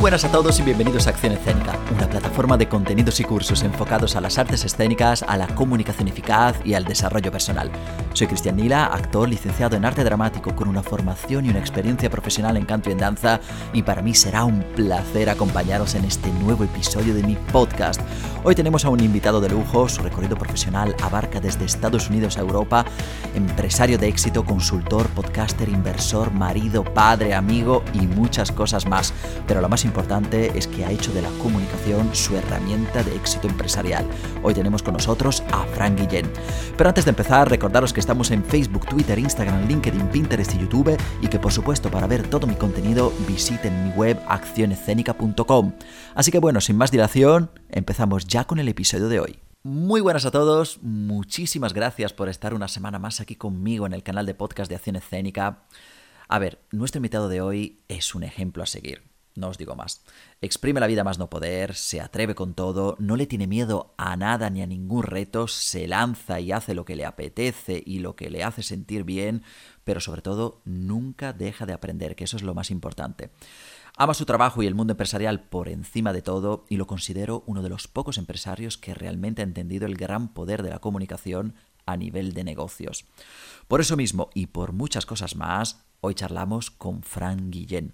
[0.00, 4.16] Buenas a todos y bienvenidos a Acción Escénica, una plataforma de contenidos y cursos enfocados
[4.16, 7.70] a las artes escénicas, a la comunicación eficaz y al desarrollo personal.
[8.12, 12.56] Soy Cristian Nila, actor licenciado en arte dramático con una formación y una experiencia profesional
[12.56, 13.40] en canto y en danza,
[13.72, 18.00] y para mí será un placer acompañaros en este nuevo episodio de mi podcast.
[18.42, 22.40] Hoy tenemos a un invitado de lujo, su recorrido profesional abarca desde Estados Unidos a
[22.40, 22.84] Europa,
[23.34, 29.14] empresario de éxito, consultor, podcaster, inversor, marido, padre, amigo y muchas cosas más.
[29.46, 33.46] Pero lo más importante es que ha hecho de la comunicación su herramienta de éxito
[33.46, 34.06] empresarial.
[34.42, 36.30] Hoy tenemos con nosotros a Frank Guillén.
[36.76, 40.98] Pero antes de empezar, recordaros que estamos en Facebook, Twitter, Instagram, LinkedIn, Pinterest y YouTube
[41.22, 45.72] y que por supuesto para ver todo mi contenido visiten mi web accionescénica.com.
[46.14, 49.38] Así que bueno, sin más dilación, empezamos ya con el episodio de hoy.
[49.62, 54.02] Muy buenas a todos, muchísimas gracias por estar una semana más aquí conmigo en el
[54.02, 55.64] canal de podcast de Acción Escénica.
[56.28, 59.09] A ver, nuestro invitado de hoy es un ejemplo a seguir.
[59.36, 60.02] No os digo más.
[60.40, 64.16] Exprime la vida más no poder, se atreve con todo, no le tiene miedo a
[64.16, 68.16] nada ni a ningún reto, se lanza y hace lo que le apetece y lo
[68.16, 69.42] que le hace sentir bien,
[69.84, 73.30] pero sobre todo nunca deja de aprender, que eso es lo más importante.
[73.96, 77.62] Ama su trabajo y el mundo empresarial por encima de todo y lo considero uno
[77.62, 81.54] de los pocos empresarios que realmente ha entendido el gran poder de la comunicación
[81.86, 83.04] a nivel de negocios.
[83.68, 87.92] Por eso mismo y por muchas cosas más, Hoy charlamos con Fran Guillén.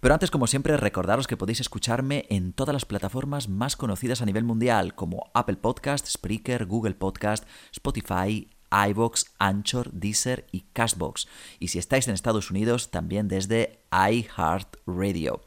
[0.00, 4.26] Pero antes, como siempre, recordaros que podéis escucharme en todas las plataformas más conocidas a
[4.26, 11.26] nivel mundial, como Apple Podcast, Spreaker, Google Podcast, Spotify, iVoox, Anchor, Deezer y Cashbox.
[11.58, 15.40] Y si estáis en Estados Unidos, también desde iHeartRadio.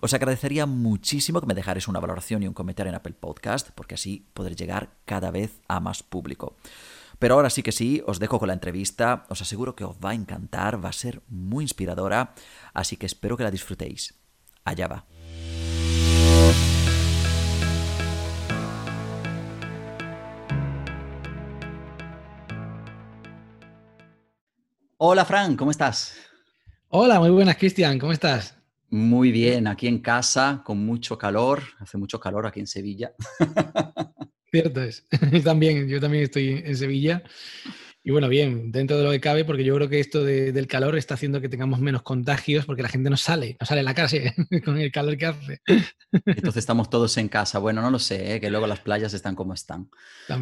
[0.00, 3.94] Os agradecería muchísimo que me dejarais una valoración y un comentario en Apple Podcast, porque
[3.94, 6.56] así podré llegar cada vez a más público.
[7.18, 10.10] Pero ahora sí que sí, os dejo con la entrevista, os aseguro que os va
[10.10, 12.34] a encantar, va a ser muy inspiradora,
[12.74, 14.20] así que espero que la disfrutéis.
[14.64, 15.06] Allá va.
[24.98, 26.16] Hola Fran, ¿cómo estás?
[26.88, 28.56] Hola, muy buenas Cristian, ¿cómo estás?
[28.88, 33.12] Muy bien, aquí en casa, con mucho calor, hace mucho calor aquí en Sevilla.
[34.62, 35.06] Cierto es.
[35.44, 37.22] también, yo también estoy en Sevilla.
[38.02, 40.96] Y bueno, bien, dentro de lo que cabe, porque yo creo que esto del calor
[40.96, 43.94] está haciendo que tengamos menos contagios, porque la gente no sale, no sale a la
[43.94, 44.32] calle
[44.64, 45.60] con el calor que hace.
[46.24, 47.58] Entonces estamos todos en casa.
[47.58, 48.40] Bueno, no lo sé, ¿eh?
[48.40, 49.90] que luego las playas están como están.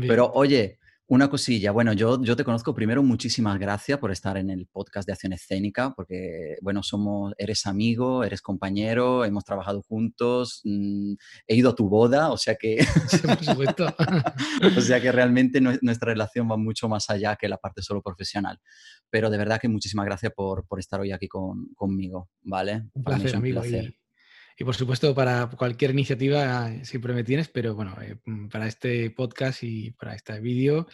[0.06, 4.48] Pero oye, una cosilla, bueno, yo, yo te conozco primero, muchísimas gracias por estar en
[4.48, 10.62] el podcast de Acción Escénica, porque, bueno, somos, eres amigo, eres compañero, hemos trabajado juntos,
[10.65, 11.12] mm,
[11.47, 12.78] he ido a tu boda, o sea que...
[13.22, 13.87] por supuesto.
[14.78, 18.59] o sea que realmente nuestra relación va mucho más allá que la parte solo profesional.
[19.10, 22.88] Pero de verdad que muchísimas gracias por, por estar hoy aquí con, conmigo, ¿vale?
[22.94, 23.62] Un placer, amigo.
[23.65, 23.94] Y
[24.62, 29.65] por supuesto, para cualquier iniciativa siempre me tienes, pero bueno, eh, mm, para este podcast
[29.65, 30.87] y para este vídeo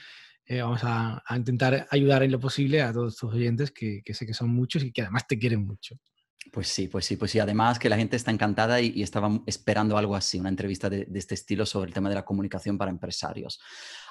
[0.47, 4.35] eh, vamos a, intentar ayudar en lo posible a todos tus oyentes, que, sé que
[4.35, 5.97] son muchos y que además te quieren mucho.
[6.51, 7.39] Pues sí, pues sí, pues sí.
[7.39, 11.35] Además que la gente está encantada y, estaba esperando algo así, una entrevista de, este
[11.35, 13.61] estilo sobre el tema de la comunicación para empresarios.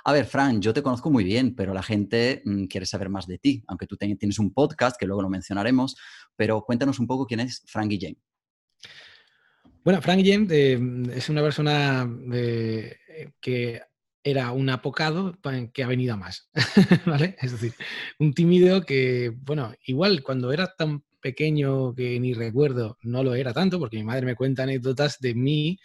[0.06, 3.28] A ver, Fran, yo te conozco muy bien, pero la gente mm, quiere saber más
[3.28, 5.98] de ti, aunque tú tienes un podcast que luego lo mencionaremos,
[6.36, 8.16] pero cuéntanos un poco quién es Fran Guillén.
[9.84, 10.80] Bueno, Frank James eh,
[11.16, 12.98] es una persona eh,
[13.40, 13.82] que
[14.24, 15.38] era un apocado
[15.74, 16.50] que ha venido a más,
[17.06, 17.36] ¿vale?
[17.42, 17.74] Es decir,
[18.20, 23.54] un tímido que, bueno, igual cuando era tan pequeño que ni recuerdo, no lo era
[23.54, 25.80] tanto, porque mi madre me cuenta anécdotas de mí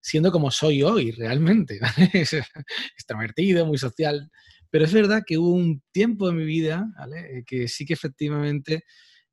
[0.00, 2.10] siendo como soy hoy realmente, ¿vale?
[2.12, 4.30] extrovertido, muy social,
[4.70, 7.44] pero es verdad que hubo un tiempo en mi vida, ¿vale?
[7.46, 8.84] Que sí que efectivamente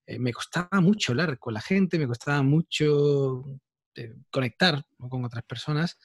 [0.05, 3.59] eh, me costaba mucho hablar con la gente, me costaba mucho
[4.29, 5.97] conectar con otras personas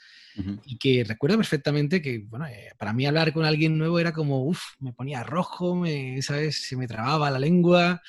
[0.64, 4.44] y que recuerdo perfectamente que, bueno, eh, para mí hablar con alguien nuevo era como,
[4.44, 6.68] uff, me ponía rojo, me, ¿sabes?
[6.68, 8.00] Se me trababa la lengua,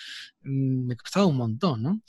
[0.43, 2.01] mm, me costaba un montón, ¿no?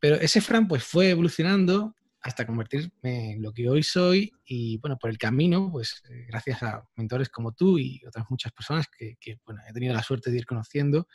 [0.00, 4.98] Pero ese Fran pues fue evolucionando hasta convertirme en lo que hoy soy y bueno,
[4.98, 9.16] por el camino, pues eh, gracias a mentores como tú y otras muchas personas que,
[9.20, 11.08] que bueno, he tenido la suerte de ir conociendo,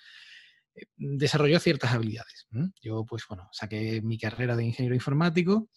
[0.96, 2.48] desarrolló ciertas habilidades.
[2.81, 5.70] Yo, pues bueno, saqué mi carrera de ingeniero informático,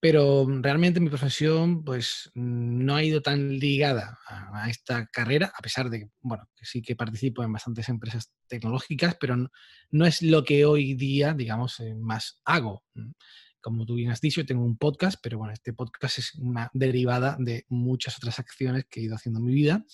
[0.00, 5.90] pero realmente mi profesión, pues no ha ido tan ligada a, esta carrera, a pesar
[5.90, 9.36] de, bueno, que sí que participo en bastantes empresas tecnológicas, pero
[9.90, 12.84] no, es lo que hoy día, digamos, eh, más hago.
[13.60, 17.36] Como tú bien has dicho, tengo un podcast, pero bueno, este podcast es una derivada
[17.38, 19.84] de muchas otras acciones que he ido haciendo en mi vida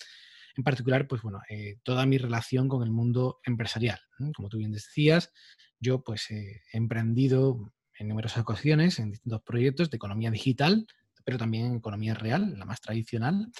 [0.57, 3.99] en particular, pues bueno, eh, toda mi relación con el mundo empresarial.
[4.35, 5.31] Como tú bien decías,
[5.79, 10.87] yo pues he emprendido en numerosas ocasiones en distintos proyectos de economía digital,
[11.23, 13.51] pero también economía real, la más tradicional.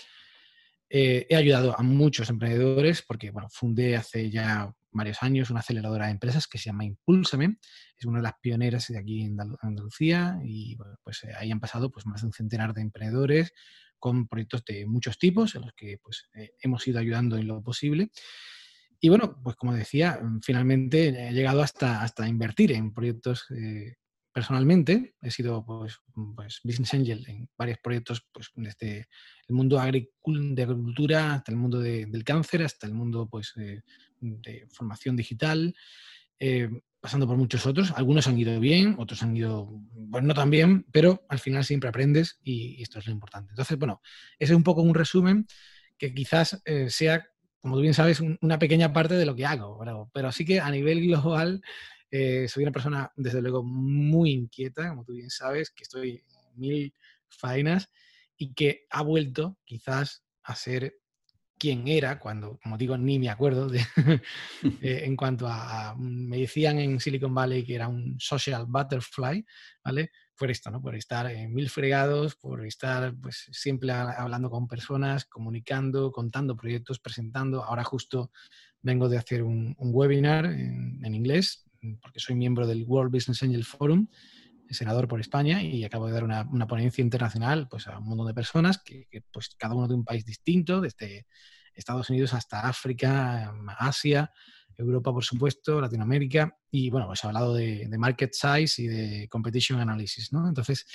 [0.90, 6.06] Eh, he ayudado a muchos emprendedores porque bueno, fundé hace ya varios años una aceleradora
[6.06, 7.58] de empresas que se llama Impulsame.
[7.98, 11.92] Es una de las pioneras de aquí en Andalucía y pues eh, ahí han pasado
[11.92, 13.54] pues, más de un centenar de emprendedores
[14.00, 17.62] con proyectos de muchos tipos en los que pues, eh, hemos ido ayudando en lo
[17.62, 18.12] posible.
[19.00, 23.46] Y bueno, pues como decía, finalmente he llegado hasta, hasta invertir en proyectos
[24.38, 26.00] personalmente he sido pues,
[26.36, 29.08] pues, business angel en varios proyectos, pues desde
[29.48, 33.82] el mundo de agricultura hasta el mundo del cáncer, hasta el mundo pues, eh,
[34.22, 35.76] de formación digital,
[36.40, 36.70] eh,
[37.08, 37.94] pasando por muchos otros.
[37.96, 39.72] Algunos han ido bien, otros han ido,
[40.12, 43.54] pues no tan bien, pero al final siempre aprendes y, esto es lo importante.
[43.54, 44.02] Entonces, bueno,
[44.38, 45.48] ese es un poco un resumen
[45.98, 47.26] que quizás eh, sea,
[47.62, 50.60] como tú bien sabes, una pequeña parte de lo que hago, pero, pero sí que
[50.60, 51.62] a nivel global
[52.12, 56.60] eh, soy una persona, desde luego, muy inquieta, como tú bien sabes, que estoy en
[56.60, 56.94] mil
[57.30, 57.90] faenas
[58.36, 60.98] y que ha vuelto quizás a ser
[61.58, 63.80] quien era cuando, como digo, ni me acuerdo de,
[64.82, 69.46] eh, en cuanto a, me decían en Silicon Valley que era un social butterfly,
[69.84, 70.12] ¿vale?
[70.38, 70.82] Por esto, ¿no?
[70.82, 77.00] Por estar en mil fregados, por estar pues siempre hablando con personas, comunicando, contando proyectos,
[77.00, 77.64] presentando.
[77.64, 78.32] Ahora justo
[78.82, 81.68] vengo de hacer un, webinar en, en, inglés
[82.02, 84.08] porque soy miembro del World Business Angel Forum,
[84.70, 88.34] senador por España, y acabo de dar una, ponencia internacional pues, a un montón de
[88.34, 91.28] personas, que, pues, cada uno de un país distinto, desde
[91.74, 94.32] Estados Unidos hasta África, Asia,
[94.78, 99.80] Europa, por supuesto, Latinoamérica, y bueno, pues he hablado de, market size y de competition
[99.80, 100.48] analysis, ¿no?
[100.48, 100.86] Entonces,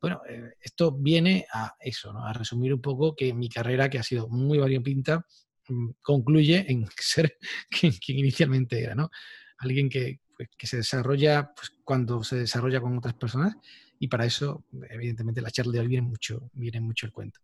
[0.00, 2.24] bueno, eh, esto viene a eso, ¿no?
[2.26, 5.24] A resumir un poco que mi carrera, que ha sido muy variopinta,
[5.68, 7.36] mm, concluye en ser
[7.70, 9.10] quien, inicialmente era, ¿no?
[9.58, 10.20] Alguien que,
[10.56, 13.56] que se desarrolla pues, cuando se desarrolla con otras personas
[13.98, 17.40] y para eso, evidentemente, la charla de hoy viene mucho, viene mucho el cuento.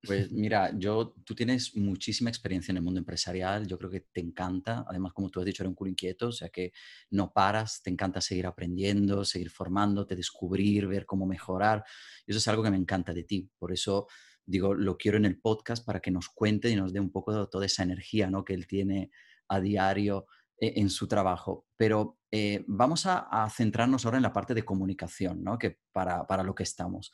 [0.00, 4.20] Pues mira, yo, tú tienes muchísima experiencia en el mundo empresarial, yo creo que te
[4.20, 6.72] encanta, además como tú has dicho, eres un culo inquieto, o sea que
[7.10, 11.82] no paras, te encanta seguir aprendiendo, seguir formándote, descubrir, ver cómo mejorar,
[12.24, 14.06] y eso es algo que me encanta de ti, por eso
[14.48, 17.32] digo, lo quiero en el podcast para que nos cuente y nos dé un poco
[17.32, 18.44] de toda esa energía ¿no?
[18.44, 19.10] que él tiene
[19.48, 20.26] a diario
[20.58, 21.66] eh, en su trabajo.
[21.76, 25.58] Pero eh, vamos a, centrarnos ahora en la parte de comunicación, ¿no?
[25.58, 27.10] que para, para lo que estamos.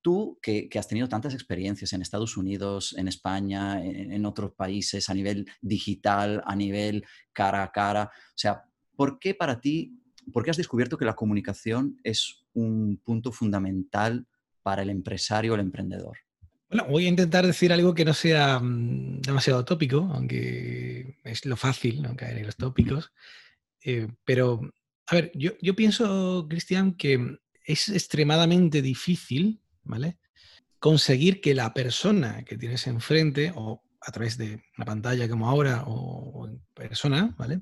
[0.00, 5.14] Tú, que, has tenido tantas experiencias en Estados Unidos, en España, en, otros países, a
[5.14, 8.62] nivel digital, a nivel cara a cara, o sea,
[8.94, 10.00] ¿por qué para ti,
[10.32, 14.26] por qué has descubierto que la comunicación es un punto fundamental
[14.62, 16.18] para el empresario o el emprendedor?
[16.68, 21.56] Bueno, voy a intentar decir algo que no sea mm, demasiado tópico, aunque es lo
[21.56, 22.16] fácil, ¿no?
[22.16, 23.12] caer en los tópicos.
[23.88, 24.60] Eh, pero,
[25.06, 30.18] a ver, yo, pienso, Cristian, que es extremadamente difícil, ¿vale?
[30.80, 35.84] Conseguir que la persona que tienes enfrente, o a través de una pantalla como ahora,
[35.86, 37.60] o en persona, ¿vale?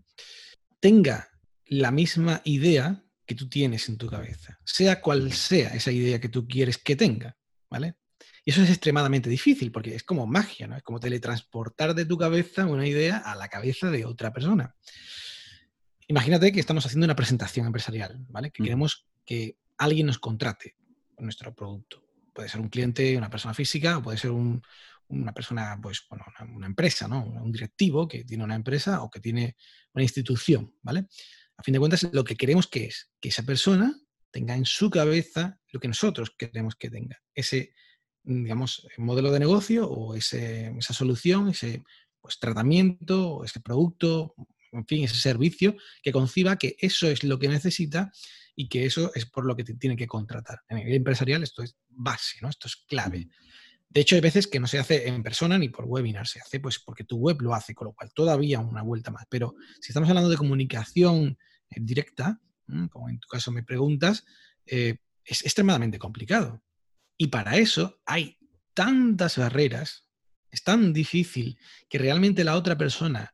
[0.81, 1.29] Tenga
[1.67, 6.31] la misma idea que tú tienes en tu cabeza, sea cual sea esa idea que
[6.31, 7.37] tú quieres que tenga,
[7.69, 7.97] ¿vale?
[8.47, 10.77] Y eso es extremadamente difícil porque es como magia, ¿no?
[10.77, 14.75] Es como teletransportar de tu cabeza una idea a la cabeza de otra persona.
[16.09, 18.51] Imagínate que estamos haciendo una presentación empresarial, ¿vale?
[18.51, 20.77] Que queremos que alguien nos contrate
[21.19, 22.05] nuestro producto.
[22.33, 26.67] Puede ser un cliente, una persona física, o puede ser una persona, pues, bueno, una,
[26.67, 27.25] empresa, ¿no?
[27.25, 29.57] Un directivo que tiene una empresa o que tiene
[29.93, 31.07] una institución, ¿vale?
[31.57, 33.95] A fin de cuentas, lo que queremos que es que esa persona
[34.31, 37.23] tenga en su cabeza lo que nosotros queremos que tenga.
[37.35, 37.73] Ese
[38.25, 41.85] digamos, modelo de negocio o esa solución, ese
[42.21, 44.35] pues, tratamiento, o ese producto,
[44.75, 48.13] en fin, ese servicio que conciba que eso es lo que necesita
[48.57, 50.61] y que eso es por lo que te tiene que contratar.
[50.69, 52.49] En el empresarial esto es base, ¿no?
[52.49, 53.29] Esto es clave.
[53.89, 56.59] De hecho, hay veces que no se hace en persona ni por webinar, se hace
[56.59, 59.25] pues porque tu web lo hace, con lo cual todavía una vuelta más.
[59.29, 61.39] Pero si estamos hablando de comunicación
[61.71, 62.41] eh, directa,
[62.91, 64.25] como en tu caso me preguntas,
[64.67, 66.63] eh, es extremadamente complicado.
[67.17, 68.37] Y para eso hay
[68.75, 70.09] tantas barreras,
[70.51, 73.33] es tan difícil que realmente la otra persona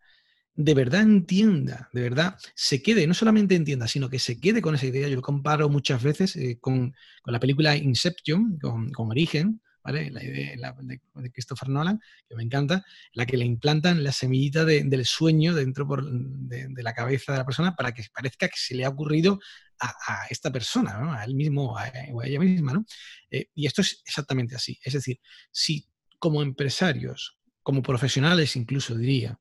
[0.65, 4.75] de verdad entienda, de verdad se quede, no solamente entienda, sino que se quede con
[4.75, 5.09] esa idea.
[5.09, 10.11] Yo lo comparo muchas veces eh, con, la película Inception, con, Origen, ¿vale?
[10.11, 11.99] La idea de, Christopher Nolan,
[12.29, 17.33] que me encanta, la que le implantan la semillita del sueño dentro de, la cabeza
[17.33, 19.41] de la persona para que parezca que se le ha ocurrido
[19.81, 21.89] a, esta persona, a él mismo o a
[22.27, 22.75] ella misma.
[22.75, 22.85] ¿no?
[23.31, 24.79] Eh, y esto es exactamente así.
[24.85, 25.19] Es decir,
[25.51, 25.87] si
[26.19, 27.40] como empresarios
[27.71, 29.39] como profesionales incluso diría,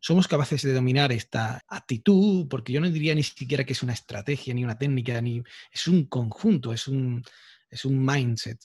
[0.00, 3.94] somos capaces de dominar esta actitud, porque yo no diría ni siquiera que es una
[3.94, 7.24] estrategia, ni una técnica, ni es un conjunto, es un,
[7.70, 8.60] es un mindset.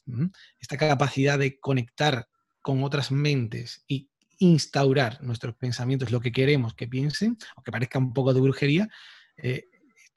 [0.60, 2.28] Esta capacidad de conectar
[2.62, 8.14] con otras mentes y instaurar nuestros pensamientos, lo que queremos que piensen, aunque parezca un
[8.14, 8.90] poco de brujería,
[9.38, 9.70] eh,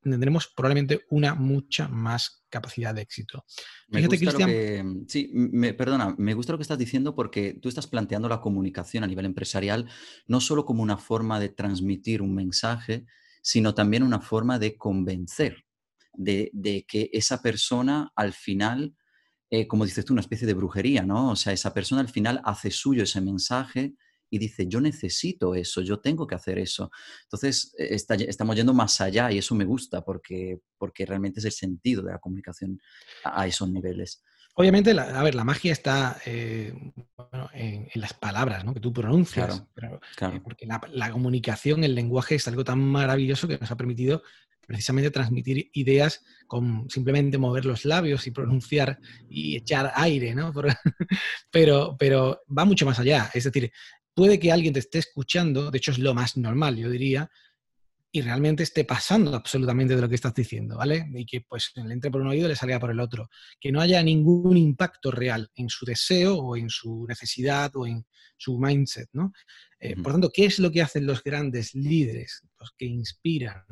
[0.03, 3.45] tendremos probablemente una mucha más capacidad de éxito.
[3.91, 5.05] Fíjate, Cristian.
[5.07, 9.05] sí, me, perdona, me gusta lo que estás diciendo porque tú estás planteando la comunicación
[9.05, 9.89] a nivel empresarial
[10.27, 13.07] no solo como una forma de transmitir un mensaje,
[13.43, 15.65] sino también una forma de convencer
[16.15, 18.95] de, que esa persona al final,
[19.51, 21.31] eh, como dices tú, una especie de brujería, ¿no?
[21.31, 23.95] O sea, esa persona al final hace suyo ese mensaje
[24.31, 26.91] y dice, yo necesito eso, yo tengo que hacer eso.
[27.25, 31.53] Entonces, e, estamos yendo más allá y eso me gusta porque, porque realmente es el
[31.53, 32.81] sentido de la comunicación
[33.25, 34.23] a, esos niveles.
[34.55, 36.75] Obviamente, a ver, la magia está eh,
[37.53, 38.75] en, las palabras ¿no?
[38.75, 39.63] que tú pronuncias.
[39.75, 40.01] Claro,
[40.37, 44.23] eh, porque la, la, comunicación, el lenguaje es algo tan maravilloso que nos ha permitido
[44.69, 50.53] precisamente transmitir ideas con simplemente mover los labios y pronunciar y echar aire, ¿no?
[51.51, 53.31] pero, pero va mucho más allá.
[53.33, 53.73] Es decir,
[54.19, 57.31] puede que alguien te esté escuchando, de hecho es lo más normal, yo diría,
[58.11, 61.07] y realmente esté pasando absolutamente de lo que estás diciendo, ¿vale?
[61.15, 63.31] Y que pues le entre por un oído y le salga por el otro.
[63.61, 68.05] Que no haya ningún impacto real en su deseo o en su necesidad o en
[68.37, 69.33] su mindset, ¿no?
[69.79, 73.63] Eh, por tanto, ¿qué es lo que hacen los grandes líderes, los que inspiran?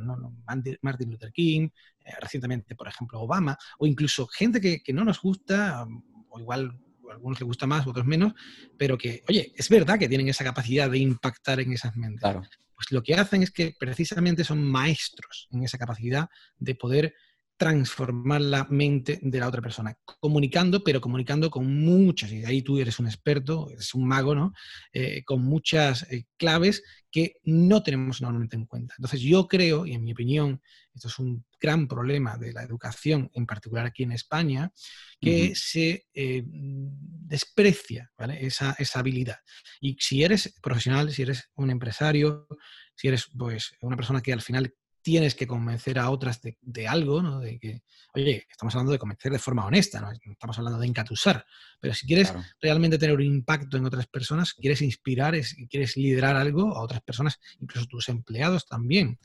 [0.81, 1.71] Martin Luther King,
[2.05, 5.85] eh, recientemente, por ejemplo, Obama, o incluso gente que, que no nos gusta,
[6.29, 6.79] o igual
[7.11, 8.33] algunos les gusta más, otros menos,
[8.77, 12.21] pero que, oye, es verdad que tienen esa capacidad de impactar en esas mentes.
[12.21, 12.43] Claro.
[12.75, 17.15] Pues lo que hacen es que precisamente son maestros en esa capacidad de poder
[17.57, 22.79] transformar la mente de la otra persona, comunicando, pero comunicando con muchas, y ahí tú
[22.79, 24.53] eres un experto, eres un mago, ¿no?
[24.93, 28.95] Eh, con muchas eh, claves que no tenemos normalmente en cuenta.
[28.99, 30.61] Entonces yo creo, y en mi opinión,
[30.95, 34.71] esto es un gran problema de la educación, en particular aquí en España,
[35.19, 39.39] que se eh, desprecia esa, esa, habilidad.
[39.81, 42.47] Y si eres profesional, si eres un empresario,
[42.95, 44.75] si eres pues, una persona que al final
[45.07, 47.39] tienes que convencer a otras de, algo, ¿no?
[47.39, 51.47] De que, oye, estamos hablando de convencer de forma honesta, no estamos hablando de encatusar.
[51.79, 56.77] Pero si quieres realmente tener un impacto en otras personas, quieres inspirar, quieres liderar algo
[56.77, 59.21] a otras personas, incluso tus empleados también,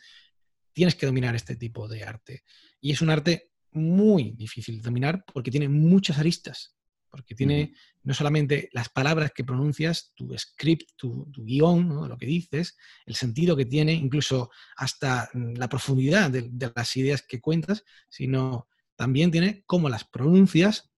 [0.72, 2.44] tienes que dominar este tipo de arte.
[2.80, 6.76] Y es un arte muy difícil de dominar porque tiene muchas aristas
[7.12, 12.78] porque tiene no solamente las palabras que pronuncias, tu script, tu, guion, lo que dices,
[13.06, 18.68] el sentido que tiene, incluso hasta mm, la profundidad de, las ideas que cuentas, sino
[18.96, 20.91] también tiene cómo las pronuncias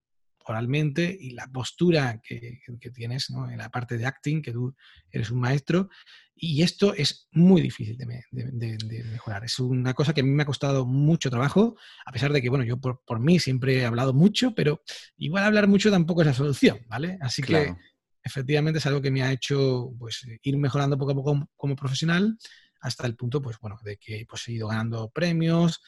[0.46, 2.60] oralmente y la postura que,
[2.94, 4.76] tienes en la parte de acting, que tú
[5.12, 5.90] eres un maestro,
[6.36, 9.46] y esto es muy difícil de, mejorar.
[9.46, 12.50] Es una cosa que a mí me ha costado mucho trabajo, a pesar de que,
[12.50, 14.82] bueno, yo por, mí siempre he hablado mucho, pero
[15.18, 17.18] igual hablar mucho tampoco es la solución, ¿vale?
[17.22, 17.76] Así que
[18.24, 22.38] efectivamente es algo que me ha hecho pues, ir mejorando poco a poco como, profesional
[22.82, 25.82] hasta el punto, pues bueno, de que pues, he ido ganando premios,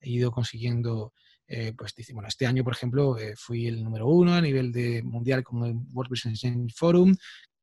[0.00, 1.12] he ido consiguiendo
[1.52, 5.02] eh, pues bueno, este año, por ejemplo, eh, fui el número uno a nivel de
[5.02, 6.42] mundial como el World Business
[6.76, 7.16] Forum,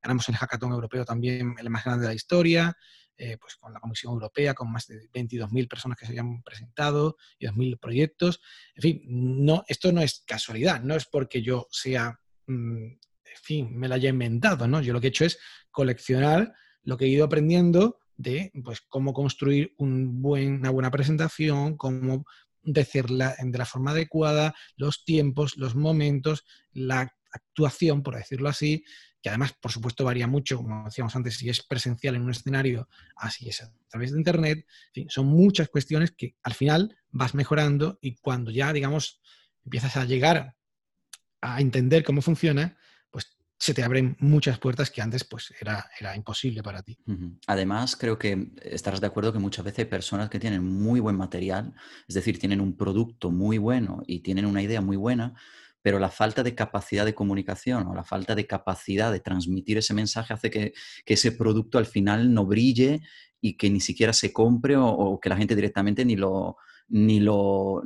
[0.03, 2.75] ganamos el hackathon europeo también, el más grande de la historia,
[3.17, 7.15] eh, pues con la Comisión Europea, con más de 22.000 personas que se habían presentado
[7.39, 8.41] y 2.000 proyectos.
[8.75, 13.73] En fin, no, esto no es casualidad, no es porque yo sea, mm, en fin,
[13.73, 14.81] me la haya inventado, ¿no?
[14.81, 15.39] Yo lo que he hecho es
[15.71, 16.53] coleccionar
[16.83, 22.25] lo que he ido aprendiendo de pues, cómo construir un buen, una buena presentación, cómo
[22.67, 28.83] decirla de la forma adecuada, los tiempos, los momentos, la actuación, por decirlo así,
[29.21, 32.87] que además, por supuesto, varía mucho, como decíamos antes, si es presencial en un escenario,
[33.15, 34.65] así es a través de Internet.
[35.07, 39.21] son muchas cuestiones que al final vas mejorando y cuando ya, digamos,
[39.63, 40.55] empiezas a llegar
[41.41, 42.77] a entender cómo funciona,
[43.59, 46.97] se te abren muchas puertas que antes pues era, era imposible para ti.
[47.47, 51.15] Además, creo que estarás de acuerdo que muchas veces hay personas que tienen muy buen
[51.15, 51.73] material,
[52.07, 55.33] es decir, tienen un producto muy bueno y tienen una idea muy buena,
[55.81, 59.93] pero la falta de capacidad de comunicación o la falta de capacidad de transmitir ese
[59.93, 60.73] mensaje hace que,
[61.05, 63.01] ese producto al final no brille
[63.41, 66.57] y que ni siquiera se compre o, que la gente directamente ni lo,
[66.89, 67.81] ni lo,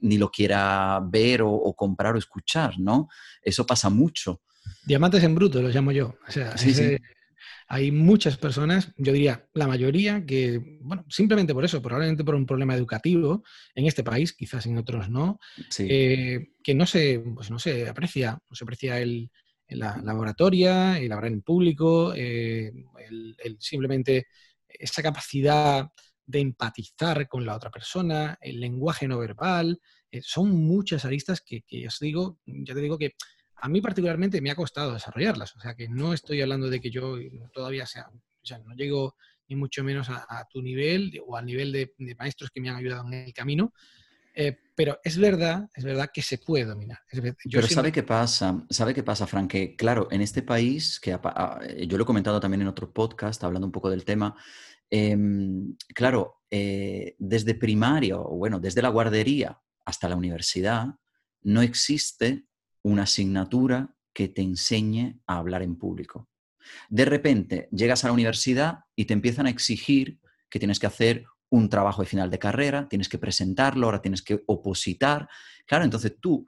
[0.00, 3.08] ni lo quiera ver o comprar o escuchar, ¿no?
[3.42, 4.42] Eso pasa mucho.
[4.84, 6.16] Diamantes en bruto, los llamo yo.
[6.26, 6.54] O sea,
[7.70, 12.46] hay muchas personas, yo diría la mayoría, que, bueno, simplemente por eso, probablemente por un
[12.46, 13.44] problema educativo
[13.74, 15.38] en este país, quizás en otros no,
[15.78, 19.30] eh, que no se, pues no se aprecia, no se aprecia el,
[19.68, 22.72] la, laboratoria, el hablar en público, eh,
[23.06, 24.28] el, simplemente
[24.66, 25.88] esa capacidad
[26.24, 31.64] de empatizar con la otra persona, el lenguaje no verbal, eh, son muchas aristas que,
[31.70, 33.14] ya os digo, ya te digo que
[33.60, 35.54] a mí particularmente me ha costado desarrollarlas.
[35.56, 37.16] O sea, que no estoy hablando de que yo
[37.52, 39.16] todavía sea, o sea, no llego
[39.48, 43.06] ni mucho menos a, tu nivel o al nivel de, maestros que me han ayudado
[43.06, 43.72] en el camino.
[44.34, 46.98] Eh, pero es verdad, es verdad que se puede dominar.
[47.50, 48.64] pero ¿sabe qué pasa?
[48.70, 49.50] ¿Sabe qué pasa, Frank?
[49.50, 51.18] Que claro, en este país, que
[51.86, 54.36] yo lo he comentado también en otro podcast, hablando un poco del tema,
[54.90, 60.86] em, claro, eh, desde primaria, o bueno, desde la guardería hasta la universidad,
[61.42, 62.47] no existe
[62.82, 66.28] una asignatura que te enseñe a hablar en público.
[66.88, 70.18] De repente llegas a la universidad y te empiezan a exigir
[70.50, 74.22] que tienes que hacer un trabajo de final de carrera, tienes que presentarlo, ahora tienes
[74.22, 75.28] que opositar.
[75.66, 76.46] Claro, entonces tú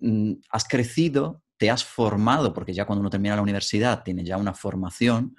[0.00, 4.36] mm, has crecido, te has formado, porque ya cuando uno termina la universidad tiene ya
[4.36, 5.36] una formación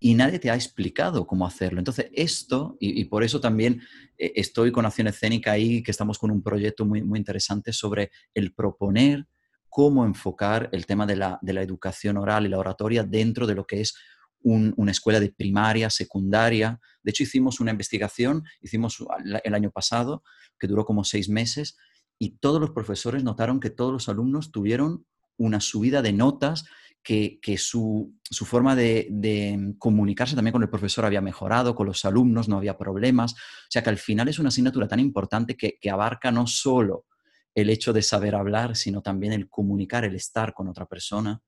[0.00, 1.80] y nadie te ha explicado cómo hacerlo.
[1.80, 3.82] Entonces, esto, y, por eso también
[4.16, 8.10] eh, estoy con Acción Escénica ahí, que estamos con un proyecto muy, muy interesante sobre
[8.34, 9.26] el proponer
[9.68, 13.80] cómo enfocar el tema de la, educación oral y la oratoria dentro de lo que
[13.80, 13.94] es
[14.40, 16.80] una escuela de primaria, secundaria.
[17.02, 19.04] De hecho, hicimos una investigación, hicimos
[19.44, 20.22] el año pasado,
[20.58, 21.76] que duró como seis meses,
[22.18, 26.64] y todos los profesores notaron que todos los alumnos tuvieron una subida de notas
[27.02, 32.58] que, su, forma de, comunicarse también con el profesor había mejorado, con los alumnos no
[32.58, 33.32] había problemas.
[33.32, 37.06] O sea que al final es una asignatura tan importante que, abarca no solo
[37.54, 41.40] el hecho de saber hablar, sino también el comunicar, el estar con otra persona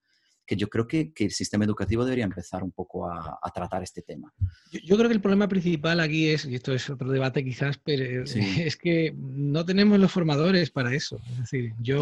[0.47, 4.33] que yo creo que, el sistema educativo debería empezar un poco a, tratar este tema.
[4.73, 8.25] Yo, creo que el problema principal aquí es, y esto es otro debate quizás, pero
[8.35, 11.21] es que no tenemos los formadores para eso.
[11.31, 12.01] Es decir, yo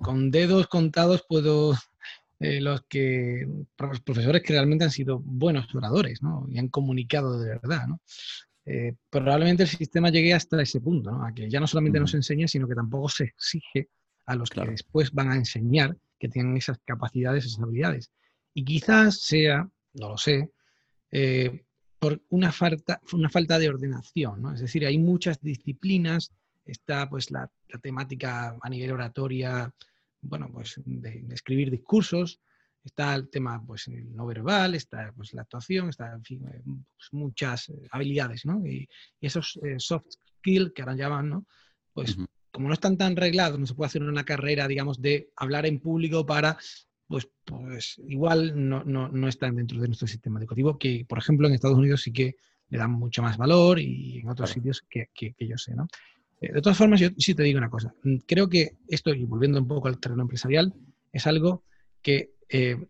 [0.00, 1.74] con dedos contados puedo
[2.44, 6.46] eh, los que los profesores que realmente han sido buenos oradores ¿no?
[6.50, 7.86] y han comunicado de verdad.
[7.86, 8.02] ¿no?
[8.66, 11.24] Eh, probablemente el sistema llegue hasta ese punto, ¿no?
[11.24, 13.88] a que ya no solamente nos enseña, sino que tampoco se exige
[14.26, 18.10] a los que después van a enseñar que tienen esas capacidades, esas habilidades.
[18.52, 20.50] Y quizás sea, no lo sé,
[21.12, 21.64] eh,
[21.98, 24.42] por una falta, una falta de ordenación.
[24.42, 24.52] ¿no?
[24.52, 26.30] Es decir, hay muchas disciplinas,
[26.66, 29.72] está pues la, la temática a nivel oratoria,
[30.24, 32.40] bueno, pues de, escribir discursos,
[32.84, 37.08] está el tema pues no verbal, está pues la actuación, está en fin, eh, pues,
[37.12, 38.64] muchas eh, habilidades, ¿no?
[38.66, 38.88] Y,
[39.20, 40.06] esos eh, soft
[40.38, 41.46] skills que ahora llaman, ¿no?
[41.92, 42.16] Pues
[42.50, 45.80] como no están tan reglados, no se puede hacer una carrera, digamos, de hablar en
[45.80, 46.56] público para,
[47.08, 51.48] pues, pues igual no, no, no están dentro de nuestro sistema educativo, que por ejemplo
[51.48, 52.36] en Estados Unidos sí que
[52.68, 55.88] le dan mucho más valor y en otros sitios que, que, que yo sé, ¿no?
[56.44, 57.94] Eh, de todas formas, yo sí te digo una cosa.
[58.02, 60.72] Mm, creo que esto, y volviendo un poco al terreno empresarial,
[61.12, 61.64] es algo
[62.02, 62.86] que eh,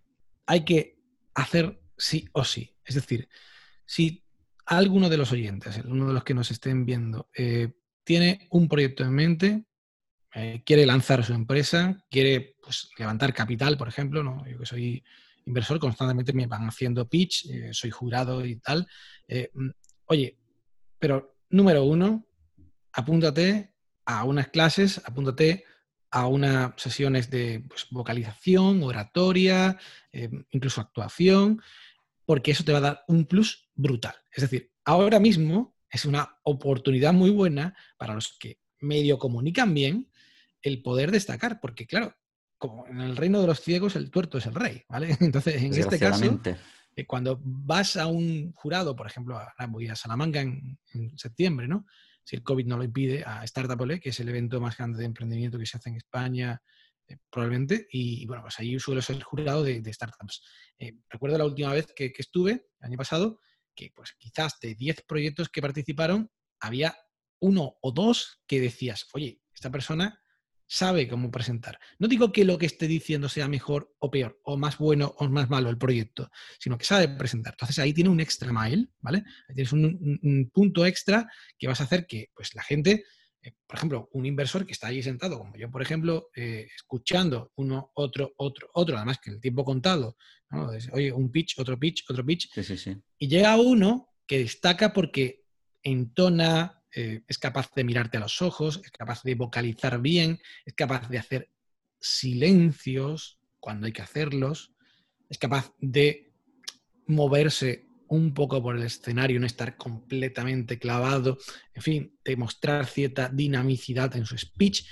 [0.47, 0.99] hay que
[1.35, 2.75] hacer sí o sí.
[2.85, 3.29] Es decir,
[3.87, 4.23] si
[4.67, 9.05] alguno de los oyentes, uno de los que nos estén viendo, eh, tiene un proyecto
[9.05, 9.65] en mente,
[10.65, 14.45] quiere lanzar su empresa, quiere pues, levantar capital, por ejemplo, ¿no?
[14.49, 15.05] yo que soy
[15.47, 18.85] inversor, constantemente me van haciendo pitch, soy jurado y tal.
[19.29, 19.71] Mm,
[20.07, 20.37] oye,
[20.99, 22.27] pero número uno,
[22.95, 23.75] apúntate
[24.07, 25.65] a unas clases, apúntate
[26.11, 29.77] a unas sesiones de pues, vocalización, oratoria,
[30.13, 31.61] eh, incluso actuación,
[32.25, 34.15] porque eso te va a dar un plus brutal.
[34.33, 40.09] Es decir, ahora mismo es una oportunidad muy buena para los que medio comunican bien
[40.63, 42.15] el poder destacar, porque claro,
[42.59, 45.17] como en el reino de los ciegos el tuerto es el rey, ¿vale?
[45.21, 46.41] Entonces, en este caso,
[46.95, 51.87] eh, cuando vas a un jurado, por ejemplo, voy a Salamanca en, en septiembre, ¿no?
[52.25, 54.99] Si el COVID no lo impide, a Startup Ole, que es el evento más grande
[54.99, 56.61] de emprendimiento que se hace en España,
[57.07, 60.43] eh, probablemente, y, bueno, pues ahí suelo ser jurado de, startups.
[60.79, 63.41] Eh, recuerdo la última vez que, estuve, el año pasado,
[63.75, 66.97] que pues quizás de 10 proyectos que participaron, había
[67.41, 70.21] uno o dos que decías, oye, esta persona
[70.75, 71.79] sabe cómo presentar.
[71.99, 75.29] No digo que lo que esté diciendo sea mejor o peor, o más bueno o
[75.29, 77.53] más malo el proyecto, sino que sabe presentar.
[77.55, 79.19] Entonces ahí tiene un extra mile, ¿vale?
[79.49, 83.05] Ahí tienes un, punto extra que vas a hacer que pues, la gente,
[83.41, 87.53] eh, por ejemplo, un inversor que está allí sentado, como yo, por ejemplo, eh, escuchando
[87.55, 90.17] uno, otro, otro, otro, además que el tiempo contado,
[90.93, 92.51] oye, un pitch, otro pitch, otro pitch,
[93.19, 95.45] y llega uno que destaca porque
[95.83, 100.75] entona, eh, es capaz de mirarte a los ojos, es capaz de vocalizar bien, es
[100.75, 101.51] capaz de hacer
[102.01, 104.73] silencios cuando hay que hacerlos,
[105.29, 106.33] es capaz de
[107.07, 111.39] moverse un poco por el escenario, no estar completamente clavado,
[111.75, 114.87] en fin, de mostrar cierta dinamicidad en su speech.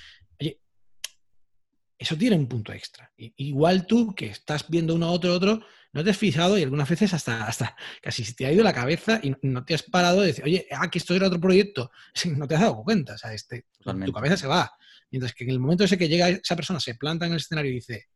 [1.98, 3.12] eso tiene un punto extra.
[3.16, 7.12] igual tú que estás viendo uno, otro, otro, no te has fijado y algunas veces
[7.12, 10.28] hasta, hasta casi se te ha ido la cabeza y no te has parado de
[10.28, 11.90] decir, oye, ah, que esto era otro proyecto.
[12.36, 14.72] No te has dado cuenta, o sea, este, tu cabeza se va.
[15.10, 17.70] Mientras que en el momento ese que llega esa persona, se planta en el escenario
[17.70, 18.06] y dice,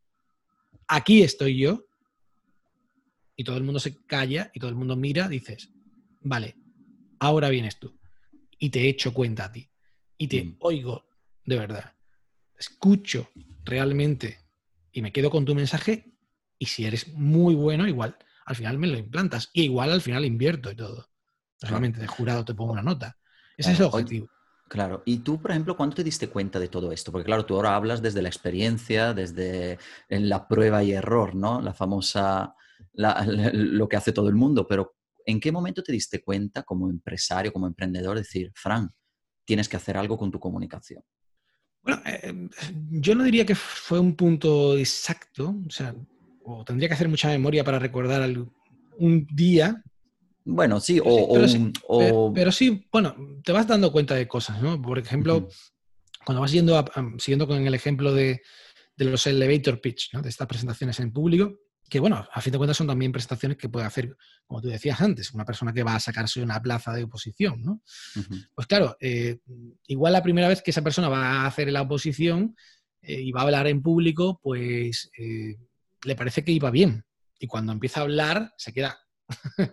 [0.87, 1.85] aquí estoy yo,
[3.37, 5.69] y todo el mundo se calla y todo el mundo mira, dices,
[6.21, 6.57] vale,
[7.19, 7.97] ahora vienes tú.
[8.57, 9.69] Y te echo cuenta a ti.
[10.17, 10.57] Y te mm.
[10.59, 11.05] oigo
[11.45, 11.93] de verdad.
[12.57, 13.29] Escucho
[13.63, 14.39] realmente
[14.91, 16.16] y me quedo con tu mensaje.
[16.59, 19.49] Y si eres muy bueno, igual al final me lo implantas.
[19.53, 21.09] Y igual al final invierto y todo.
[21.57, 23.17] Solamente de jurado te pongo una nota.
[23.57, 24.29] Ese es el objetivo.
[24.69, 27.11] Claro, y tú, por ejemplo, ¿cuándo te diste cuenta de todo esto?
[27.11, 31.61] Porque claro, tú ahora hablas desde la experiencia, desde la prueba y error, ¿no?
[31.61, 32.53] La famosa,
[32.93, 37.53] lo que hace todo el mundo, pero ¿en qué momento te diste cuenta como empresario,
[37.53, 38.93] como emprendedor, decir, Fran,
[39.45, 41.01] tienes que hacer algo con tu comunicación?
[41.81, 42.49] Bueno, eh,
[42.91, 45.95] yo no diría que fue un punto exacto, o sea,
[46.47, 48.27] o tendría que hacer mucha memoria para recordar
[48.97, 49.83] un día
[50.49, 54.81] bueno, sí, o, pero, sí, bueno, te vas dando cuenta de cosas, ¿no?
[54.81, 55.49] Por ejemplo,
[56.25, 56.85] cuando vas yendo
[57.17, 58.41] siguiendo con el ejemplo de,
[58.95, 60.21] los elevator pitch, ¿no?
[60.21, 63.67] De estas presentaciones en público, que bueno, a fin de cuentas son también presentaciones que
[63.67, 67.03] puede hacer, como tú decías antes, una persona que va a sacarse una plaza de
[67.03, 67.81] oposición, ¿no?
[68.55, 69.39] Pues claro, eh,
[69.87, 72.55] igual la primera vez que esa persona va a hacer la oposición
[73.01, 75.57] eh, y va a hablar en público, pues eh,
[76.07, 77.03] le parece que iba bien.
[77.37, 78.97] Y cuando empieza a hablar, se queda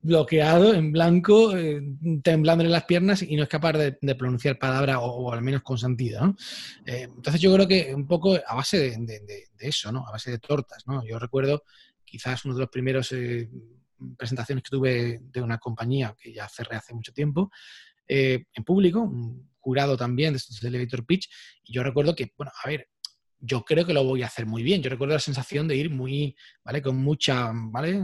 [0.00, 1.80] bloqueado, en blanco, eh,
[2.22, 5.78] temblando en las piernas y no es capaz de, pronunciar palabra o, al menos con
[5.78, 6.34] sentido.
[6.84, 10.06] Eh, entonces yo creo que un poco a base de, eso, ¿no?
[10.06, 10.86] a base de tortas.
[10.86, 11.06] ¿no?
[11.06, 11.62] Yo recuerdo
[12.04, 13.48] quizás uno de los primeros eh,
[14.18, 17.50] presentaciones que tuve de una compañía que ya cerré hace mucho tiempo,
[18.06, 21.30] en público, un jurado también de estos elevator pitch,
[21.64, 22.90] y yo recuerdo que, bueno, a ver,
[23.44, 24.82] yo creo que lo voy a hacer muy bien.
[24.82, 26.80] Yo recuerdo la sensación de ir muy, ¿vale?
[26.80, 28.00] Con mucha, ¿vale?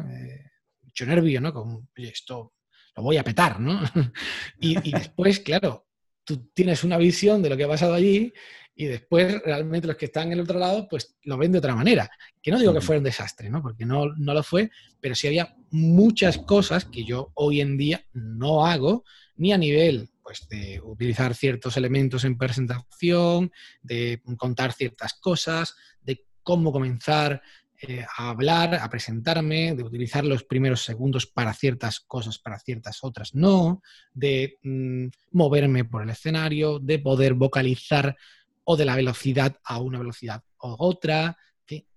[0.82, 1.50] mucho nervio, ¿no?
[1.96, 2.54] Oye, esto
[2.96, 3.80] lo voy a petar, ¿no?
[4.60, 5.86] y, después, claro,
[6.24, 8.32] tú tienes una visión de lo que ha pasado allí
[8.74, 11.74] y después realmente los que están en el otro lado, pues lo ven de otra
[11.74, 12.10] manera.
[12.42, 13.62] Que no digo que fuera un desastre, ¿no?
[13.62, 18.04] Porque no, no lo fue, pero sí había muchas cosas que yo hoy en día
[18.12, 19.04] no hago,
[19.36, 23.50] ni a nivel pues, de utilizar ciertos elementos en presentación,
[23.82, 27.42] de contar ciertas cosas, de cómo comenzar
[27.82, 33.02] eh, a hablar, a presentarme, de utilizar los primeros segundos para ciertas cosas, para ciertas
[33.02, 33.82] otras no,
[34.14, 38.16] de mm, moverme por el escenario, de poder vocalizar
[38.62, 41.36] o de la velocidad a una velocidad o otra.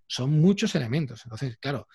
[0.08, 1.22] son muchos elementos.
[1.24, 1.88] Entonces, claro,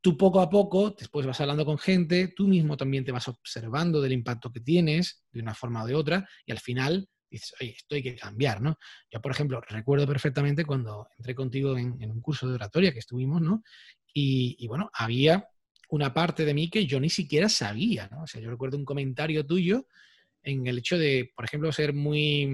[0.00, 4.00] tú poco a poco, después vas hablando con gente, tú mismo también te vas observando
[4.00, 7.74] del impacto que tienes de una forma o de otra y al final dices, oye,
[7.76, 8.76] esto hay que cambiar, ¿no?
[9.10, 13.40] Yo, por ejemplo, recuerdo perfectamente cuando entré contigo en, un curso de oratoria que estuvimos,
[13.40, 13.62] ¿no?
[14.12, 15.46] Y, bueno, había
[15.90, 18.24] una parte de mí que yo ni siquiera sabía, ¿no?
[18.24, 19.86] O sea, yo recuerdo un comentario tuyo
[20.42, 22.48] en el hecho de, por ejemplo, ser muy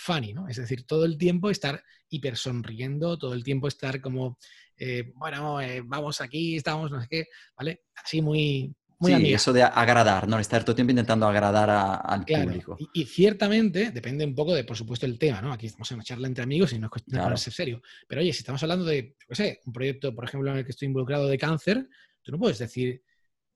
[0.00, 0.48] funny, ¿no?
[0.48, 4.38] Es decir, todo el tiempo estar hiper sonriendo, todo el tiempo estar como,
[4.76, 7.82] eh, bueno, eh, vamos aquí, estamos, no sé qué, ¿vale?
[7.94, 8.74] Así muy,
[9.06, 10.38] sí, eso de agradar, ¿no?
[10.38, 11.70] Estar todo el tiempo intentando agradar
[12.04, 12.76] al público.
[12.92, 15.52] Y, ciertamente depende un poco de, por supuesto, el tema, ¿no?
[15.52, 17.82] Aquí estamos en una charla entre amigos y no es cuestión de ponerse serio.
[18.06, 20.70] Pero oye, si estamos hablando de, no sé, un proyecto, por ejemplo, en el que
[20.70, 21.88] estoy involucrado de cáncer,
[22.22, 23.02] tú no puedes decir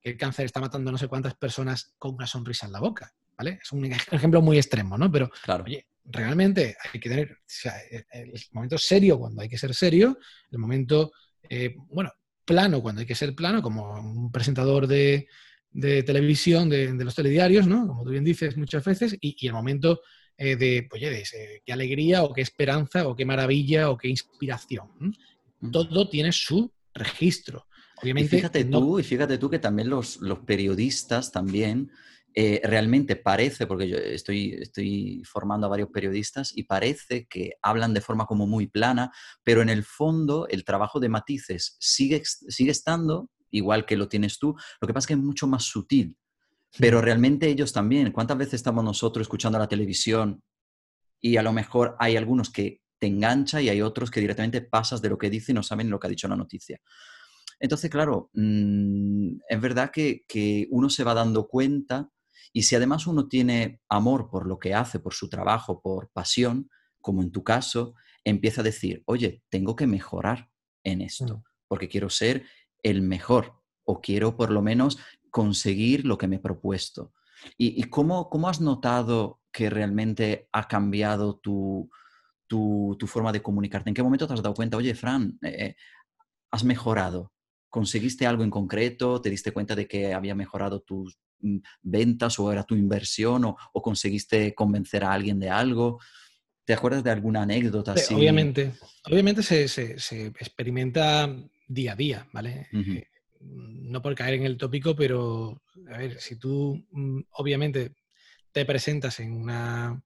[0.00, 3.12] que el cáncer está matando no sé cuántas personas con una sonrisa en la boca,
[3.37, 3.59] ¿vale?
[3.62, 5.11] Es un ejemplo muy extremo, ¿no?
[5.11, 5.64] Pero, claro.
[5.64, 7.38] oye, realmente hay que tener
[8.12, 10.18] el momento serio cuando hay que ser serio,
[10.50, 11.12] el momento,
[11.48, 12.12] eh, bueno,
[12.44, 15.26] plano cuando hay que ser plano, como un presentador de,
[15.72, 17.86] televisión, de, los telediarios, ¿no?
[17.86, 20.00] Como tú bien dices muchas veces, y, el momento
[20.36, 25.16] eh, de, oye, de qué alegría o qué esperanza o qué maravilla o qué inspiración.
[25.72, 27.66] Todo tiene su registro.
[28.02, 31.90] Obviamente, y fíjate tú, y fíjate tú que también los, los periodistas también
[32.37, 37.94] eh, realmente parece, porque yo estoy, estoy formando a varios periodistas y parece que hablan
[37.94, 39.12] de forma como muy plana,
[39.44, 44.40] pero en el fondo el trabajo de matices sigue, sigue estando, igual que lo tienes
[44.40, 46.16] tú, lo que pasa es que es mucho más sutil.
[46.77, 50.42] Pero realmente ellos también, ¿cuántas veces estamos nosotros escuchando la televisión
[51.20, 55.01] y a lo mejor hay algunos que te engancha y hay otros que directamente pasas
[55.01, 56.81] de lo que dice y no saben lo que ha dicho la noticia?
[57.61, 62.11] Entonces, claro, mm, es verdad que, que, uno se va dando cuenta
[62.52, 66.70] y si además uno tiene amor por lo que hace, por su trabajo, por pasión,
[67.00, 70.50] como en tu caso, empieza a decir, oye, tengo que mejorar
[70.83, 72.44] en esto, porque quiero ser
[72.83, 74.98] el mejor o quiero por lo menos
[75.30, 77.12] conseguir lo que me he propuesto.
[77.59, 81.90] ¿Y, cómo, cómo, has notado que realmente ha cambiado tu,
[82.46, 83.90] tu, forma de comunicarte?
[83.90, 85.74] ¿En qué momento te has dado cuenta, oye, Fran, eh,
[86.50, 87.33] has mejorado?
[87.68, 89.20] ¿Conseguiste algo en concreto?
[89.20, 91.23] ¿Te diste cuenta de que había mejorado tus mm,
[91.83, 96.00] ventas o era tu inversión o, conseguiste convencer a alguien de algo?
[96.64, 98.14] ¿Te acuerdas de alguna anécdota así?
[98.14, 99.92] Obviamente, obviamente se,
[100.38, 101.28] experimenta
[101.68, 102.68] día a día, ¿vale?
[102.72, 103.07] Eh,
[103.40, 107.94] no por caer en el tópico, pero a ver, si tú mm, obviamente
[108.52, 110.02] te presentas en una,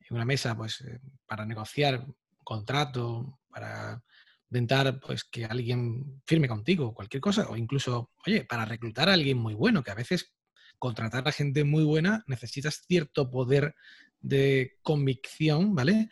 [0.00, 2.14] en una mesa pues, eh, para negociar un
[2.44, 4.02] contrato, para
[4.50, 9.38] intentar pues, que alguien firme contigo, cualquier cosa, o incluso, oye, para reclutar a alguien
[9.38, 10.34] muy bueno, que a veces
[10.78, 13.74] contratar a gente muy buena necesitas cierto poder
[14.20, 16.08] de convicción, ¿vale?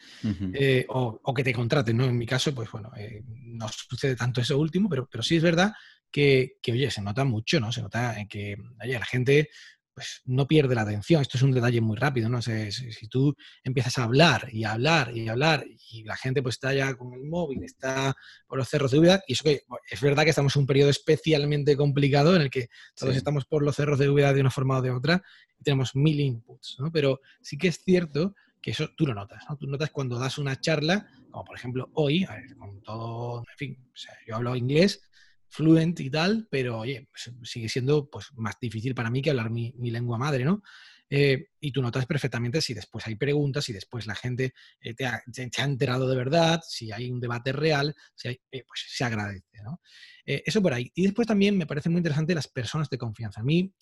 [0.55, 2.05] Eh, o, que te contraten, ¿no?
[2.05, 5.42] En mi caso, pues bueno, eh, no sucede tanto eso último, pero, pero sí es
[5.42, 5.72] verdad
[6.11, 7.72] que, que, oye, se nota mucho, ¿no?
[7.72, 9.50] Se nota en que, oye, la gente
[9.96, 11.22] pues no pierde la atención.
[11.22, 12.42] Esto es un detalle muy rápido, ¿no?
[12.42, 16.42] sé si, tú empiezas a hablar y a hablar y a hablar y la gente
[16.42, 18.14] pues está ya con el móvil, está
[18.46, 20.90] por los cerros de Úbeda, y eso que es verdad que estamos en un periodo
[20.90, 24.76] especialmente complicado en el que todos estamos por los cerros de Úbeda de una forma
[24.76, 25.22] o de otra
[25.59, 26.92] y tenemos mil inputs, ¿no?
[26.92, 29.56] Pero sí que es cierto que eso tú lo notas, ¿no?
[29.56, 32.26] Tú notas cuando das una charla, como por ejemplo hoy,
[32.59, 33.90] con todo, en fin,
[34.26, 35.09] yo hablo inglés,
[35.48, 39.50] fluent y tal, pero oye, pues, sigue siendo pues, más difícil para mí que hablar
[39.50, 40.62] mi, lengua madre, ¿no?
[41.09, 45.06] Eh, y tú notas perfectamente si después hay preguntas, si después la gente eh, te,
[45.06, 45.22] ha,
[45.59, 49.80] enterado de verdad, si hay un debate real, si hay, eh, pues se agradece, ¿no?
[50.24, 50.90] eso por ahí.
[50.96, 53.42] Y después también me parece muy interesante las personas de confianza.
[53.42, 53.72] A mí,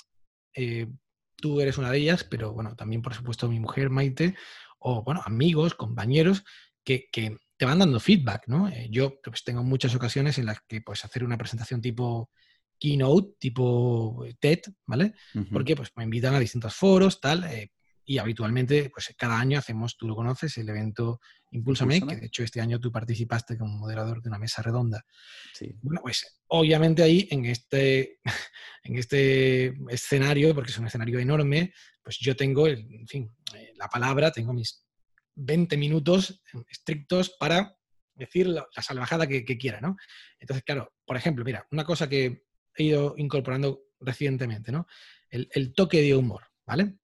[1.36, 4.34] tú eres una de ellas, pero bueno, también por supuesto mi mujer Maite,
[4.78, 6.44] o bueno, amigos, compañeros,
[6.84, 7.08] que
[7.56, 8.68] te van dando feedback, ¿no?
[8.68, 12.30] Eh, yo pues, tengo muchas ocasiones en las que pues hacer una presentación tipo
[12.78, 15.14] keynote, tipo eh, TED, ¿vale?
[15.52, 17.72] Porque pues me invitan a distintos foros, tal, eh,
[18.04, 21.20] y habitualmente pues cada año hacemos, tú lo conoces, el evento
[21.52, 25.04] Impulsame, que de hecho este año tú participaste como moderador de una mesa redonda.
[25.54, 25.72] Sí.
[25.80, 28.18] Bueno, pues obviamente ahí en este,
[28.82, 33.30] en este escenario, porque es un escenario enorme, pues yo tengo, en fin,
[33.76, 34.84] la palabra, tengo mis
[35.36, 37.76] 20 minutos estrictos para
[38.14, 39.96] decir la, salvajada que, quiera, ¿no?
[40.38, 42.44] Entonces, claro, por ejemplo, mira, una cosa que
[42.76, 44.86] he ido incorporando recientemente, ¿no?
[45.30, 46.96] El, toque de humor, ¿vale?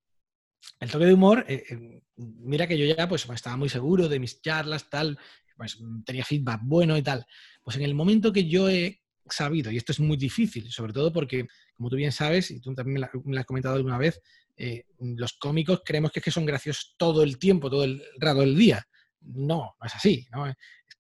[0.79, 4.21] El toque de humor, eh, eh, mira que yo ya pues estaba muy seguro de
[4.21, 5.19] mis charlas, tal,
[5.57, 7.27] pues tenía feedback bueno y tal.
[7.63, 11.13] Pues en el momento que yo he sabido, y esto es muy difícil, sobre todo
[11.13, 14.21] porque, como tú bien sabes, y tú también me lo has comentado alguna vez,
[14.57, 18.41] eh, los cómicos creemos que, es que son graciosos todo el tiempo, todo el rato
[18.41, 18.87] del día.
[19.21, 20.27] No, no es así.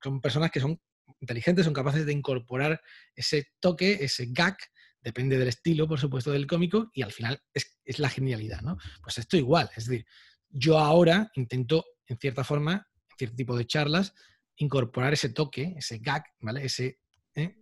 [0.02, 0.80] Son personas que son
[1.20, 2.80] inteligentes, son capaces de incorporar
[3.14, 4.56] ese toque, ese gag,
[5.02, 8.60] depende del estilo, por supuesto, del cómico, y al final es, la genialidad.
[8.62, 8.78] ¿no?
[9.02, 10.06] Pues esto igual, es decir,
[10.48, 12.72] yo ahora intento, en cierta forma,
[13.10, 14.14] en cierto tipo de charlas,
[14.56, 16.64] incorporar ese toque, ese gag, ¿vale?
[16.64, 17.00] Ese,
[17.34, 17.56] ¿eh?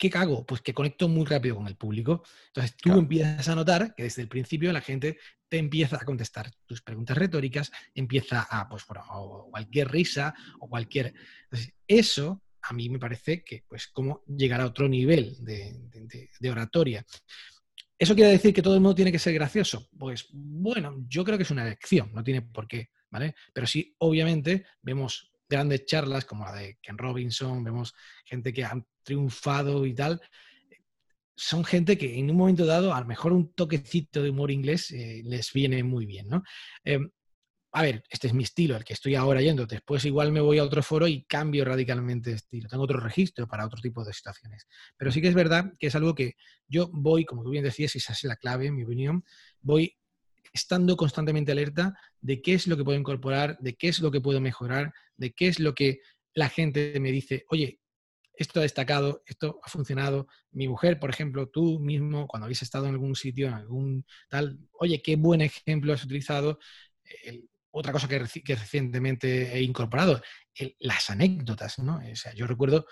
[0.00, 0.46] ¿Qué cago?
[0.46, 2.22] Pues que conecto muy rápido con el público.
[2.46, 6.50] Entonces tú empiezas a notar que desde el principio la gente te empieza a contestar
[6.64, 11.12] tus preguntas retóricas, empieza a, pues, bueno, cualquier risa o cualquier...
[11.42, 17.04] Entonces, eso a mí me parece que, pues, como llegar a otro nivel de, oratoria.
[17.98, 19.90] ¿Eso quiere decir que todo el mundo tiene que ser gracioso?
[19.98, 23.34] Pues bueno, yo creo que es una elección, no tiene por qué, ¿vale?
[23.52, 27.92] Pero sí, obviamente, vemos grandes charlas como la de Ken Robinson, vemos
[28.24, 30.20] gente que han triunfado y tal,
[31.36, 34.90] son gente que en un momento dado, a lo mejor un toquecito de humor inglés
[34.90, 36.42] eh, les viene muy bien, ¿no?
[36.84, 37.10] Em,
[37.72, 39.64] a ver, este es mi estilo, el que estoy ahora yendo.
[39.64, 42.68] Después igual me voy a otro foro y cambio radicalmente de estilo.
[42.68, 44.66] Tengo otro registro para otro tipo de situaciones.
[44.96, 46.34] Pero sí que es verdad que es algo que
[46.68, 49.24] yo voy, como tú bien decías, esa es la clave, en mi opinión,
[49.60, 49.96] voy
[50.52, 54.20] estando constantemente alerta de qué es lo que puedo incorporar, de qué es lo que
[54.20, 56.00] puedo mejorar, de qué es lo que
[56.34, 57.80] la gente me dice, oye,
[58.34, 60.26] esto ha destacado, esto ha funcionado.
[60.50, 64.58] Mi mujer, por ejemplo, tú mismo, cuando habéis estado en algún sitio, en algún tal,
[64.72, 66.58] oye, qué buen ejemplo has utilizado.
[67.70, 70.20] otra cosa que, recientemente he incorporado,
[70.80, 72.00] las anécdotas, ¿no?
[72.10, 72.86] O sea, yo recuerdo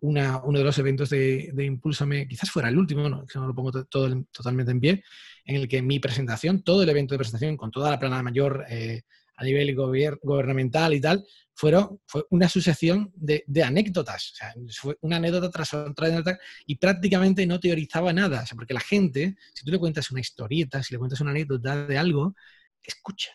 [0.00, 3.54] una, uno de los eventos de, de Impulsame, quizás fuera el último, no, no lo
[3.54, 5.04] pongo todo, totalmente en pie,
[5.44, 8.64] en el que mi presentación, todo el evento de presentación, con toda la plana mayor
[8.68, 9.02] eh,
[9.36, 14.32] a nivel gubernamental y tal, fueron, fue una sucesión de, anécdotas.
[14.32, 18.42] O sea, fue una anécdota tras otra anécdota y prácticamente no teorizaba nada.
[18.42, 21.30] O sea, porque la gente, si tú le cuentas una historieta, si le cuentas una
[21.30, 22.34] anécdota de algo,
[22.82, 23.30] escucha.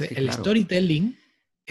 [0.00, 1.16] el storytelling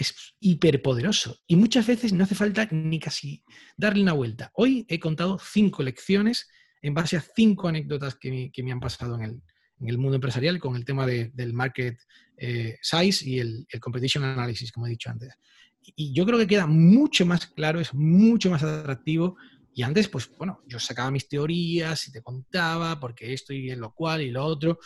[0.02, 3.42] es hiperpoderoso y muchas veces no hace falta ni casi
[3.76, 4.50] darle una vuelta.
[4.54, 6.48] Hoy he contado cinco lecciones
[6.82, 9.42] en base a cinco anécdotas que me, han pasado en el,
[9.80, 11.98] en el, mundo empresarial con el tema del market
[12.36, 15.34] eh, size y el, el competition analysis, como he dicho antes.
[15.82, 19.36] y yo creo que queda mucho más claro, es mucho más atractivo.
[19.74, 23.92] Y antes, pues bueno, yo sacaba mis teorías y te contaba porque esto y lo
[23.92, 24.78] cual y lo otro.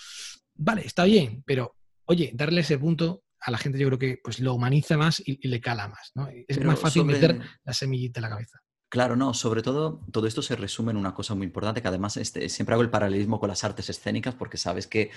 [0.55, 4.41] Vale, está bien, pero oye, darle ese punto a la gente yo creo que pues
[4.41, 6.13] lo humaniza más y, le cala más.
[6.15, 6.29] ¿no?
[6.49, 8.63] Es más fácil meter la semillita en la cabeza.
[8.93, 12.19] Claro, no, sobre todo todo esto se resume en una cosa muy importante, que además
[12.19, 15.11] este, siempre hago el paralelismo con las artes escénicas porque sabes que,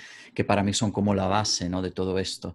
[0.46, 1.82] para mí son como la base ¿no?
[1.82, 2.54] de todo esto.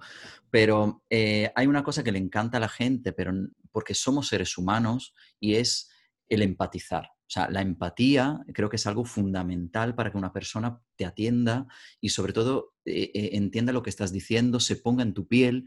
[0.49, 3.33] Pero eh, hay una cosa que le encanta a la gente, pero
[3.71, 5.91] porque somos seres humanos y es
[6.27, 7.05] el empatizar.
[7.05, 11.67] O sea, la empatía creo que es algo fundamental para que una persona te atienda
[12.01, 15.65] y sobre todo eh, eh, entienda lo que estás diciendo, se ponga en tu piel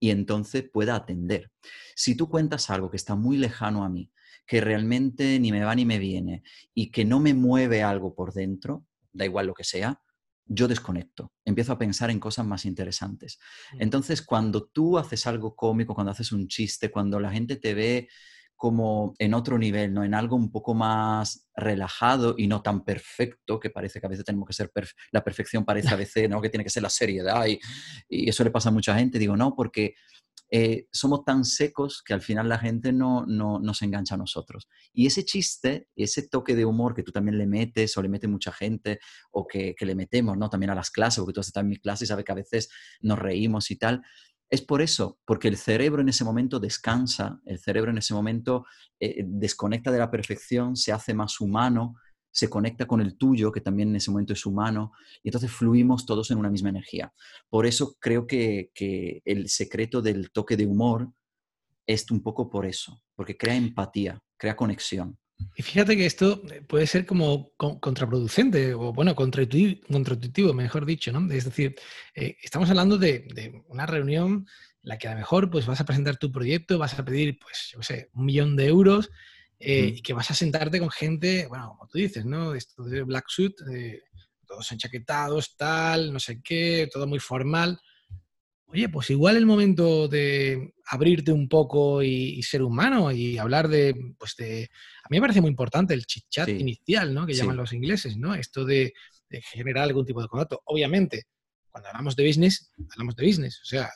[0.00, 1.50] y entonces pueda atender.
[1.94, 4.10] Si tú cuentas algo que está muy lejano a mí,
[4.46, 6.42] que realmente ni me va ni me viene
[6.74, 10.00] y que no me mueve algo por dentro, da igual lo que sea,
[10.48, 13.38] yo desconecto, empiezo a pensar en cosas más interesantes.
[13.72, 13.82] Mm.
[13.82, 18.08] Entonces, cuando tú haces algo cómico, cuando haces un chiste, cuando la gente te ve
[18.56, 20.02] como en otro nivel, ¿no?
[20.02, 24.24] En algo un poco más relajado y no tan perfecto, que parece que a veces
[24.24, 24.70] tenemos que ser,
[25.12, 26.40] la perfección parece a veces, ¿no?
[26.40, 27.60] Que tiene que ser la seriedad y,
[28.08, 29.18] y eso le pasa a mucha gente.
[29.18, 29.94] Digo, no, porque
[30.48, 34.68] eh, somos tan secos que al final la gente no, no, se engancha a nosotros.
[34.92, 38.28] Y ese chiste, ese toque de humor que tú también le metes o le mete
[38.28, 39.00] mucha gente
[39.32, 40.48] o que, le metemos ¿no?
[40.48, 42.36] también a las clases, porque tú has estado en mi clase y sabes que a
[42.36, 42.68] veces
[43.00, 44.02] nos reímos y tal,
[44.48, 48.64] es por eso, porque el cerebro en ese momento descansa, el cerebro en ese momento
[49.00, 51.96] eh, desconecta de la perfección, se hace más humano,
[52.30, 56.04] se conecta con el tuyo, que también en ese momento es humano, y entonces fluimos
[56.04, 57.12] todos en una misma energía.
[57.48, 58.70] Por eso creo que,
[59.24, 61.10] el secreto del toque de humor
[61.86, 65.18] es un poco por eso, porque crea empatía, crea conexión.
[65.54, 71.30] Y fíjate que esto puede ser como contraproducente, o bueno, contraintuitivo, mejor dicho, ¿no?
[71.32, 71.74] Es decir,
[72.14, 74.46] eh, estamos hablando de, una reunión en
[74.82, 77.70] la que a lo mejor pues vas a presentar tu proyecto, vas a pedir, pues,
[77.72, 79.10] yo sé, un millón de euros,
[79.58, 82.54] eh, y que vas a sentarte con gente, bueno, como tú dices, ¿no?
[82.54, 84.02] Esto de Black Suit, eh,
[84.46, 87.78] todos enchaquetados, tal, no sé qué, todo muy formal.
[88.68, 93.94] Oye, pues igual el momento de abrirte un poco y, ser humano y hablar de,
[94.18, 94.68] pues de,
[95.04, 97.26] a mí me parece muy importante el chit chat inicial, ¿no?
[97.26, 98.34] Que llaman los ingleses, ¿no?
[98.34, 98.92] Esto de,
[99.30, 100.62] de generar algún tipo de contacto.
[100.64, 101.26] Obviamente,
[101.70, 103.60] cuando hablamos de business, hablamos de business.
[103.62, 103.90] O sea,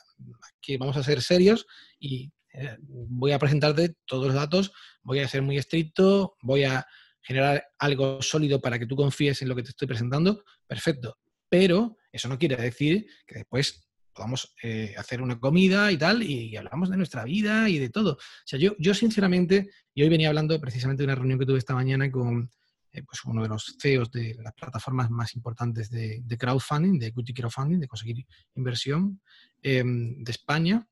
[0.55, 1.65] aquí vamos a ser serios
[1.99, 6.85] y eh, voy a presentarte todos los datos, voy a ser muy estricto, voy a
[7.21, 11.17] generar algo sólido para que tú confíes en lo que te estoy presentando, perfecto.
[11.49, 16.55] Pero eso no quiere decir que después podamos eh, hacer una comida y tal, y,
[16.55, 18.13] hablamos de nuestra vida y de todo.
[18.13, 21.57] O sea, yo, yo sinceramente, y hoy venía hablando precisamente de una reunión que tuve
[21.57, 22.49] esta mañana con
[22.91, 27.33] eh, pues uno de los CEOs de las plataformas más importantes de, crowdfunding, de equity
[27.33, 29.21] crowdfunding, de conseguir inversión
[29.61, 30.87] de España,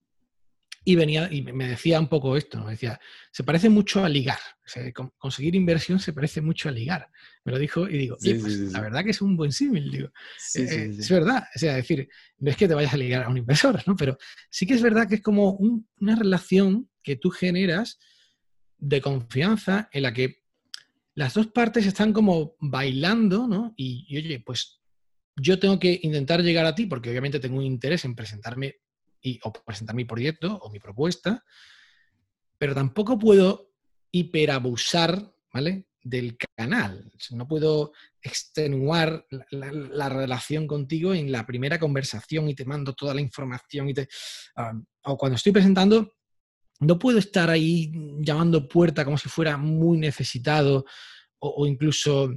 [0.90, 3.00] y venía y me decía un poco esto, me decía,
[3.32, 4.40] se parece mucho a ligar,
[5.20, 7.08] conseguir inversión se parece mucho a ligar.
[7.46, 10.08] Me lo dijo y digo, pues, la verdad que es un buen símil, digo.
[10.56, 13.38] Eh, es verdad, o sea, decir, no es que te vayas a ligar a un
[13.38, 13.96] inversor, ¿no?
[13.96, 14.18] Pero
[14.50, 15.52] sí que es verdad que es como
[16.00, 18.00] una relación que tú generas
[18.80, 20.42] de confianza en la que
[21.14, 23.76] las dos partes están como bailando, ¿no?
[23.78, 24.82] Y, y oye, pues
[25.36, 28.78] yo tengo que intentar llegar a ti porque obviamente tengo un interés en presentarme
[29.22, 31.44] y, o presentar mi proyecto o mi propuesta,
[32.58, 33.72] pero tampoco puedo
[34.12, 35.88] hiperabusar, ¿vale?
[36.02, 37.12] Del canal.
[37.32, 43.22] No puedo extenuar la, relación contigo en la primera conversación y te mando toda la
[43.22, 44.08] información y te...
[44.56, 46.14] Ah, o cuando estoy presentando,
[46.80, 50.86] no puedo estar ahí llamando puerta como si fuera muy necesitado
[51.40, 52.34] o incluso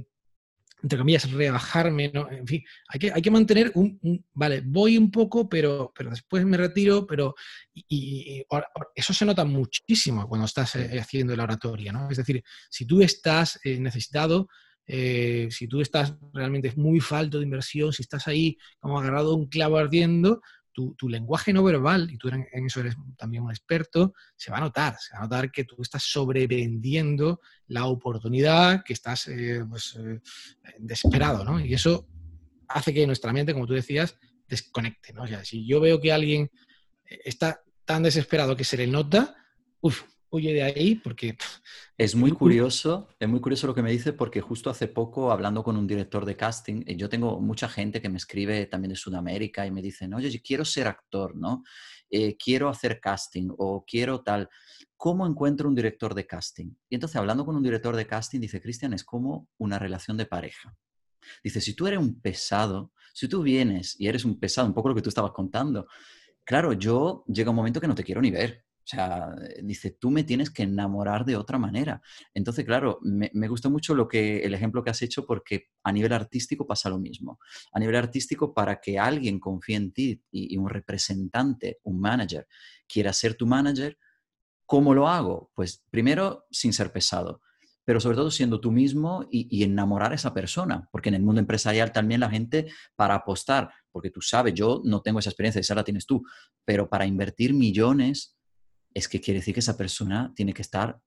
[0.83, 2.29] entre comillas, rebajarme, ¿no?
[2.29, 3.97] En fin, hay que, hay que mantener un,
[4.33, 7.33] vale, voy un poco, pero, pero después me retiro, pero
[7.73, 8.43] y,
[8.93, 12.09] eso se nota muchísimo cuando estás eh, haciendo la oratoria, ¿no?
[12.09, 14.49] Es decir, si tú estás eh, necesitado,
[14.85, 19.47] eh, si tú estás realmente muy falto de inversión, si estás ahí como agarrado un
[19.47, 20.41] clavo ardiendo,
[20.73, 24.61] tu, lenguaje no verbal, y tú en, eso eres también un experto, se va a
[24.61, 29.95] notar, se va a notar que tú estás sobrevendiendo la oportunidad, que estás eh, pues,
[29.95, 30.19] eh,
[30.79, 31.59] desesperado, ¿no?
[31.59, 32.07] Y eso
[32.67, 34.17] hace que nuestra mente, como tú decías,
[34.47, 35.23] desconecte, ¿no?
[35.23, 36.51] O sea, si yo veo que alguien
[37.05, 39.35] está tan desesperado que se le nota,
[39.81, 40.03] uff,
[40.33, 41.37] huye de ahí porque...
[41.95, 45.63] Es muy curioso, es muy curioso lo que me dice porque justo hace poco hablando
[45.63, 48.95] con un director de casting, eh, yo tengo mucha gente que me escribe también de
[48.95, 51.63] Sudamérica y me dicen, oye, yo quiero ser actor, ¿no?
[52.09, 54.49] Eh, quiero hacer casting o quiero tal.
[54.97, 56.71] ¿Cómo encuentro un director de casting?
[56.89, 60.25] Y entonces hablando con un director de casting dice, Cristian, es como una relación de
[60.25, 60.75] pareja.
[61.43, 64.89] Dice, si tú eres un pesado, si tú vienes y eres un pesado, un poco
[64.89, 65.87] lo que tú estabas contando,
[66.43, 70.11] claro, yo llega un momento que no te quiero ni ver O sea, dice, tú
[70.11, 72.01] me tienes que enamorar de otra manera.
[72.33, 76.11] Entonces, claro, me, gusta mucho lo que, el ejemplo que has hecho porque a nivel
[76.11, 77.39] artístico pasa lo mismo.
[77.71, 82.45] A nivel artístico, para que alguien confíe en ti y, un representante, un manager,
[82.85, 83.97] quiera ser tu manager,
[84.65, 85.49] ¿cómo lo hago?
[85.55, 87.41] Pues primero, sin ser pesado
[87.85, 91.41] pero sobre todo siendo tú mismo y, enamorar a esa persona, porque en el mundo
[91.41, 95.75] empresarial también la gente para apostar, porque tú sabes, yo no tengo esa experiencia, esa
[95.75, 96.23] la tienes tú,
[96.63, 98.37] pero para invertir millones
[98.93, 100.99] es que quiere decir que esa persona tiene que estar,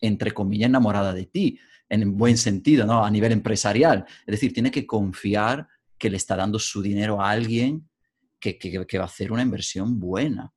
[0.00, 1.58] entre comillas, enamorada de ti,
[1.88, 3.04] en buen sentido, ¿no?
[3.04, 4.04] A nivel empresarial.
[4.26, 5.66] Es decir, tiene que confiar
[5.96, 7.88] que le está dando su dinero a alguien
[8.38, 10.52] que, que, va a hacer una inversión buena.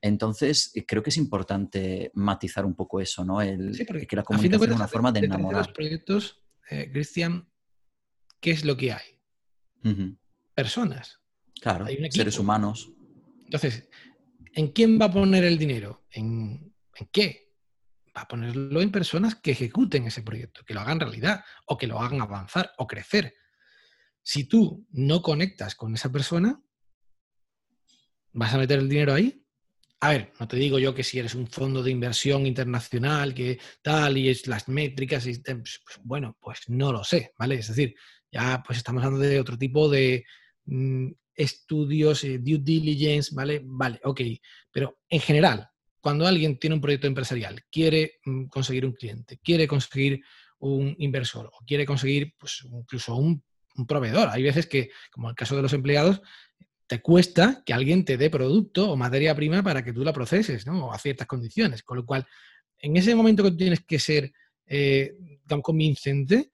[0.00, 3.42] Entonces, eh, creo que es importante matizar un poco eso, ¿no?
[3.42, 3.76] El,
[4.08, 5.66] que la comunicación es una forma de, enamorar.
[5.66, 7.48] los proyectos, eh, Cristian,
[8.40, 9.20] ¿qué es lo que hay?
[10.54, 11.20] Personas.
[11.60, 12.92] Claro, seres humanos.
[13.44, 13.88] Entonces,
[14.54, 16.04] ¿En quién va a poner el dinero?
[16.10, 16.74] ¿En,
[17.12, 17.52] qué?
[18.16, 21.86] Va a ponerlo en personas que ejecuten ese proyecto, que lo hagan realidad o que
[21.86, 23.34] lo hagan avanzar o crecer.
[24.22, 26.60] Si tú no conectas con esa persona,
[28.32, 29.44] ¿vas a meter el dinero ahí?
[30.00, 33.58] A ver, no te digo yo que si eres un fondo de inversión internacional, que
[33.82, 37.56] tal, y es las métricas, y, pues, pues, bueno, pues no lo sé, ¿vale?
[37.56, 37.96] Es decir,
[38.30, 40.24] ya pues estamos hablando de otro tipo de,
[40.66, 43.62] mm, estudios, eh, due diligence, ¿vale?
[43.64, 44.20] Vale, ok.
[44.72, 45.70] Pero en general,
[46.00, 50.20] cuando alguien tiene un proyecto empresarial, quiere mm, conseguir un cliente, quiere conseguir
[50.58, 53.42] un inversor o quiere conseguir pues, incluso un,
[53.86, 56.20] proveedor, hay veces que, como el caso de los empleados,
[56.88, 60.66] te cuesta que alguien te dé producto o materia prima para que tú la proceses,
[60.66, 60.86] ¿no?
[60.86, 61.84] O a ciertas condiciones.
[61.84, 62.26] Con lo cual,
[62.78, 64.32] en ese momento que tienes que ser
[64.66, 65.14] eh,
[65.46, 66.50] tan convincente,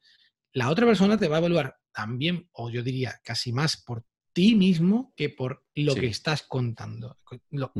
[0.53, 4.05] la otra persona te va a evaluar también, o yo diría casi más por
[4.35, 7.18] ti mismo que por lo que estás contando,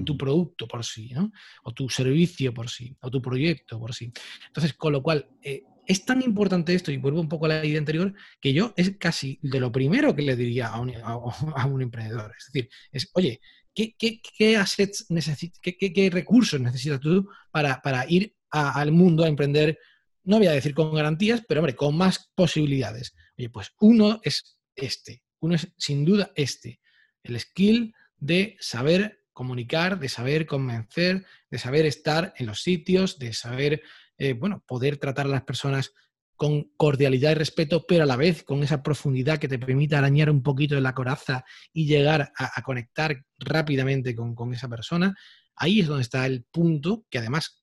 [0.05, 1.33] tu producto por sí, ¿no?
[1.65, 4.13] O tu servicio por sí, o tu proyecto por sí.
[4.47, 7.65] Entonces, con lo cual, eh, es tan importante esto, y vuelvo un poco a la
[7.65, 10.93] idea anterior, que yo es casi de lo primero que le diría a un,
[11.83, 12.33] emprendedor.
[12.39, 13.41] Es decir, es, oye,
[13.75, 19.79] ¿qué, qué, assets necesitas, qué, recursos necesitas tú para, ir al mundo a emprender?
[20.23, 23.15] No voy a decir con garantías, pero hombre, con más posibilidades.
[23.37, 25.23] Oye, pues uno es este.
[25.45, 26.81] Uno es sin duda este,
[27.23, 33.35] el skill de saber comunicar, de saber convencer, de saber estar en los sitios, de
[33.35, 33.83] saber,
[34.17, 35.93] eh, bueno, poder tratar a las personas
[36.35, 40.31] con cordialidad y respeto, pero a la vez con esa profundidad que te permita arañar
[40.31, 45.15] un poquito de la coraza y llegar a, conectar rápidamente con, con, esa persona.
[45.57, 47.63] Ahí es donde está el punto que además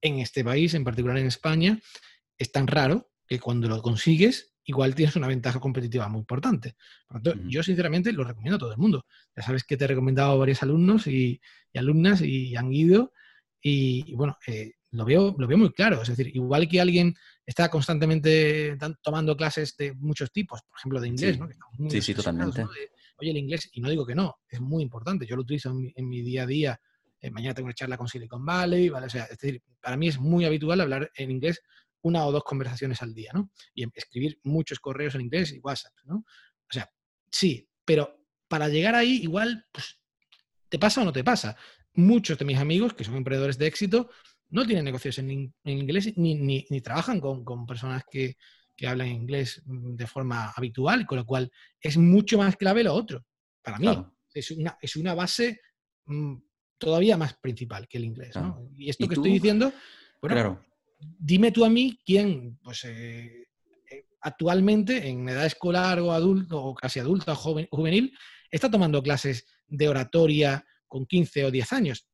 [0.00, 1.78] en este país, en particular en España,
[2.38, 6.76] es tan raro que cuando lo consigues igual tienes una ventaja competitiva muy importante.
[7.06, 9.06] Por lo tanto, yo sinceramente lo recomiendo a todo el mundo.
[9.36, 11.40] Ya sabes que te he recomendado a varios alumnos y,
[11.74, 13.12] alumnas y han ido
[13.62, 16.02] y, bueno, eh, lo, veo, lo veo muy claro.
[16.02, 17.14] Es decir, igual que alguien
[17.46, 21.40] está constantemente tomando clases de muchos tipos, por ejemplo, de inglés, sí.
[21.78, 21.90] ¿no?
[21.90, 22.64] sí, sí, totalmente.
[23.16, 25.26] Oye, el inglés, y no digo que no, es muy importante.
[25.26, 26.80] Yo lo utilizo en mi, día a día.
[27.20, 29.06] Eh, mañana tengo una charla con Silicon Valley, ¿vale?
[29.06, 31.62] O sea, es decir, para mí es muy habitual hablar en inglés
[32.02, 33.50] una o dos conversaciones al día, ¿no?
[33.74, 36.16] Y escribir muchos correos en inglés y WhatsApp, ¿no?
[36.16, 36.90] O sea,
[37.30, 39.98] sí, pero para llegar ahí igual, pues,
[40.68, 41.56] ¿te pasa o no te pasa?
[41.94, 44.10] Muchos de mis amigos, que son emprendedores de éxito,
[44.50, 48.36] no tienen negocios en, inglés ni, ni, trabajan con, personas que,
[48.84, 53.24] hablan inglés mm, de forma habitual, con lo cual es mucho más clave lo otro.
[53.62, 53.86] Para mí,
[54.34, 55.60] es, una, es una base
[56.06, 56.34] mm,
[56.78, 58.34] todavía más principal que el inglés.
[58.34, 58.68] ¿no?
[58.76, 59.72] Y esto que estoy diciendo,
[60.20, 60.71] bueno, claro
[61.18, 63.48] dime tú a mí quién, pues eh,
[63.90, 68.16] eh, actualmente en edad escolar o adulto, o casi adulta o juvenil,
[68.50, 72.06] está tomando clases de oratoria con 15 o 10 años.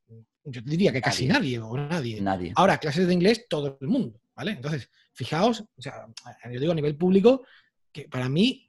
[0.45, 2.21] Yo diría que casi nadie, o nadie.
[2.21, 2.53] nadie.
[2.57, 4.53] Ahora, clases de inglés, todo el mundo, ¿vale?
[4.53, 6.07] Entonces, fijaos, o sea,
[6.51, 7.45] yo digo a nivel público,
[7.93, 8.69] que para mí,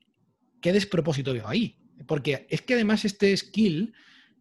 [0.62, 1.78] qué despropósito veo ahí.
[2.08, 3.94] Porque es que además este skill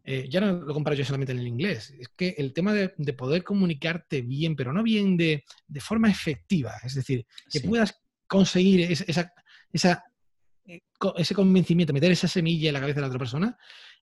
[0.03, 2.89] eh, ya no lo comparo yo solamente en el inglés, es que el tema de,
[3.13, 5.43] poder comunicarte bien, pero no bien de,
[5.79, 10.03] forma efectiva, es decir, que puedas conseguir esa,
[10.65, 10.81] eh,
[11.17, 13.57] ese convencimiento, meter esa semilla en la cabeza de la otra persona,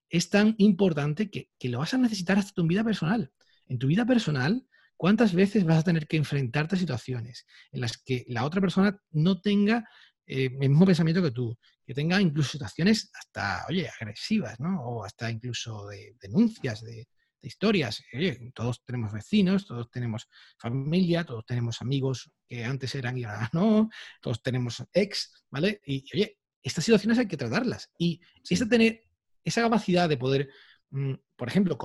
[0.08, 3.30] es tan importante que, lo vas a necesitar hasta tu vida personal.
[3.66, 7.98] En tu vida personal, ¿cuántas veces vas a tener que enfrentarte a situaciones en las
[7.98, 9.88] que la otra persona no tenga
[10.28, 14.80] eh, el mismo pensamiento que tú, que tenga incluso situaciones hasta, oye, agresivas, ¿no?
[14.82, 17.08] O hasta incluso de denuncias, de,
[17.40, 18.02] historias.
[18.12, 23.48] Oye, todos tenemos vecinos, todos tenemos familia, todos tenemos amigos que antes eran y ahora
[23.52, 23.88] no,
[24.20, 25.80] todos tenemos ex, ¿vale?
[25.86, 27.90] Y, oye, estas situaciones hay que tratarlas.
[27.96, 29.02] Y esa, tener,
[29.44, 30.50] esa capacidad de poder,
[30.90, 31.78] mm, por ejemplo,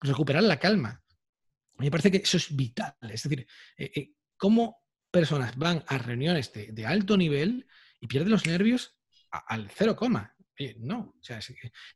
[0.00, 1.02] recuperar la calma
[1.80, 2.94] me parece que eso es vital.
[3.02, 3.46] Es decir,
[3.76, 4.79] eh, eh, cómo
[5.10, 7.66] personas van a reuniones de, alto nivel
[8.00, 8.96] y pierden los nervios
[9.30, 10.34] al cero coma.
[10.78, 11.40] no, o sea,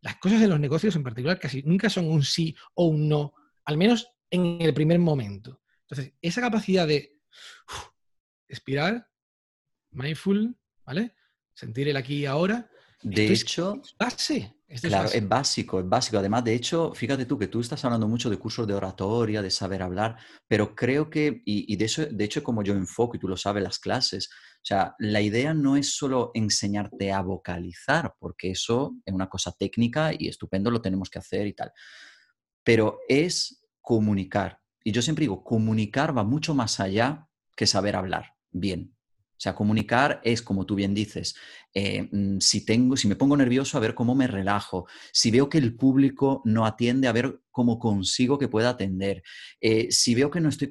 [0.01, 3.35] las cosas en los negocios en particular casi nunca son un sí o un no,
[3.65, 5.63] al menos en el primer momento.
[5.83, 7.19] Entonces, esa capacidad de
[8.49, 9.07] espiral,
[9.91, 11.15] mindful, ¿vale?
[11.55, 12.71] Sentir el aquí y ahora.
[13.05, 14.57] De hecho, es base.
[14.81, 16.19] claro, es, básico, es básico.
[16.19, 19.51] Además, de hecho, fíjate tú que tú estás hablando mucho de cursos de oratoria, de
[19.51, 20.17] saber hablar,
[20.49, 23.63] pero creo que, y, de, eso, de hecho, como yo enfoco, y tú lo sabes,
[23.63, 29.13] las clases, o sea, la idea no es solo enseñarte a vocalizar, porque eso es
[29.13, 31.73] una cosa técnica y estupendo, lo tenemos que hacer y tal,
[32.63, 34.61] pero es comunicar.
[34.83, 38.94] Y yo siempre digo, comunicar va mucho más allá que saber hablar bien.
[39.37, 41.35] O sea, comunicar es, como tú bien dices,
[41.75, 44.87] eh, mm, si, tengo, si me pongo nervioso, a ver cómo me relajo.
[45.13, 49.23] Si veo que el público no atiende, a ver cómo consigo que pueda atender.
[49.61, 50.71] Eh, si veo que no, estoy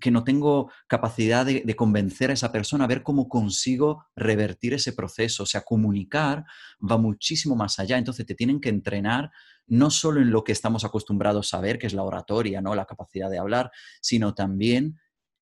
[0.00, 4.74] que no tengo capacidad de, de, convencer a esa persona, a ver cómo consigo revertir
[4.74, 5.44] ese proceso.
[5.44, 6.44] O sea, comunicar
[6.78, 7.96] va muchísimo más allá.
[7.96, 9.30] Entonces, te tienen que entrenar
[9.68, 12.74] no solo en lo que estamos acostumbrados a ver, que es la oratoria, ¿no?
[12.74, 13.70] la capacidad de hablar,
[14.00, 14.98] sino también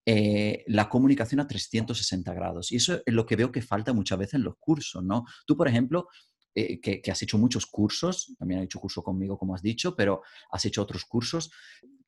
[0.08, 2.70] eh, la comunicación a 360 grados.
[2.70, 5.24] Y eso es lo que veo que falta muchas veces en los cursos, ¿no?
[5.44, 6.06] Tú, por ejemplo,
[6.54, 10.22] eh, que, has hecho muchos cursos, también has hecho curso conmigo, como has dicho, pero
[10.52, 11.50] has hecho otros cursos.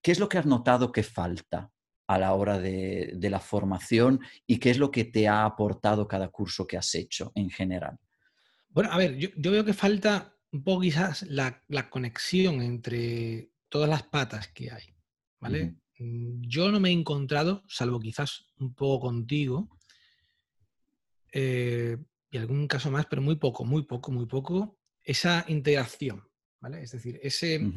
[0.00, 1.72] ¿Qué es lo que has notado que falta
[2.06, 6.28] a la hora de, la formación y qué es lo que te ha aportado cada
[6.28, 7.98] curso que has hecho en general?
[8.68, 14.04] Bueno, a ver, yo, veo que falta un poco quizás la, conexión entre todas las
[14.04, 14.84] patas que hay,
[15.40, 15.74] ¿vale?
[15.98, 19.68] Yo no me he encontrado, salvo quizás un poco contigo,
[21.32, 21.96] eh,
[22.30, 26.22] y algún caso más, pero muy poco, muy poco, muy poco, esa integración,
[26.60, 26.82] ¿vale?
[26.82, 27.72] Es decir, ese,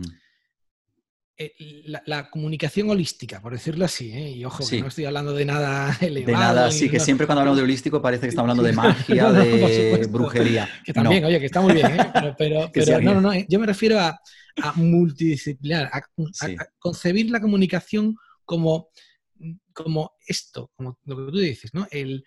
[2.05, 4.31] la, comunicación holística, por decirlo así, ¿eh?
[4.31, 6.37] y ojo, que no estoy hablando de nada elevado.
[6.37, 9.31] De nada, sí, que siempre cuando hablamos de holístico parece que estamos hablando de magia,
[9.31, 10.69] de brujería.
[10.85, 11.87] Que también, oye, que está muy bien,
[12.37, 14.19] pero, pero, no, no, no, yo me refiero a,
[14.61, 16.01] a multidisciplinar, a,
[16.79, 18.15] concebir la comunicación
[18.45, 18.89] como,
[19.73, 21.87] como esto, como lo que tú dices, ¿no?
[21.91, 22.23] El,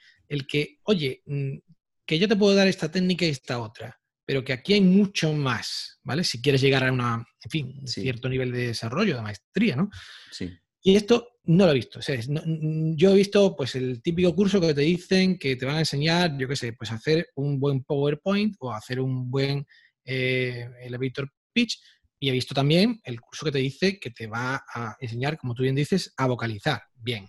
[0.49, 1.59] que, oye, mm,
[2.07, 5.33] que yo te puedo dar esta técnica y esta otra, pero que aquí hay mucho
[5.33, 6.25] más, ¿vale?
[6.25, 9.91] Si quieres llegar a una, en fin, cierto nivel de desarrollo, de maestría, ¿no?
[10.31, 10.51] Sí.
[10.83, 12.01] Y esto no lo he visto.
[12.01, 15.81] Mm, yo he visto pues el típico curso que te dicen que te van a
[15.81, 19.67] enseñar, yo qué sé, pues hacer un buen PowerPoint o hacer un buen
[20.05, 21.79] eh, elevator pitch,
[22.19, 25.55] y he visto también el curso que te dice que te va a enseñar, como
[25.55, 27.29] tú bien dices, a vocalizar bien.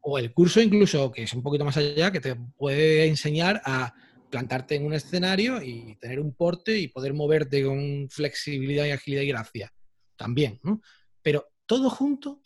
[0.00, 3.92] O el curso incluso, que es un poquito más allá, que te puede enseñar a
[4.30, 9.22] plantarte en un escenario y tener un porte y poder moverte con flexibilidad y agilidad
[9.22, 9.72] y gracia.
[10.16, 10.80] También, ¿no?
[11.22, 12.40] Pero todo junto,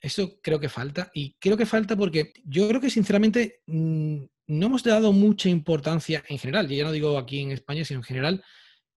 [0.00, 1.10] eso creo que falta.
[1.14, 6.22] Y creo que falta porque yo creo que sinceramente mm, no hemos dado mucha importancia
[6.28, 8.44] en general, y ya no digo aquí en España, sino en general,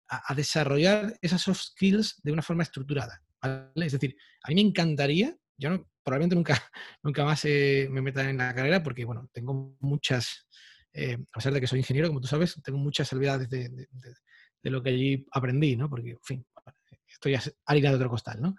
[0.08, 3.22] a, desarrollar esas soft skills de una forma estructurada.
[3.76, 6.62] Es decir, a mí me encantaría, yo no, probablemente nunca,
[7.04, 10.48] nunca más eh, me meta en la carrera porque, bueno, tengo muchas,
[10.96, 13.88] eh, a pesar de que soy ingeniero, como tú sabes, tengo muchas habilidades de,
[14.64, 15.90] lo que allí aprendí, ¿no?
[15.90, 16.46] Porque, en fin,
[17.08, 17.36] estoy
[17.66, 18.56] harina de otro costal, ¿no?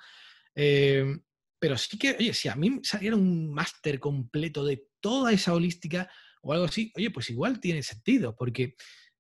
[0.55, 1.19] Eh,
[1.59, 6.09] pero sí que, oye, si a mí saliera un máster completo de toda esa holística
[6.43, 8.77] o algo así, oye, pues igual tiene sentido, porque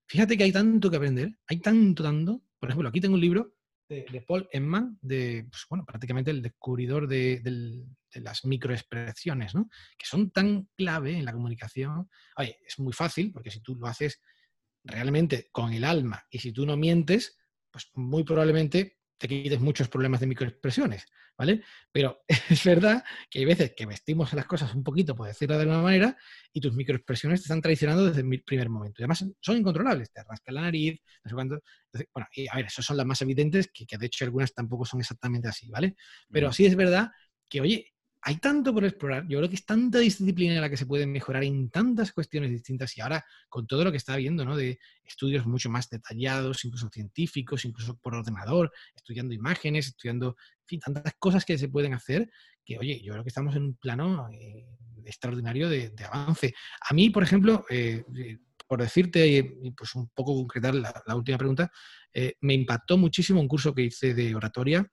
[0.06, 2.42] Fíjate que hay tanto que aprender, hay tanto, tanto.
[2.58, 3.54] Por ejemplo, aquí tengo un libro
[3.88, 7.40] de, Paul Emman, de, pues, bueno, prácticamente el descubridor de,
[8.14, 9.68] las microexpresiones, ¿no?
[9.98, 12.08] Que son tan clave en la comunicación.
[12.36, 14.22] Oye, es muy fácil, porque si tú lo haces
[14.84, 17.36] realmente con el alma y si tú no mientes,
[17.70, 21.06] pues muy probablemente te quites muchos problemas de microexpresiones,
[21.36, 21.62] ¿vale?
[21.92, 25.62] Pero es verdad que hay veces que vestimos las cosas un poquito, por decirlo de
[25.62, 26.16] alguna manera,
[26.52, 29.00] y tus microexpresiones te están traicionando desde el primer momento.
[29.00, 31.60] Y además son incontrolables, te rasca la nariz, no sé cuánto.
[32.12, 35.00] bueno, y a ver, esas son las más evidentes, que, de hecho algunas tampoco son
[35.00, 35.96] exactamente así, ¿vale?
[36.30, 37.10] Pero sí es verdad
[37.48, 37.94] que, oye,
[38.28, 39.24] hay tanto por explorar.
[39.28, 42.50] Yo creo que es tanta disciplina en la que se puede mejorar en tantas cuestiones
[42.50, 44.56] distintas y ahora con todo lo que está habiendo, ¿no?
[44.56, 50.36] De estudios mucho más detallados, incluso científicos, incluso por ordenador, estudiando imágenes, estudiando,
[50.84, 52.28] tantas cosas que se pueden hacer
[52.64, 54.66] que, oye, yo creo que estamos en un plano eh,
[55.04, 56.52] extraordinario de, avance.
[56.90, 61.70] A mí, por ejemplo, eh, eh, por decirte pues un poco concretar la, última pregunta,
[62.40, 64.84] me impactó muchísimo un curso que hice de oratoria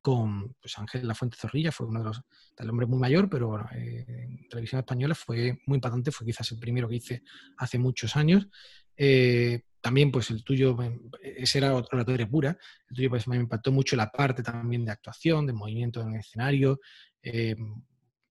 [0.00, 2.22] con pues, Ángel Lafuente Zorrilla, fue uno de los,
[2.56, 6.50] el hombre muy mayor, pero bueno, eh, en televisión española fue muy impactante, fue quizás
[6.52, 7.22] el primero que hice
[7.56, 8.48] hace muchos años.
[8.96, 10.76] Eh, también pues el tuyo,
[11.22, 15.46] ese era oratoria pura, el tuyo pues me impactó mucho la parte también de actuación,
[15.46, 16.80] de movimiento en el escenario,
[17.22, 17.54] eh,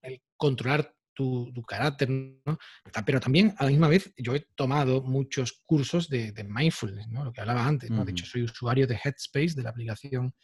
[0.01, 2.57] el controlar tu, carácter, ¿no?
[3.05, 7.25] Pero también a la misma vez yo he tomado muchos cursos de, mindfulness, ¿no?
[7.25, 8.05] Lo que hablaba antes, ¿no?
[8.05, 10.35] De hecho, soy usuario de Headspace, de la aplicación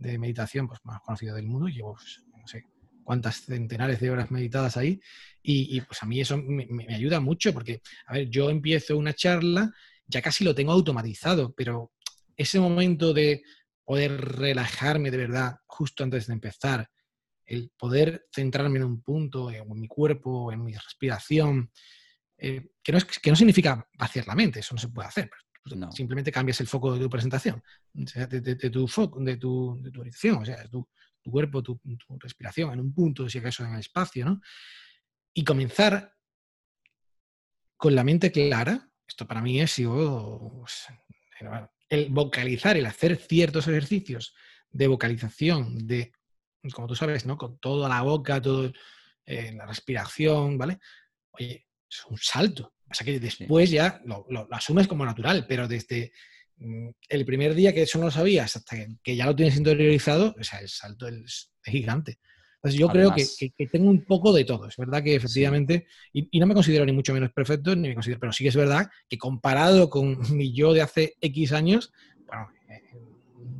[0.00, 1.68] de meditación pues, más conocida del mundo.
[1.68, 2.64] Llevo, pues, no sé,
[3.04, 5.00] cuántas centenares de horas meditadas ahí.
[5.42, 9.72] Y, pues a mí eso me, ayuda mucho porque, a ver, yo empiezo una charla,
[10.06, 11.92] ya casi lo tengo automatizado, pero
[12.36, 13.42] ese momento de
[13.84, 16.88] poder relajarme de verdad justo antes de empezar,
[17.46, 21.70] el poder centrarme en un punto, en mi cuerpo, en mi respiración,
[22.38, 25.30] eh, que, no es, que no significa vaciar la mente, eso no se puede hacer.
[25.90, 30.38] Simplemente cambias el foco de tu presentación, de, tu foco, de tu, de tu orientación,
[30.38, 30.88] o sea, tu,
[31.22, 31.80] tu cuerpo, tu,
[32.18, 34.40] respiración en un punto, si acaso en el espacio, ¿no?
[35.34, 36.14] Y comenzar
[37.76, 40.86] con la mente clara, esto para mí es pues,
[41.88, 44.34] el vocalizar, el hacer ciertos ejercicios
[44.70, 46.12] de vocalización, de
[46.72, 47.38] como tú sabes, ¿no?
[47.38, 48.70] Con toda la boca, toda
[49.24, 50.78] eh, la respiración, ¿vale?
[51.32, 52.74] Oye, es un salto.
[52.90, 56.10] Pasa que después ya lo, asumes como natural, pero desde
[56.56, 60.34] mm, el primer día que eso no lo sabías hasta que, ya lo tienes interiorizado,
[60.36, 62.18] o sea, el salto es, gigante.
[62.56, 64.66] Entonces yo creo que, tengo un poco de todo.
[64.66, 68.18] Es verdad que efectivamente, y, no me considero ni mucho menos perfecto, ni me considero,
[68.18, 71.92] pero sí que es verdad que comparado con mi yo de hace X años,
[72.26, 72.48] bueno,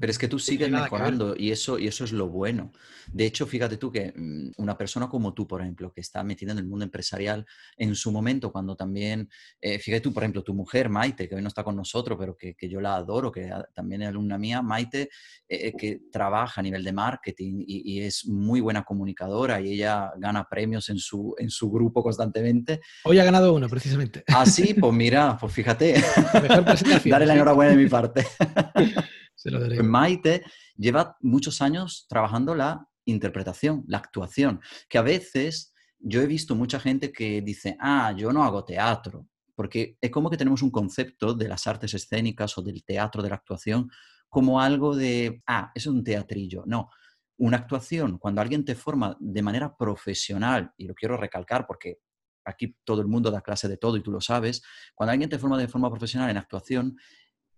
[0.01, 2.73] pero es que tú sigues mejorando y eso, y eso es lo bueno.
[3.13, 6.53] De hecho, fíjate tú que mm, una persona como tú, por ejemplo, que está metida
[6.53, 9.29] en el mundo empresarial, en su momento, cuando también,
[9.61, 12.37] eh, fíjate tú, por ejemplo, tu mujer, Maite, que hoy no está con nosotros, pero
[12.37, 15.09] que, yo la adoro, que también es alumna mía, Maite, eh,
[15.49, 20.49] eh, que trabaja a nivel de marketing y, es muy buena comunicadora y ella gana
[20.49, 22.81] premios en su, en su grupo constantemente.
[23.05, 24.25] Hoy ha ganado uno, precisamente.
[24.29, 25.95] Ah, sí, pues mira, pues fíjate.
[27.05, 28.25] Darle la enhorabuena de mi parte.
[29.43, 30.43] Pues Maite
[30.77, 36.81] lleva muchos años trabajando la interpretación, la actuación, que a veces yo he visto mucha
[36.81, 41.35] gente que dice, ah, yo no hago teatro, porque es como que tenemos un concepto
[41.35, 43.91] de las artes escénicas o del teatro, de la actuación,
[44.29, 46.63] como algo de, ah, es un teatrillo.
[46.67, 46.91] No,
[47.39, 51.99] una actuación, cuando alguien te forma de manera profesional, y lo quiero recalcar porque
[52.45, 54.63] aquí todo el mundo da clase de todo y tú lo sabes,
[54.95, 56.97] cuando alguien te forma de forma profesional en actuación,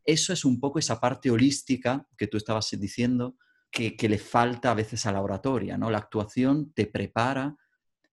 [0.04, 3.36] eso es un poco esa parte holística que tú estabas diciendo
[3.70, 5.90] que, le falta a veces a la oratoria, ¿no?
[5.90, 7.56] La actuación te prepara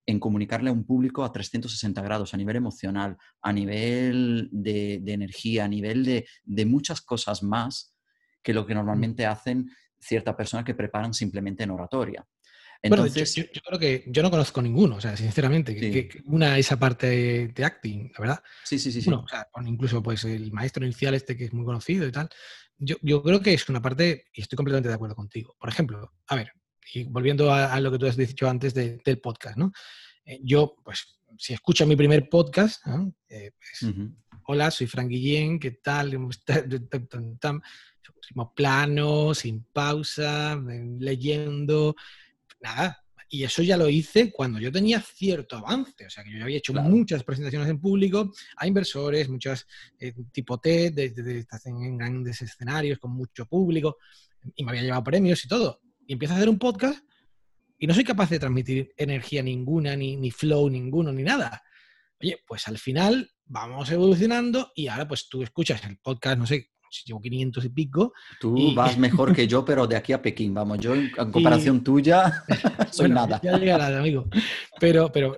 [0.06, 5.66] en comunicarle a un público a 360 grados, a nivel emocional, a nivel de, energía,
[5.66, 7.94] a nivel de, muchas cosas más
[8.42, 12.26] que lo que normalmente hacen ciertas personas que preparan simplemente en oratoria.
[12.82, 17.48] Entonces, yo, creo que yo no conozco ninguno, o sea, sinceramente, que, una esa parte
[17.48, 18.42] de acting, la verdad.
[18.64, 19.10] Sí, sí, sí.
[19.10, 22.30] o sea, incluso pues el maestro inicial este que es muy conocido y tal.
[22.78, 25.54] Yo, yo, creo que es una parte, y estoy completamente de acuerdo contigo.
[25.60, 26.52] Por ejemplo, a ver,
[26.94, 29.72] y volviendo a, lo que tú has dicho antes del podcast, ¿no?
[30.24, 32.82] Eh, yo, pues, si escucho mi primer podcast,
[33.28, 33.94] eh, pues,
[34.46, 36.18] hola, soy Frank Guillén, ¿qué tal?
[38.54, 40.60] plano, sin pausa,
[40.98, 41.94] leyendo,
[42.60, 43.02] nada.
[43.32, 46.04] Y eso ya lo hice cuando yo tenía cierto avance.
[46.04, 49.66] O sea, que yo ya había hecho muchas presentaciones en público a inversores, muchas
[50.00, 53.98] eh, tipo T, de, en grandes escenarios con mucho público,
[54.56, 55.80] y me había llevado premios y todo.
[56.06, 57.04] Y empiezo a hacer un podcast
[57.78, 61.62] y no soy capaz de transmitir energía ninguna, ni, ni flow ninguno, ni nada.
[62.20, 66.70] Oye, pues al final vamos evolucionando y ahora pues tú escuchas el podcast, no sé,
[67.04, 68.12] llevo 500 y pico.
[68.40, 72.44] Tú vas mejor que yo, pero de aquí a Pekín, vamos, yo en, comparación tuya
[72.90, 73.40] soy nada.
[73.42, 74.26] Ya llegará, amigo.
[74.78, 75.36] Pero, pero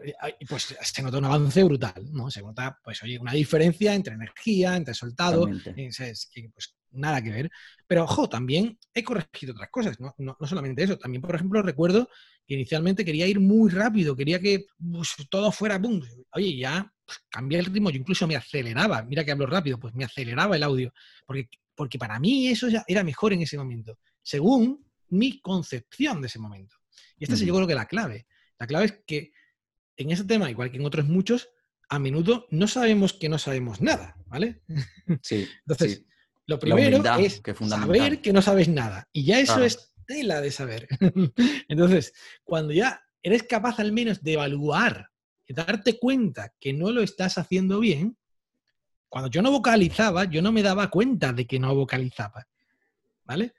[0.49, 2.31] pues se nota un avance brutal, ¿no?
[2.31, 7.31] Se nota, pues oye, una diferencia entre energía, entre soltado, es, que, pues nada que
[7.31, 7.51] ver.
[7.87, 10.15] Pero, ojo, también he corregido otras cosas, ¿no?
[10.19, 10.97] No, solamente eso.
[10.99, 12.09] También, por ejemplo, recuerdo
[12.47, 16.03] que inicialmente quería ir muy rápido, quería que pues, todo fuera boom.
[16.35, 19.03] Oye, ya pues, cambié el ritmo, yo incluso me aceleraba.
[19.03, 20.93] Mira que hablo rápido, pues me aceleraba el audio.
[21.27, 26.29] Porque, porque para mí eso ya era mejor en ese momento, según mi concepción de
[26.29, 26.77] ese momento.
[27.19, 28.27] Y esta es yo creo que la clave.
[28.59, 29.33] La clave es que
[29.97, 31.49] en ese tema, igual que en otros muchos,
[31.89, 34.63] a menudo no sabemos que no sabemos nada, ¿vale?
[35.23, 35.47] Sí.
[35.67, 36.05] Entonces,
[36.47, 39.09] lo primero es saber que no sabes nada.
[39.13, 40.89] Y ya eso es tela de saber.
[41.69, 42.13] Entonces,
[42.43, 45.11] cuando ya eres capaz al menos de evaluar,
[45.47, 48.17] de darte cuenta que no lo estás haciendo bien,
[49.09, 52.47] cuando yo no vocalizaba, yo no me daba cuenta de que no vocalizaba.
[53.25, 53.53] ¿Vale?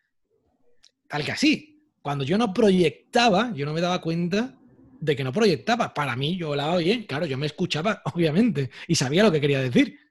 [1.08, 1.70] Tal que así.
[2.02, 4.58] Cuando yo no proyectaba, yo no me daba cuenta
[5.00, 5.94] de que no proyectaba.
[5.94, 9.62] Para mí, yo hablaba bien, claro, yo me escuchaba, obviamente, y sabía lo que quería
[9.62, 10.03] decir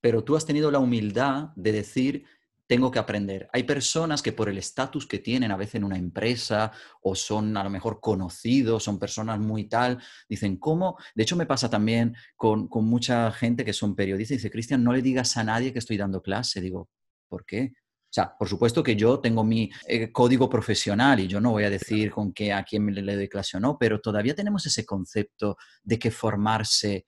[0.00, 2.24] pero tú has tenido la humildad de decir,
[2.68, 3.48] tengo que aprender.
[3.52, 6.70] Hay personas que por el estatus que tienen a veces en una empresa
[7.02, 10.98] o son a lo mejor conocidos, son personas muy tal, dicen, ¿cómo?
[11.14, 14.92] De hecho, me pasa también con, mucha gente que son periodistas y dice, Cristian, no
[14.92, 16.60] le digas a nadie que estoy dando clase.
[16.60, 16.90] Digo,
[17.26, 17.72] ¿por qué?
[17.74, 21.64] O sea, por supuesto que yo tengo mi eh, código profesional y yo no voy
[21.64, 24.84] a decir con qué a quién le doy clase o no, pero todavía tenemos ese
[24.84, 27.06] concepto de que formarse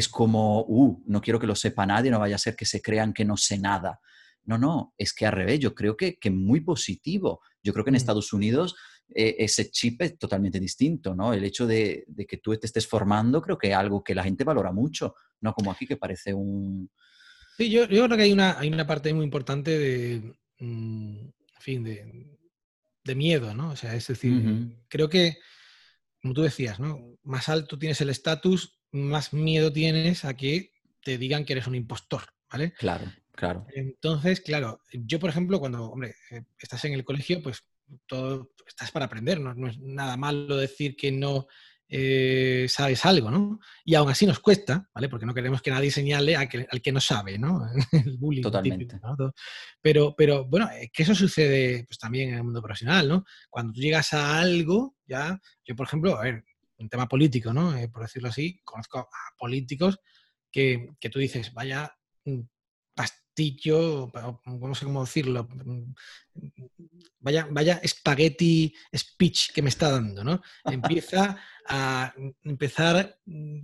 [0.00, 2.82] es como, uh, no quiero que lo sepa nadie, no vaya a ser que se
[2.82, 4.00] crean que no sé nada.
[4.44, 7.40] No, no, es que al revés, yo creo que, que muy positivo.
[7.62, 7.96] Yo creo que en mm.
[7.96, 8.74] Estados Unidos
[9.14, 11.34] eh, ese chip es totalmente distinto, ¿no?
[11.34, 14.44] El hecho de, que tú te estés formando creo que es algo que la gente
[14.44, 16.90] valora mucho, no como aquí que parece un...
[17.56, 21.60] Sí, yo, yo creo que hay una, hay una parte muy importante de, mm, en
[21.60, 22.38] fin, de,
[23.04, 23.70] de, miedo, ¿no?
[23.70, 25.38] O sea, es decir, creo que,
[26.22, 27.18] como tú decías, ¿no?
[27.24, 30.72] Más alto tienes el estatus, más miedo tienes a que
[31.02, 32.72] te digan que eres un impostor, ¿vale?
[32.72, 33.10] Claro.
[33.32, 33.66] Claro.
[33.72, 37.64] Entonces, claro, yo, por ejemplo, cuando, hombre, eh, estás en el colegio, pues
[38.06, 41.46] todo estás para aprender, no, es nada malo decir que no
[41.88, 43.58] eh, sabes algo, ¿no?
[43.84, 45.08] Y aún así nos cuesta, ¿vale?
[45.08, 47.66] Porque no queremos que nadie señale al que no sabe, ¿no?
[47.92, 48.42] el bullying.
[48.42, 49.00] Totalmente.
[49.80, 53.24] Pero, pero, bueno, que eso sucede pues, también en el mundo profesional, ¿no?
[53.48, 56.44] Cuando tú llegas a algo, ya, yo, por ejemplo, a ver,
[56.80, 57.76] un tema político, ¿no?
[57.76, 60.00] Eh, por decirlo así, conozco a políticos
[60.50, 62.40] que, que tú dices, vaya mm,
[62.94, 64.10] pastillo,
[64.44, 65.48] no sé cómo decirlo,
[67.20, 70.42] vaya, vaya espagueti speech que me está dando, ¿no?
[70.64, 72.12] Empieza a
[72.42, 73.18] empezar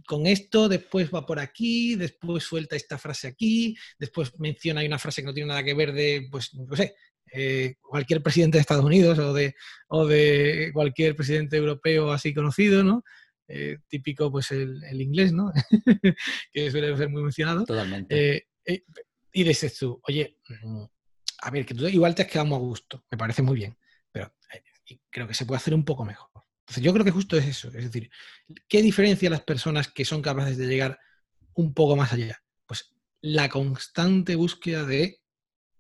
[0.07, 5.23] con esto, después va por aquí, después suelta esta frase aquí, después menciona una frase
[5.23, 6.95] que no tiene nada que ver de, pues, no sé,
[7.33, 9.55] eh, cualquier presidente de Estados Unidos o de,
[9.89, 13.03] o de cualquier presidente europeo así conocido, ¿no?
[13.49, 15.53] Eh, típico, pues el, inglés, ¿no?
[16.53, 17.65] que suele ser muy mencionado.
[17.65, 18.47] Totalmente.
[18.65, 18.85] Eh,
[19.33, 20.85] y dices tú, oye, mm,
[21.43, 23.77] a ver, que tú igual te has quedado muy a gusto, me parece muy bien,
[24.11, 24.33] pero
[25.11, 26.31] creo que se puede hacer un poco mejor.
[26.61, 28.11] Entonces, yo creo que justo es eso, es decir,
[28.69, 30.99] ¿qué diferencia las personas que son capaces de llegar
[31.55, 32.43] un poco más allá?
[32.67, 35.21] Pues la constante búsqueda de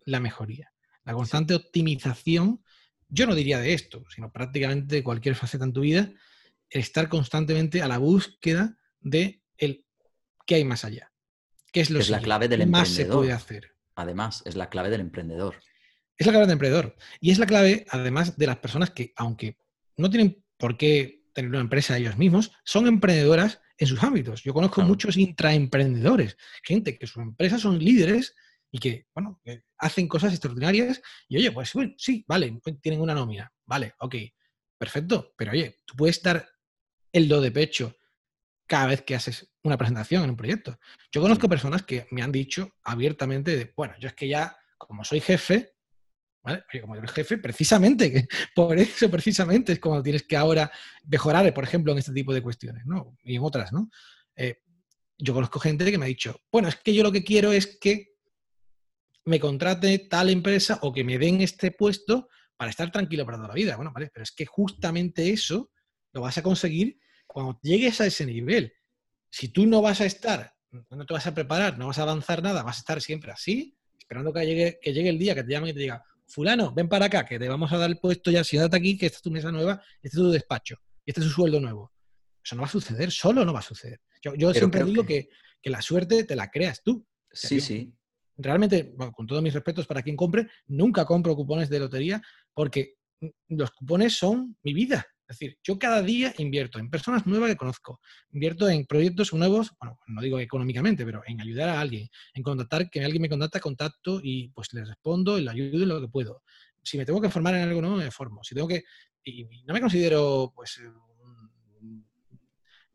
[0.04, 0.72] la mejoría,
[1.06, 2.62] la constante optimización,
[3.08, 6.12] yo no diría de esto, sino prácticamente de cualquier faceta en tu vida,
[6.68, 9.86] estar constantemente a la búsqueda de el
[10.44, 11.10] qué hay más allá
[11.80, 13.72] es lo es la clave del más se puede hacer?
[13.94, 15.56] Además, es la clave del emprendedor.
[16.16, 16.96] Es la clave del emprendedor.
[17.20, 19.58] Y es la clave, además, de las personas que, aunque
[19.96, 24.42] no tienen por qué tener una empresa ellos mismos, son emprendedoras en sus ámbitos.
[24.42, 28.34] Yo conozco muchos intraemprendedores, gente que sus empresas son líderes
[28.76, 29.40] y que, bueno,
[29.78, 34.16] hacen cosas extraordinarias y, oye, pues sí, vale, tienen una nómina, vale, ok,
[34.76, 36.46] perfecto, pero oye, tú puedes estar
[37.10, 37.96] el do de pecho
[38.66, 40.78] cada vez que haces una presentación en un proyecto.
[41.10, 45.04] Yo conozco personas que me han dicho abiertamente, de, bueno, yo es que ya, como
[45.04, 45.72] soy jefe,
[46.42, 46.62] ¿vale?
[46.82, 50.70] como soy jefe, precisamente, por eso precisamente es como tienes que ahora
[51.06, 53.16] mejorar, por ejemplo, en este tipo de cuestiones, ¿no?
[53.22, 53.88] Y en otras, ¿no?
[54.36, 54.60] Eh,
[55.16, 57.78] yo conozco gente que me ha dicho, bueno, es que yo lo que quiero es
[57.80, 58.15] que
[59.26, 63.48] me contrate tal empresa o que me den este puesto para estar tranquilo para toda
[63.48, 63.76] la vida.
[63.76, 65.70] Bueno, vale, pero es que justamente eso
[66.12, 68.72] lo vas a conseguir cuando llegues a ese nivel,
[69.28, 72.42] si tú no vas a estar, no te vas a preparar, no vas a avanzar
[72.42, 75.52] nada, vas a estar siempre así, esperando que llegue, que llegue el día que te
[75.52, 78.30] llamen y te diga, fulano, ven para acá, que te vamos a dar el puesto
[78.30, 81.20] ya, siéntate aquí, que esta es tu mesa nueva, este es tu despacho, y este
[81.20, 81.92] es tu sueldo nuevo.
[82.42, 84.00] Eso no va a suceder, solo no va a suceder.
[84.22, 85.28] Yo, siempre digo que...
[85.64, 87.06] la suerte te la creas tú.
[87.30, 87.92] Sí, sí.
[88.36, 92.22] Realmente, con todos mis respetos para quien compre, nunca compro cupones de lotería
[92.52, 92.94] porque
[93.48, 95.06] los cupones son mi vida.
[95.28, 99.72] Es decir, yo cada día invierto en personas nuevas que conozco, invierto en proyectos nuevos,
[99.80, 103.58] bueno, no digo económicamente, pero en ayudar a alguien, en contactar, que alguien me contacta,
[103.58, 106.42] contacto y pues le respondo y le ayudo en lo que puedo.
[106.82, 108.44] Si me tengo que formar en algo nuevo, me formo.
[108.44, 108.84] Si tengo que...
[109.24, 110.80] Y no me considero, pues,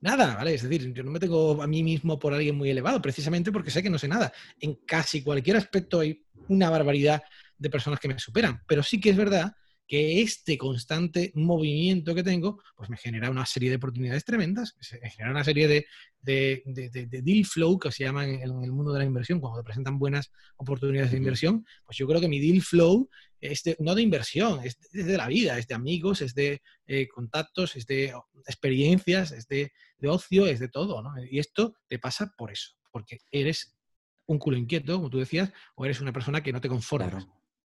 [0.01, 0.55] nada, ¿vale?
[0.55, 3.71] Es decir, yo no me tengo a mí mismo por alguien muy elevado, precisamente porque
[3.71, 4.33] sé que no sé nada.
[4.59, 7.23] En casi cualquier aspecto hay una barbaridad
[7.57, 9.55] de personas que me superan, pero sí que es verdad
[9.91, 15.09] que este constante movimiento que tengo, pues me genera una serie de oportunidades tremendas, me
[15.09, 15.85] genera una serie de,
[16.21, 19.99] de, deal flow que se llama en el, mundo de la inversión, cuando te presentan
[19.99, 23.09] buenas oportunidades de inversión, pues yo creo que mi deal flow
[23.41, 27.75] es no de inversión, es de, la vida, es de amigos, es de eh, contactos,
[27.75, 28.13] es de
[28.47, 29.73] experiencias, es de,
[30.07, 31.11] ocio, es de todo, ¿no?
[31.29, 33.77] Y esto te pasa por eso, porque eres
[34.25, 37.27] un culo inquieto, como tú decías, o eres una persona que no te conformas.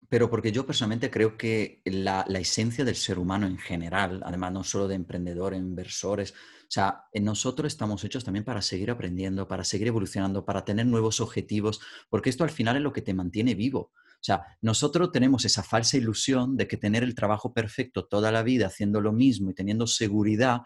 [0.09, 4.63] Pero porque yo personalmente creo que la, esencia del ser humano en general, además no
[4.63, 9.87] solo de emprendedores, inversores, o sea, nosotros estamos hechos también para seguir aprendiendo, para seguir
[9.87, 11.79] evolucionando, para tener nuevos objetivos,
[12.09, 13.91] porque esto al final es lo que te mantiene vivo.
[14.23, 18.41] O sea, nosotros tenemos esa falsa ilusión de que tener el trabajo perfecto toda la
[18.41, 20.61] vida haciendo lo mismo y teniendo seguridad,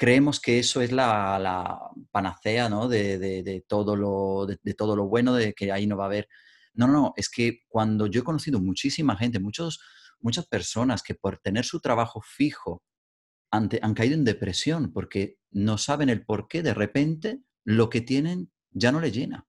[0.00, 1.78] creemos que eso es la,
[2.10, 2.88] panacea ¿no?
[2.88, 6.26] de, todo lo, de, todo lo bueno, de que ahí no va a haber...
[6.74, 9.80] No, no, es que cuando yo he conocido muchísima gente, muchos,
[10.20, 12.82] muchas personas que por tener su trabajo fijo
[13.50, 18.52] han, caído en depresión porque no saben el por qué de repente lo que tienen
[18.70, 19.46] ya no les llena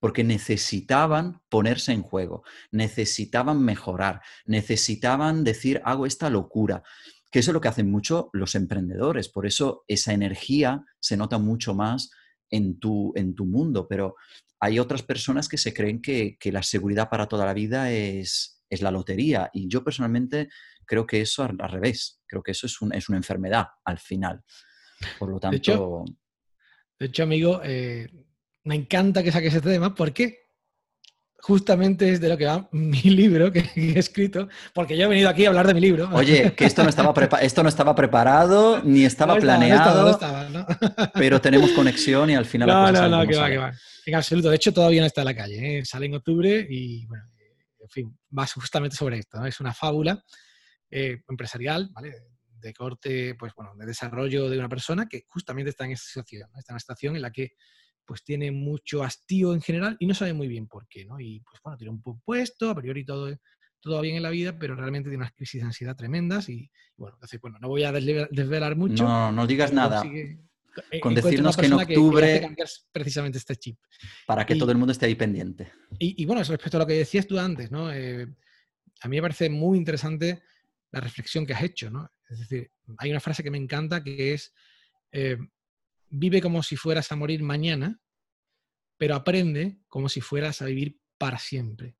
[0.00, 6.82] porque necesitaban ponerse en juego, necesitaban mejorar, necesitaban decir, hago esta locura,
[7.30, 11.38] que eso es lo que hacen mucho los emprendedores, por eso esa energía se nota
[11.38, 12.10] mucho más
[12.48, 14.16] en tu, en tu mundo, pero
[14.60, 18.82] hay otras personas que se creen que, la seguridad para toda la vida es, es,
[18.82, 20.48] la lotería y yo personalmente
[20.86, 24.42] creo que eso al, revés, creo que eso es, es, una enfermedad al final.
[25.18, 26.04] Por lo tanto...
[26.98, 28.08] De hecho, amigo, eh,
[28.64, 30.45] me encanta que saques este tema porque
[31.38, 35.28] justamente es de lo que va mi libro que, he escrito, porque yo he venido
[35.28, 36.08] aquí a hablar de mi libro.
[36.12, 40.18] Oye, que esto no estaba, esto no estaba preparado ni estaba planeado,
[41.14, 42.68] pero tenemos conexión y al final...
[42.68, 43.72] No, no, no, que va, que va.
[44.06, 45.84] En absoluto, de hecho todavía no está en la calle, ¿eh?
[45.84, 47.24] sale en octubre y, bueno,
[47.80, 49.44] en fin, va justamente sobre esto.
[49.44, 50.22] Es una fábula
[50.90, 52.14] eh, empresarial, ¿vale?
[52.66, 56.48] de corte, pues bueno, de desarrollo de una persona que justamente está en esta situación,
[56.56, 57.52] está en una situación en la que
[58.06, 61.20] pues tiene mucho hastío en general y no sabe muy bien por qué, ¿no?
[61.20, 63.36] Y pues bueno, tiene un buen puesto, a priori todo,
[63.80, 66.70] todo va bien en la vida, pero realmente tiene unas crisis de ansiedad tremendas y,
[66.96, 69.04] bueno, entonces, bueno, no voy a desvelar mucho.
[69.04, 70.02] No, no digas nada.
[71.00, 72.56] con decirnos que en octubre...
[72.92, 73.78] precisamente este chip.
[74.26, 75.72] Para que todo el mundo esté ahí pendiente.
[75.98, 77.92] Y, bueno, respecto a lo que decías tú antes, ¿no?
[77.92, 78.26] Eh,
[79.00, 80.42] a mí me parece muy interesante
[80.92, 82.10] la reflexión que has hecho, ¿no?
[82.28, 84.54] Es decir, hay una frase que me encanta que es...
[85.12, 85.38] Eh,
[86.10, 88.00] vive como si fueras a morir mañana,
[88.96, 91.96] pero aprende como si fueras a vivir para siempre.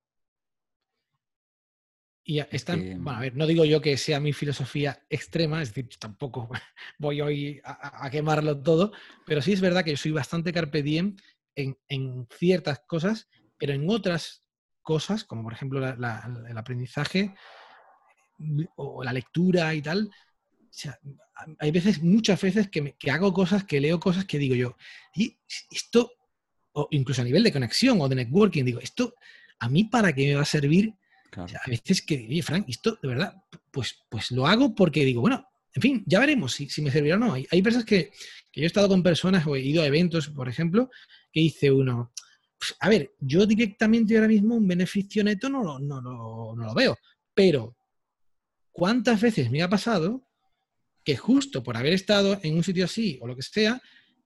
[2.29, 5.97] Y están, bueno, a ver, no digo yo que sea mi filosofía extrema, es decir,
[5.97, 6.51] tampoco
[6.99, 8.93] voy hoy a, quemarlo todo,
[9.25, 11.17] pero sí es verdad que yo soy bastante carpe diem
[11.55, 14.43] en, ciertas cosas, pero en otras
[14.83, 17.33] cosas, como por ejemplo el aprendizaje
[18.75, 20.11] o la lectura y tal,
[21.59, 24.77] hay veces, muchas veces que, hago cosas, que leo cosas que digo yo,
[25.15, 25.37] y
[25.71, 26.13] esto,
[26.73, 29.15] o incluso a nivel de conexión o de networking, digo, esto,
[29.59, 30.95] ¿a mí para qué me va a servir?
[31.37, 35.47] a veces que, oye, Frank, esto de verdad, pues, pues lo hago porque digo, bueno,
[35.75, 37.35] en fin, ya veremos si, me servirá o no.
[37.35, 38.11] Hay, hay veces que,
[38.55, 40.91] yo he estado con personas o he ido a eventos, por ejemplo,
[41.31, 42.13] que dice uno,
[42.59, 46.75] pues, a ver, yo directamente ahora mismo un beneficio neto no, no, no, no lo
[46.75, 46.97] veo,
[47.35, 47.77] pero
[48.73, 50.26] ¿cuántas veces me ha pasado
[51.07, 53.81] que justo por haber estado en un sitio así o lo que sea,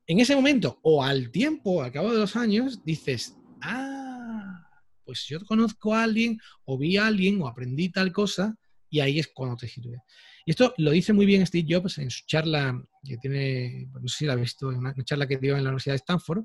[0.07, 4.66] en ese momento o al tiempo, al cabo de los años, dices, ah,
[5.05, 8.57] pues yo conozco a alguien o vi a alguien o aprendí tal cosa
[8.89, 9.99] y ahí es cuando te sirve.
[10.47, 14.16] Y esto lo dice muy bien Steve Jobs en su charla que tiene, no sé
[14.16, 16.45] si la ha visto, en una charla que dio en la Universidad de Stanford,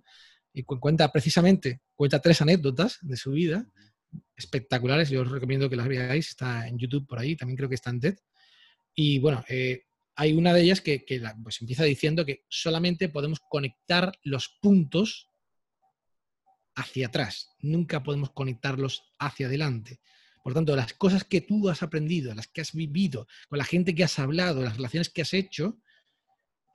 [0.53, 3.65] y cuenta precisamente, cuenta tres anécdotas de su vida
[4.35, 5.09] espectaculares.
[5.09, 7.89] Yo os recomiendo que las veáis, está en YouTube por ahí, también creo que está
[7.89, 8.17] en TED.
[8.93, 9.83] Y bueno, eh,
[10.15, 11.05] hay una de ellas que,
[11.43, 15.29] pues empieza diciendo que solamente podemos conectar los puntos
[16.75, 19.99] hacia atrás, nunca podemos conectarlos hacia adelante.
[20.43, 23.95] Por tanto, las cosas que tú has aprendido, las que has vivido, con la gente
[23.95, 25.79] que has hablado, las relaciones que has hecho,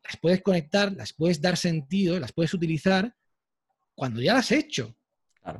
[0.05, 3.14] las puedes conectar, las puedes dar sentido, las puedes utilizar
[3.95, 4.97] cuando ya las has hecho.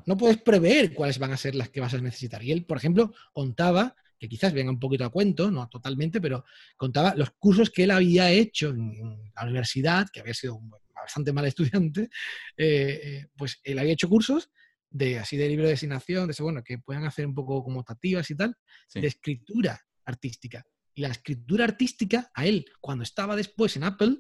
[0.07, 2.43] No puedes prever cuáles van a ser las que vas a necesitar.
[2.43, 6.45] Y él, por ejemplo, contaba que quizás venga un poquito a cuento, no totalmente, pero
[6.77, 10.61] contaba los cursos que él había hecho en, la universidad, que había sido
[10.95, 12.11] bastante mal estudiante,
[12.57, 14.51] eh, pues él había hecho cursos
[14.91, 18.31] de así de libre designación, de eso, bueno, que puedan hacer un poco como tativas
[18.31, 18.55] y tal,
[18.93, 20.67] de escritura artística.
[20.93, 24.19] Y la escritura artística, a él, cuando estaba después en Apple,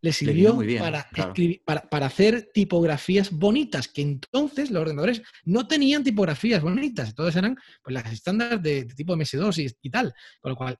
[0.00, 6.62] le sirvió para, escribir, para, hacer tipografías bonitas, que entonces los ordenadores no tenían tipografías
[6.62, 10.14] bonitas, todas eran pues, las estándar de, tipo MS2 y, tal.
[10.40, 10.78] Con lo cual,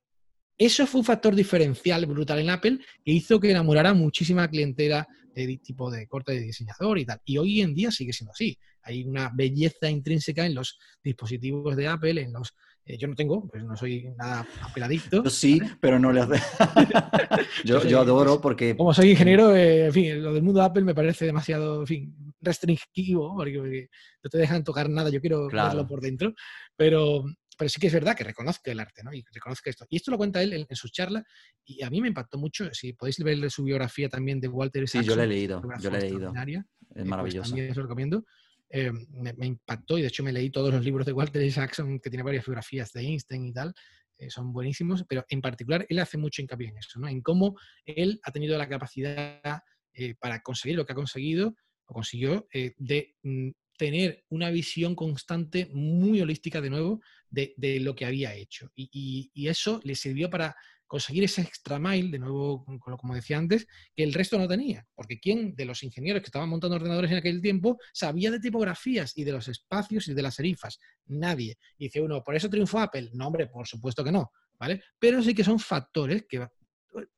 [0.56, 5.58] eso fue un factor diferencial brutal en Apple que hizo que enamorara muchísima clientela de
[5.58, 7.20] tipo de corte de diseñador y tal.
[7.24, 8.58] Y hoy en día sigue siendo así.
[8.82, 12.54] Hay una belleza intrínseca en los dispositivos de Apple, en los
[12.96, 15.22] yo no tengo, pues no soy nada apeladito.
[15.22, 16.40] Yo sí, pero no le hace.
[17.64, 18.76] yo, yo, adoro porque.
[18.76, 22.34] Como soy ingeniero, eh, en fin, lo del mundo Apple me parece demasiado, en fin,
[22.40, 23.88] restrictivo, porque,
[24.22, 26.32] no te dejan tocar nada, yo quiero verlo por dentro.
[26.76, 27.24] Pero,
[27.58, 29.12] pero sí que es verdad que reconozca el arte, ¿no?
[29.12, 29.84] Y reconozca esto.
[29.90, 31.22] Y esto lo cuenta él en, su charla,
[31.64, 32.72] y a mí me impactó mucho.
[32.72, 35.98] Si podéis ver su biografía también de Walter Sí, yo la he leído, yo la
[35.98, 36.30] he leído.
[36.30, 36.64] Es
[36.94, 37.50] pues maravilloso.
[37.50, 38.24] también os lo recomiendo.
[38.70, 42.10] Eh, me, impactó y de hecho me leí todos los libros de Walter Isaacson, que
[42.10, 43.72] tiene varias biografías de Einstein y tal,
[44.18, 48.20] eh, son buenísimos, pero en particular él hace mucho hincapié en eso, en cómo él
[48.22, 49.62] ha tenido la capacidad
[49.94, 51.54] eh, para conseguir lo que ha conseguido,
[51.86, 57.00] o consiguió, de mm, tener una visión constante, muy holística de nuevo,
[57.30, 58.70] de, lo que había hecho.
[58.74, 60.54] y, eso le sirvió para
[60.88, 62.64] conseguir ese extra mile, de nuevo,
[62.98, 64.84] como decía antes, que el resto no tenía.
[64.94, 69.16] Porque ¿quién de los ingenieros que estaban montando ordenadores en aquel tiempo sabía de tipografías
[69.16, 70.80] y de los espacios y de las serifas?
[71.06, 71.58] Nadie.
[71.76, 73.10] Y dice uno, ¿por eso triunfó Apple?
[73.12, 74.32] No, hombre, por supuesto que no.
[74.58, 74.82] ¿Vale?
[74.98, 76.44] Pero sí que son factores que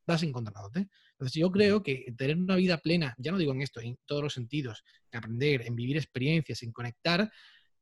[0.07, 0.89] vas encontrándote.
[1.13, 4.23] Entonces yo creo que tener una vida plena, ya no digo en esto, en todos
[4.23, 7.31] los sentidos, en aprender, en vivir experiencias, en conectar,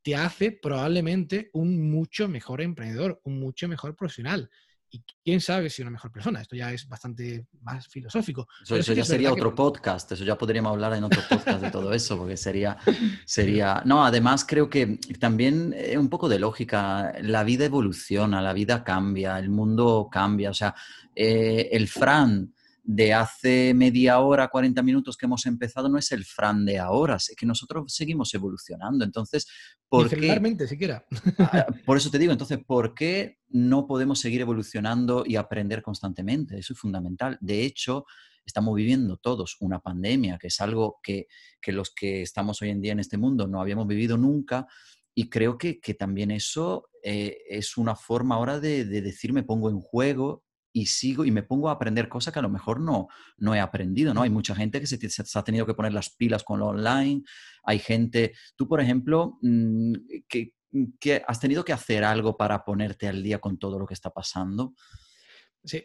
[0.01, 4.49] te hace probablemente un mucho mejor emprendedor, un mucho mejor profesional
[4.91, 6.41] y quién sabe si una mejor persona.
[6.41, 8.47] Esto ya es bastante más filosófico.
[8.63, 12.17] Eso, ya sería otro podcast, eso ya podríamos hablar en otro podcast de todo eso,
[12.17, 12.77] porque sería,
[13.25, 13.81] sería...
[13.85, 18.83] No, además creo que también es un poco de lógica, la vida evoluciona, la vida
[18.83, 20.73] cambia, el mundo cambia, o sea,
[21.15, 22.53] eh, el Fran
[22.91, 27.17] de hace media hora, 40 minutos que hemos empezado no es el Fran de ahora,
[27.17, 29.05] es que nosotros seguimos evolucionando.
[29.05, 29.47] Entonces,
[29.87, 30.67] ¿por qué?
[30.67, 31.05] siquiera.
[31.37, 36.57] Ah, por eso te digo, entonces, ¿por qué no podemos seguir evolucionando y aprender constantemente?
[36.57, 37.37] Eso es fundamental.
[37.41, 38.05] De hecho,
[38.43, 41.27] estamos viviendo todos una pandemia, que es algo que,
[41.67, 44.65] los que estamos hoy en día en este mundo no habíamos vivido nunca.
[45.13, 49.69] Y creo que, también eso eh, es una forma ahora de, de decir me pongo
[49.69, 50.43] en juego
[50.79, 53.07] y sigo y me pongo a aprender cosas que a lo mejor no,
[53.37, 54.21] no he aprendido, ¿no?
[54.21, 54.97] Hay mucha gente que se,
[55.35, 57.23] ha tenido que poner las pilas con lo online,
[57.63, 59.93] hay gente, tú por ejemplo, mm,
[60.27, 60.53] que,
[60.99, 64.09] que, has tenido que hacer algo para ponerte al día con todo lo que está
[64.09, 64.73] pasando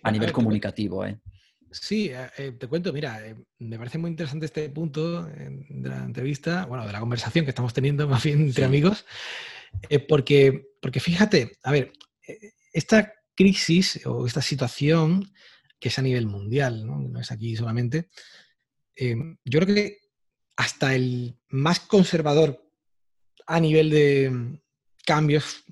[0.02, 1.20] a nivel comunicativo, ¿eh?
[1.74, 6.04] Sí, eh, eh, te cuento, mira, eh, me parece muy interesante este punto de la
[6.04, 9.04] entrevista, bueno, de la conversación que estamos teniendo más bien entre amigos,
[10.08, 11.92] porque, porque fíjate, a ver,
[12.72, 15.32] esta crisis o esta situación
[15.78, 18.08] que es a nivel mundial, no, es aquí solamente,
[18.96, 19.98] eh, yo creo que
[20.56, 22.64] hasta el más conservador
[23.46, 24.60] a nivel de
[25.04, 25.64] cambios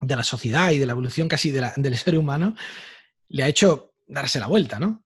[0.00, 2.54] de, la sociedad y de la evolución casi del ser humano,
[3.28, 5.04] le ha hecho darse la vuelta, ¿no?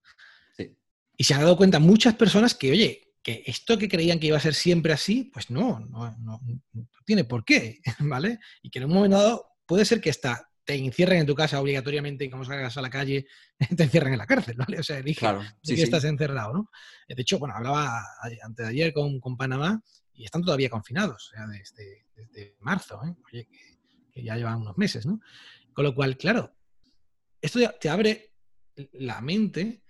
[1.17, 4.37] Y se han dado cuenta muchas personas que, oye, que esto que creían que iba
[4.37, 6.41] a ser siempre así, pues no, no, no,
[6.73, 8.39] no tiene por qué, ¿vale?
[8.61, 11.59] Y que en un momento dado puede ser que hasta te encierren en tu casa
[11.59, 13.27] obligatoriamente y como salgas a la calle,
[13.77, 14.79] te encierran en la cárcel, ¿vale?
[14.79, 16.69] O sea, dije claro, que estás encerrado, ¿no?
[17.07, 18.03] De hecho, bueno, hablaba
[18.43, 19.81] antes de ayer con, con Panamá
[20.13, 23.15] y están todavía confinados, o sea, desde, desde marzo, ¿eh?
[23.25, 23.47] Oye,
[24.11, 25.19] que, ya llevan unos meses, ¿no?
[25.73, 26.55] Con lo cual, claro,
[27.41, 28.31] esto te abre
[28.93, 29.83] la mente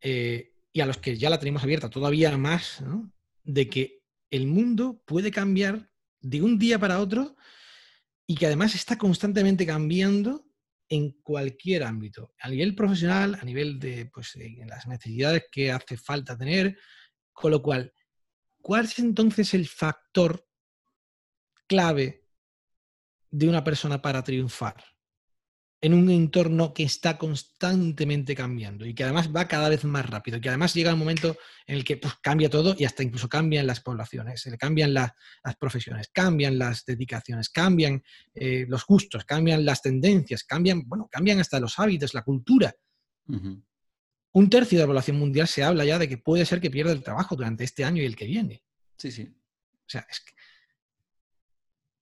[0.00, 3.10] eh, y a los que ya la tenemos abierta todavía más, ¿no?
[3.42, 7.36] De que el mundo puede cambiar de un día para otro
[8.32, 10.46] y que además está constantemente cambiando
[10.88, 16.38] en cualquier ámbito, a nivel profesional, a nivel de pues, las necesidades que hace falta
[16.38, 16.78] tener,
[17.30, 17.92] con lo cual,
[18.62, 20.48] ¿cuál es entonces el factor
[21.66, 22.24] clave
[23.30, 24.82] de una persona para triunfar?
[25.82, 30.40] En un entorno que está constantemente cambiando y que además va cada vez más rápido,
[30.40, 33.66] que además llega un momento en el que pues, cambia todo y hasta incluso cambian
[33.66, 35.12] las poblaciones, cambian las
[35.58, 38.00] profesiones, cambian las dedicaciones, cambian
[38.32, 42.72] eh, los gustos, cambian las tendencias, cambian, bueno, cambian hasta los hábitos, la cultura.
[43.26, 46.92] Un tercio de la población mundial se habla ya de que puede ser que pierda
[46.92, 48.62] el trabajo durante este año y el que viene.
[48.96, 49.22] Sí, sí.
[49.24, 50.32] O sea, es que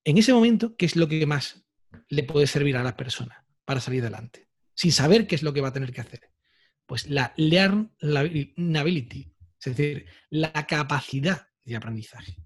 [0.05, 1.65] en ese momento, ¿qué es lo que más
[2.09, 3.47] le puede servir a la persona?
[3.65, 6.21] Para salir adelante, sin saber qué es lo que va a tener que hacer.
[6.87, 9.33] Pues la learnability,
[9.65, 12.37] es decir, la capacidad de aprendizaje.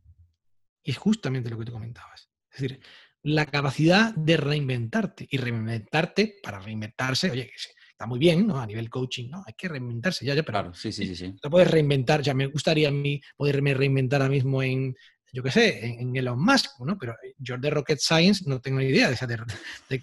[0.82, 2.30] Y es justamente lo que tú comentabas.
[2.50, 2.80] Es decir,
[3.22, 7.50] la capacidad de reinventarte y reinventarte para reinventarse, oye,
[7.90, 8.60] está muy bien, ¿no?
[8.60, 9.42] A nivel coaching, ¿no?
[9.46, 11.34] Hay que reinventarse ya, ya, pero claro, sí, sí, sí, sí.
[11.40, 14.94] Te puedes reinventar, ya me gustaría a mí poderme reinventar ahora mismo en
[15.34, 16.96] yo qué sé, en, Elon Musk, ¿no?
[16.96, 19.14] Pero yo de Rocket Science no tengo ni idea de,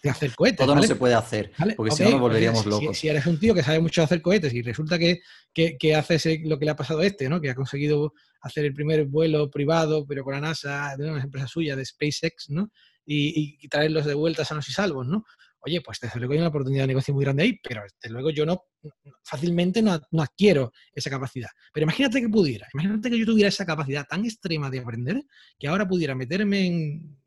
[0.10, 0.58] hacer cohetes.
[0.58, 2.98] Todo no se puede hacer, porque si no nos volveríamos locos.
[2.98, 5.22] Si, eres un tío que sabe mucho hacer cohetes y resulta que,
[5.54, 7.40] que, hace lo que le ha pasado a este, ¿no?
[7.40, 11.48] Que ha conseguido hacer el primer vuelo privado, pero con la NASA, de una empresa
[11.48, 12.70] suya, de SpaceX, ¿no?
[13.06, 15.24] Y, y traerlos de vuelta sanos y salvos, ¿no?
[15.64, 18.30] Oye, pues desde luego hay una oportunidad de negocio muy grande ahí, pero desde luego
[18.30, 18.64] yo no
[19.24, 21.50] fácilmente no, adquiero esa capacidad.
[21.74, 25.24] Pero imagínate que pudiera, imagínate que yo tuviera esa capacidad tan extrema de aprender
[25.60, 27.18] que ahora pudiera meterme en,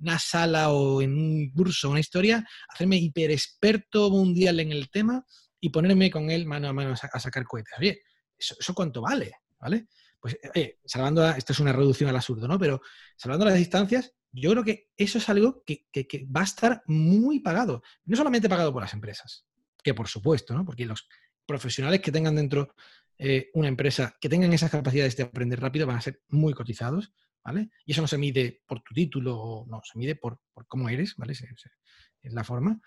[0.00, 5.26] una sala o en un curso, una historia, hacerme hiper experto mundial en el tema
[5.60, 7.74] y ponerme con él mano a mano a, sacar cohetes.
[7.78, 8.00] Oye,
[8.38, 9.32] ¿eso, cuánto vale?
[9.60, 9.88] ¿vale?
[10.18, 12.58] Pues, eh, salvando, esto es una reducción al absurdo, ¿no?
[12.58, 12.80] Pero
[13.16, 15.86] salvando las distancias, yo creo que eso es algo que,
[16.34, 17.82] va a estar muy pagado.
[18.04, 19.46] No solamente pagado por las empresas,
[19.82, 20.64] que por supuesto, ¿no?
[20.64, 21.08] Porque los
[21.46, 22.74] profesionales que tengan dentro
[23.18, 27.12] eh, una empresa, que tengan esas capacidades de aprender rápido, van a ser muy cotizados,
[27.44, 27.70] ¿vale?
[27.84, 31.32] Y eso no se mide por tu título, no, se mide por, cómo eres, ¿vale?
[31.32, 32.80] es la forma.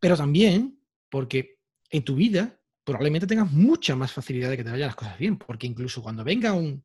[0.00, 1.58] Pero también porque
[1.90, 5.36] en tu vida probablemente tengas mucha más facilidad de que te vayan las cosas bien,
[5.36, 6.84] porque incluso cuando venga un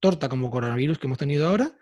[0.00, 1.76] torta como coronavirus que hemos tenido ahora,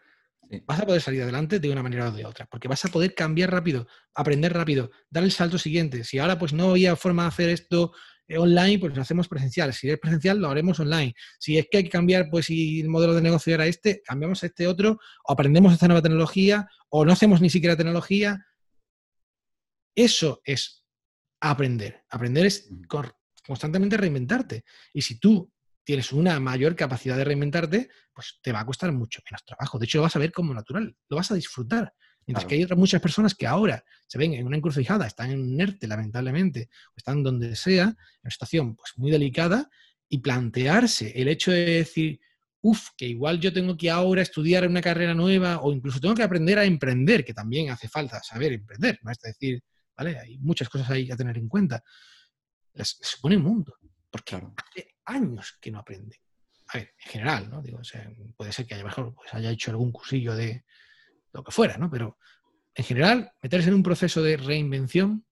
[0.67, 3.15] vas a poder salir adelante de una manera o de otra, porque vas a poder
[3.15, 6.05] cambiar rápido, aprender rápido, dar el salto siguiente.
[6.05, 7.93] Si ahora pues no había forma de hacer esto
[8.29, 9.73] eh, online, pues lo hacemos presencial.
[9.73, 11.15] Si es presencial, lo haremos online.
[11.39, 14.43] Si es que hay que cambiar, pues si el modelo de negocio era este, cambiamos
[14.43, 18.45] a este otro, o aprendemos esta nueva tecnología, o no hacemos ni siquiera tecnología.
[19.95, 20.85] Eso es
[21.41, 22.05] aprender.
[22.11, 22.69] Aprender es
[23.47, 24.65] constantemente reinventarte.
[24.93, 25.51] Y si tú
[25.87, 29.79] tienes una mayor capacidad de reinventarte, pues te va a costar mucho menos trabajo.
[29.79, 31.95] De hecho, lo vas a ver como natural, lo vas a disfrutar.
[32.27, 35.41] Mientras que hay otras muchas personas que ahora se ven en una encrucijada, están en
[35.41, 39.71] un ERTE, lamentablemente, o están donde sea, en una situación pues, muy delicada,
[40.09, 42.21] y plantearse el hecho de decir,
[42.63, 46.25] uff, que igual yo tengo que ahora estudiar una carrera nueva, o incluso tengo que
[46.25, 49.13] aprender a emprender, que también hace falta saber emprender, ¿no?
[49.13, 49.63] Es decir,
[49.97, 50.19] ¿vale?
[50.19, 51.81] Hay muchas cosas ahí a tener en cuenta.
[52.75, 53.77] Les, supone un mundo,
[54.11, 56.21] porque hace años que no aprende.
[56.69, 57.63] A ver, en general, ¿no?
[57.63, 57.81] Digo,
[58.37, 60.65] puede ser que haya, mejor, pues haya hecho algún cursillo de
[61.33, 61.91] lo que fuera, ¿no?
[61.91, 62.19] Pero
[62.75, 65.27] en general, meterse en un proceso de reinvención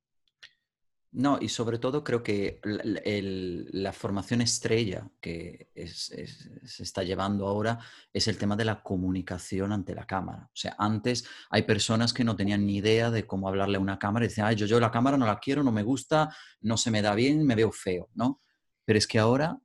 [1.17, 7.79] no, y sobre todo creo que la, formación estrella que se está llevando ahora
[8.13, 10.51] es el tema de la comunicación ante la cámara.
[10.53, 13.97] O sea, antes hay personas que no tenían ni idea de cómo hablarle a una
[13.97, 16.91] cámara y decían, yo, yo la cámara no la quiero, no me gusta, no se
[16.91, 18.43] me da bien, me veo feo, ¿no?
[18.85, 19.57] Pero es que ahora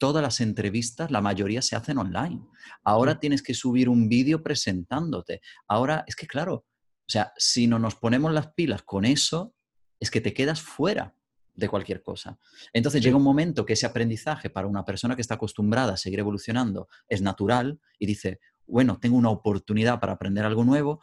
[0.00, 2.40] todas las entrevistas, la mayoría se hacen online.
[2.82, 5.42] Ahora tienes que subir un vídeo presentándote.
[5.68, 9.54] Ahora, es que claro, o sea, si no nos ponemos las pilas con eso,
[10.00, 11.14] es que te quedas fuera
[11.54, 12.38] de cualquier cosa.
[12.72, 16.20] Entonces llega un momento que ese aprendizaje para una persona que está acostumbrada a seguir
[16.20, 21.00] evolucionando es natural y dice, bueno, tengo una oportunidad para aprender algo nuevo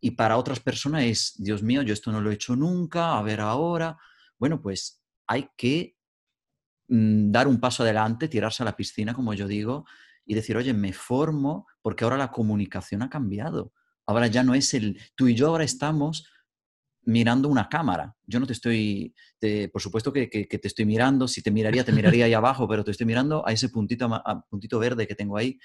[0.00, 3.22] y para otras personas es, Dios mío, yo esto no lo he hecho nunca, a
[3.22, 3.96] ver ahora.
[4.38, 5.93] Bueno, pues hay que
[6.88, 9.86] mm, dar un paso adelante, tirarse a la piscina, como yo digo,
[10.26, 13.72] y decir, oye, me formo porque ahora la comunicación ha cambiado.
[14.06, 16.26] Ahora ya no es el, tú y yo ahora estamos
[17.06, 18.16] mirando una cámara.
[18.26, 19.14] Yo no te estoy,
[19.72, 22.90] por supuesto que, te estoy mirando, si te miraría, te miraría ahí abajo, pero te
[22.90, 24.08] estoy mirando a ese puntito,
[24.48, 25.58] puntito verde que tengo ahí.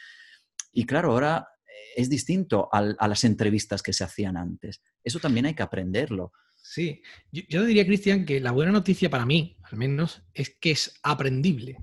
[0.72, 1.48] Y claro, ahora
[1.96, 4.82] es distinto a, las entrevistas que se hacían antes.
[5.04, 6.32] Eso también hay que aprenderlo.
[6.62, 7.02] Sí,
[7.32, 11.78] yo, diría, Cristian, que la buena noticia para mí, al menos, es que es aprendible.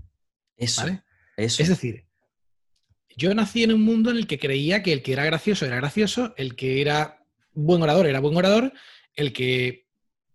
[0.56, 0.86] Eso,
[1.36, 1.62] eso.
[1.62, 2.06] Es decir,
[3.16, 5.76] yo nací en un mundo en el que creía que el que era gracioso era
[5.76, 8.72] gracioso, el que era buen orador era buen orador
[9.16, 9.86] el que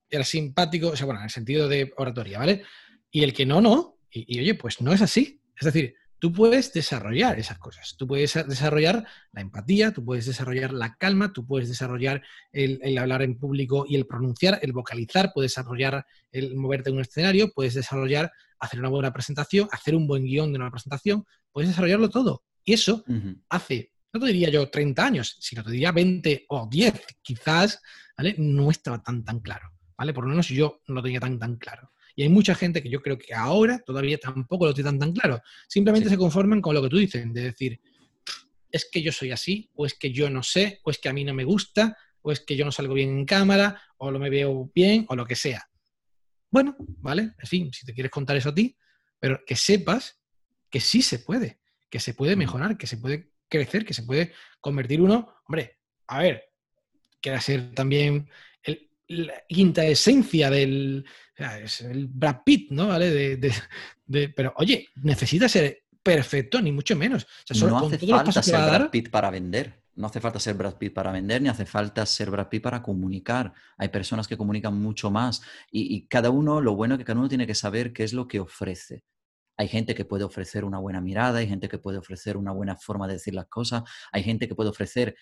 [0.10, 2.64] era simpático, o sea, bueno, en el sentido de oratoria, ¿vale?
[3.12, 4.00] Y el que no, no.
[4.12, 5.42] Y, oye, pues no es así.
[5.58, 7.96] Es decir, tú puedes desarrollar esas cosas.
[7.98, 13.24] Tú puedes desarrollar la empatía, tú puedes desarrollar la calma, tú puedes desarrollar el, hablar
[13.24, 17.74] en público y el pronunciar, el vocalizar, puedes desarrollar el moverte en un escenario, puedes
[17.74, 22.44] desarrollar hacer una buena presentación, hacer un buen guion de una presentación, puedes desarrollarlo todo.
[22.64, 23.04] Y eso
[23.50, 27.82] hace, no te diría yo 30 años, sino te diría 20 o 10 quizás,
[28.38, 30.14] no estaba tan, tan claro, ¿vale?
[30.14, 31.92] Por lo menos yo no lo tenía tan, tan claro.
[32.22, 35.42] Y hay mucha gente que yo creo que ahora todavía tampoco lo tiene tan, claro.
[35.68, 37.82] Simplemente se conforman con lo que tú dices, de decir,
[38.72, 41.14] es que yo soy así, o es que yo no sé, o es que a
[41.14, 44.20] mí no me gusta, o es que yo no salgo bien en cámara, o no
[44.20, 45.68] me veo bien, o lo que sea.
[46.52, 47.34] Bueno, ¿vale?
[47.40, 48.78] En fin, si te quieres contar eso a ti,
[49.20, 50.22] pero que sepas
[50.70, 54.32] que sí se puede, que se puede mejorar, que se puede crecer, que se puede
[54.60, 56.44] convertir uno, hombre, a ver,
[57.20, 58.30] quiera ser también
[59.12, 61.06] la quinta esencia del
[61.64, 62.88] es el Brad Pitt, ¿no?
[62.88, 63.38] ¿Vale?
[63.38, 67.28] De, pero oye, necesita ser perfecto, ni mucho menos.
[67.62, 69.82] no hace falta ser Brad Pitt para vender.
[69.94, 72.82] No hace falta ser Brad Pitt para vender, ni hace falta ser Brad Pitt para
[72.82, 73.54] comunicar.
[73.78, 75.42] Hay personas que comunican mucho más.
[75.70, 78.14] Y, y cada uno, lo bueno es que cada uno tiene que saber qué es
[78.14, 79.04] lo que ofrece.
[79.58, 82.78] Hay gente que puede ofrecer una buena mirada, hay gente que puede ofrecer una buena
[82.78, 85.16] forma de decir las cosas, hay gente que puede ofrecer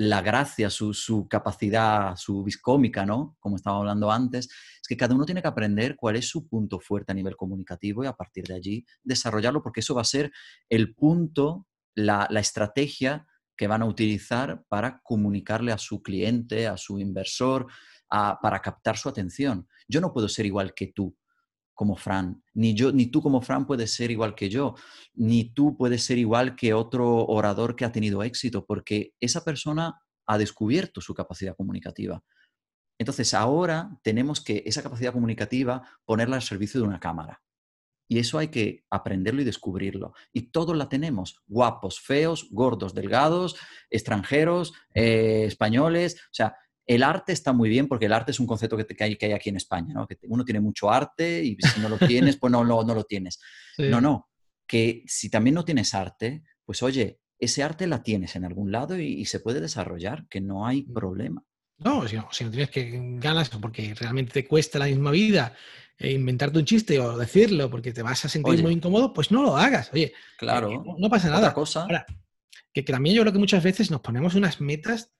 [0.00, 3.36] la gracia, su, capacidad, su viscómica, ¿no?
[3.38, 6.80] Como estaba hablando antes, es que cada uno tiene que aprender cuál es su punto
[6.80, 10.32] fuerte a nivel comunicativo y a partir de allí desarrollarlo, porque eso va a ser
[10.70, 16.98] el punto, la, estrategia que van a utilizar para comunicarle a su cliente, a su
[16.98, 17.66] inversor,
[18.08, 19.68] para captar su atención.
[19.86, 21.14] Yo no puedo ser igual que tú
[21.80, 24.74] como Fran, ni yo, ni tú como Fran puedes ser igual que yo,
[25.14, 29.98] ni tú puedes ser igual que otro orador que ha tenido éxito, porque esa persona
[30.26, 32.22] ha descubierto su capacidad comunicativa.
[32.98, 37.40] Entonces ahora tenemos que esa capacidad comunicativa ponerla al servicio de una cámara.
[38.10, 40.12] Y eso hay que aprenderlo y descubrirlo.
[40.34, 43.56] Y todos la tenemos, guapos, feos, gordos, delgados,
[43.88, 46.16] extranjeros, eh, españoles.
[46.24, 46.54] O sea,
[46.90, 49.32] el arte está muy bien porque el arte es un concepto que, hay, que hay,
[49.32, 50.08] aquí en España, ¿no?
[50.08, 53.04] Que uno tiene mucho arte y si no lo tienes, pues no, no, no lo
[53.04, 53.38] tienes.
[53.78, 54.28] No, no,
[54.66, 58.98] que si también no tienes arte, pues oye, ese arte la tienes en algún lado
[58.98, 60.92] y, se puede desarrollar, que no hay mm.
[60.92, 61.44] problema.
[61.78, 65.54] No, si no, si no tienes que ganas porque realmente te cuesta la misma vida
[65.96, 69.44] e inventarte un chiste o decirlo porque te vas a sentir muy incómodo, pues no
[69.44, 69.90] lo hagas.
[69.92, 71.54] Oye, claro, no, pasa nada.
[71.54, 71.82] cosa.
[71.82, 72.04] Ahora,
[72.72, 75.14] que, también yo creo que muchas veces nos ponemos unas metas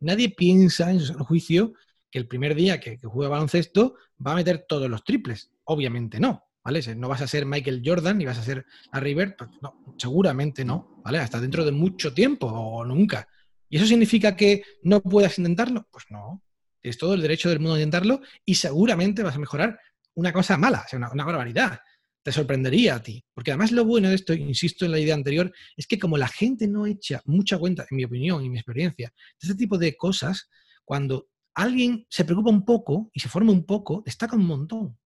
[0.00, 1.74] nadie piensa en su juicio
[2.10, 5.50] que el primer día que, juega baloncesto va a meter todos los triples.
[5.64, 6.82] Obviamente no, ¿vale?
[6.94, 10.64] No vas a ser Michael Jordan ni vas a ser Larry Bird, pues no, seguramente
[10.64, 11.18] no, ¿vale?
[11.18, 13.28] Hasta dentro de mucho tiempo o nunca.
[13.68, 15.88] ¿Y eso significa que no puedas intentarlo?
[15.90, 16.42] Pues no.
[16.82, 19.78] Tienes todo el derecho del mundo a intentarlo y seguramente vas a mejorar
[20.14, 21.80] una cosa mala, una, barbaridad.
[22.22, 23.24] Te sorprendería a ti.
[23.34, 26.28] Porque además lo bueno de esto, insisto en la idea anterior, es que como la
[26.28, 29.96] gente no echa mucha cuenta, en mi opinión y mi experiencia, de este tipo de
[29.96, 30.48] cosas,
[30.84, 34.98] cuando alguien se preocupa un poco y se forma un poco, destaca un montón.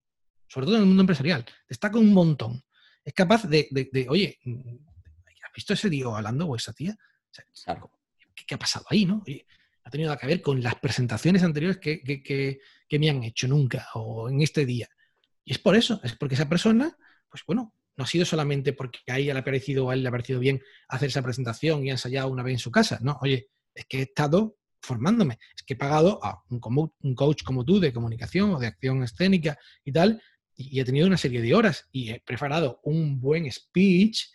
[0.48, 2.62] Sobre todo en el mundo empresarial, destaca un montón.
[3.05, 3.68] Es capaz de,
[4.09, 6.97] oye, ¿has visto ese tío hablando o esa tía?
[8.47, 9.22] ¿qué, ha pasado ahí, no?
[9.86, 12.59] ha tenido que ver con las presentaciones anteriores que,
[12.98, 14.88] me han hecho nunca o en este día.
[15.44, 16.97] Y es por eso, es porque esa persona,
[17.28, 20.02] pues bueno, no ha sido solamente porque a ella le ha parecido o a él
[20.02, 22.98] le ha parecido bien hacer esa presentación y ha ensayado una vez en su casa.
[23.02, 26.60] No, oye, es que he estado formándome, es que he pagado a un,
[27.00, 30.22] un coach como tú de comunicación o de acción escénica y tal,
[30.54, 34.26] y he tenido una serie de horas y he preparado un buen speech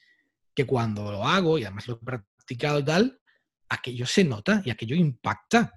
[0.53, 3.21] que cuando lo hago, y además lo he practicado y tal,
[3.69, 5.73] aquello se nota y aquello impacta.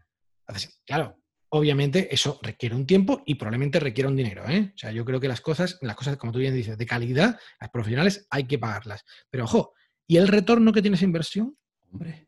[0.46, 1.16] Entonces, claro,
[1.55, 4.43] obviamente eso requiere un tiempo y probablemente requiere un dinero.
[4.48, 4.72] ¿eh?
[4.74, 7.39] O sea, yo creo que las cosas, las cosas, como tú bien dices, de calidad,
[7.60, 9.05] las profesionales hay que pagarlas.
[9.31, 9.72] Pero ojo,
[10.09, 11.56] ¿y el retorno que tiene esa inversión?
[11.93, 12.26] Hombre,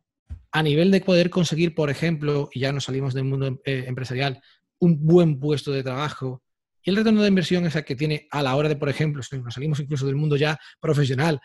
[0.52, 4.40] a nivel de poder conseguir, por ejemplo, y ya nos salimos del mundo eh, empresarial,
[4.78, 6.44] un buen puesto de trabajo.
[6.84, 9.24] Y el retorno de inversión es el que tiene a la hora de, por ejemplo,
[9.24, 11.40] si nos salimos incluso del mundo ya profesional,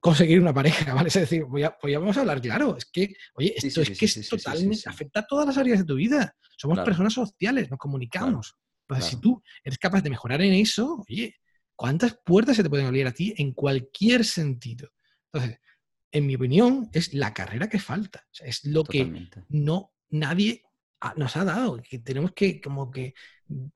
[0.00, 1.08] conseguir una pareja, ¿vale?
[1.08, 3.96] Es decir, voy a, pues ya vamos a hablar claro, es que, oye, esto es
[3.96, 6.34] que es totalmente, afecta a todas las áreas de tu vida.
[6.56, 8.56] Somos personas sociales, nos comunicamos.
[8.88, 11.36] Entonces, si tú eres capaz de mejorar en eso, oye,
[11.76, 14.90] ¿cuántas puertas se te pueden abrir a ti en cualquier sentido?
[15.32, 15.60] Entonces,
[16.12, 18.26] en mi opinión, es la carrera que falta.
[18.40, 20.64] es lo que no nadie
[21.16, 23.14] nos ha dado, que tenemos que como que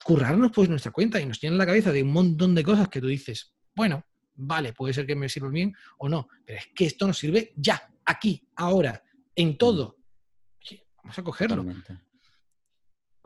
[0.03, 2.89] currarnos pues nuestra cuenta y nos tiene en la cabeza de un montón de cosas
[2.89, 6.69] que tú dices, bueno, vale, puede ser que me sirva bien o no, pero es
[6.75, 9.03] que esto nos sirve ya, aquí, ahora,
[9.35, 9.57] en mm.
[9.57, 9.99] todo.
[10.99, 11.65] vamos a cogerlo.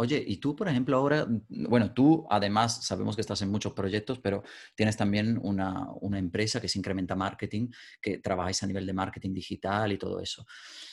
[0.01, 4.21] Oye, y tú, por ejemplo, ahora, bueno, tú además sabemos que estás en muchos proyectos,
[4.21, 4.45] pero
[4.77, 7.69] tienes también una, una, empresa que se incrementa marketing,
[8.01, 10.47] que trabajáis a nivel de marketing digital y todo eso.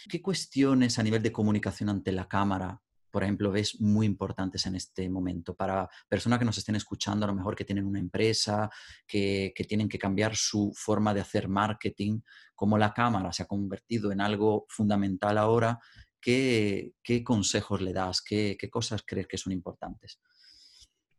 [0.09, 2.81] ¿Qué cuestiones a nivel de comunicación ante la cámara
[3.15, 7.29] por ejemplo, ves muy importantes en este momento para personas que nos estén escuchando, a
[7.29, 8.69] lo mejor que tienen una empresa,
[9.07, 12.19] que, tienen que cambiar su forma de hacer marketing,
[12.53, 15.79] como la cámara se ha convertido en algo fundamental ahora,
[16.19, 16.91] ¿qué,
[17.23, 18.21] consejos le das?
[18.21, 20.19] ¿Qué, cosas crees que son importantes?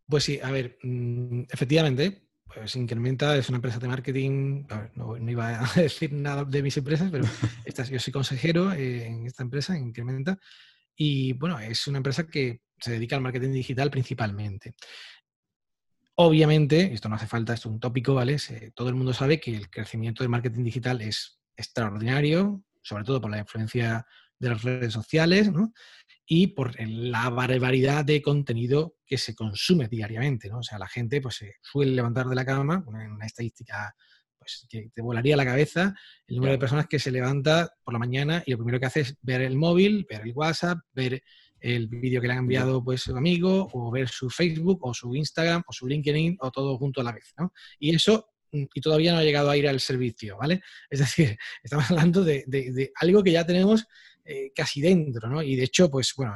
[0.07, 4.67] Pues sí, a ver, mm, efectivamente, pues Incrementa es una empresa de marketing.
[4.97, 7.25] no, iba a decir nada de mis empresas, pero
[7.91, 10.39] yo soy consejero en esta empresa, Incrementa,
[10.97, 14.75] y bueno, es una empresa que se dedica al marketing digital principalmente.
[16.17, 18.39] Obviamente, esto no hace falta, esto es un tópico, ¿vale?
[18.75, 23.31] todo el mundo sabe que el crecimiento del marketing digital es extraordinario, sobre todo por
[23.31, 24.07] la influencia
[24.39, 25.73] de las redes sociales, ¿no?
[26.27, 30.59] Y por la barbaridad de contenido que se consume diariamente, ¿no?
[30.59, 33.95] O sea, la gente pues se suele levantar de la cama, una estadística
[34.47, 35.93] pues, que te volaría la cabeza
[36.29, 39.01] el número de personas que se levanta por la mañana y lo primero que hace
[39.01, 41.21] es ver el móvil, ver el WhatsApp, ver
[41.59, 45.15] el vídeo que le han enviado pues su amigo, o ver su Facebook, o su
[45.17, 47.53] Instagram, o su LinkedIn, o todo junto a la vez, ¿no?
[47.81, 50.61] Y eso, mm, y todavía no ha llegado a ir al servicio, ¿vale?
[50.91, 53.87] Es decir, estamos hablando de, algo que ya tenemos
[54.25, 55.43] eh, casi dentro, ¿no?
[55.43, 56.35] Y de hecho, pues bueno,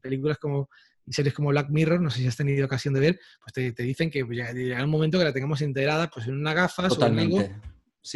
[0.00, 0.68] películas como
[1.06, 3.82] y series como Black Mirror, no sé si has tenido ocasión de ver, pues te,
[3.82, 7.18] dicen que pues, llegará un momento que la tengamos integrada pues en una gafa en
[7.18, 7.48] algo,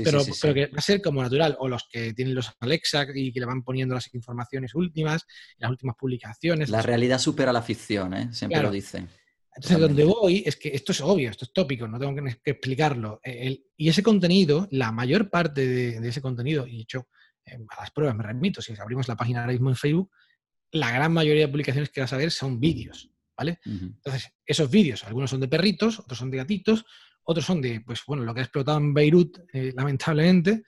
[0.04, 1.56] pero, pero, que va a ser como natural.
[1.60, 5.26] O los que tienen los Alexa y que le van poniendo las informaciones últimas,
[5.58, 6.68] las últimas publicaciones.
[6.70, 8.28] La realidad supera la ficción, ¿eh?
[8.32, 9.08] siempre lo dicen.
[9.54, 13.20] Entonces, donde voy es que esto es obvio, esto es tópico, no tengo que, explicarlo.
[13.24, 17.08] Eh, y ese contenido, la mayor parte de, ese contenido, y de hecho,
[17.46, 20.10] a las pruebas me remito, si abrimos la página ahora mismo en Facebook,
[20.72, 23.59] la gran mayoría de publicaciones que vas a ver son vídeos, ¿vale?
[23.64, 26.84] Entonces, esos vídeos, algunos son de perritos, otros son de gatitos,
[27.24, 30.62] otros son de, pues bueno, lo que ha explotado en Beirut, eh, lamentablemente,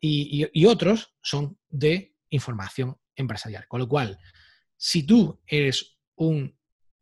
[0.00, 3.68] y, otros son de información empresarial.
[3.68, 4.18] Con lo cual,
[4.76, 6.56] si tú eres un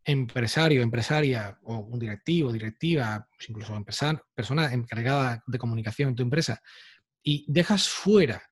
[0.04, 3.82] empresario, empresaria o un directivo, directiva, incluso
[4.34, 6.60] persona encargada de comunicación en tu empresa
[7.22, 8.49] y dejas fuera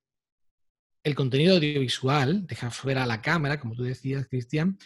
[1.03, 4.79] el contenido audiovisual, dejas fuera la cámara, como tú decías, Cristian,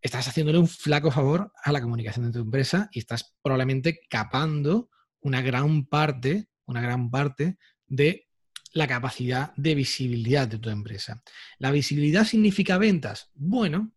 [0.00, 4.90] estás haciéndole un flaco favor a la comunicación de tu empresa y estás probablemente capando
[5.20, 8.28] una gran parte, una gran parte de
[8.72, 11.22] la capacidad de visibilidad de tu empresa.
[11.58, 13.30] ¿La visibilidad significa ventas?
[13.34, 13.92] Bueno,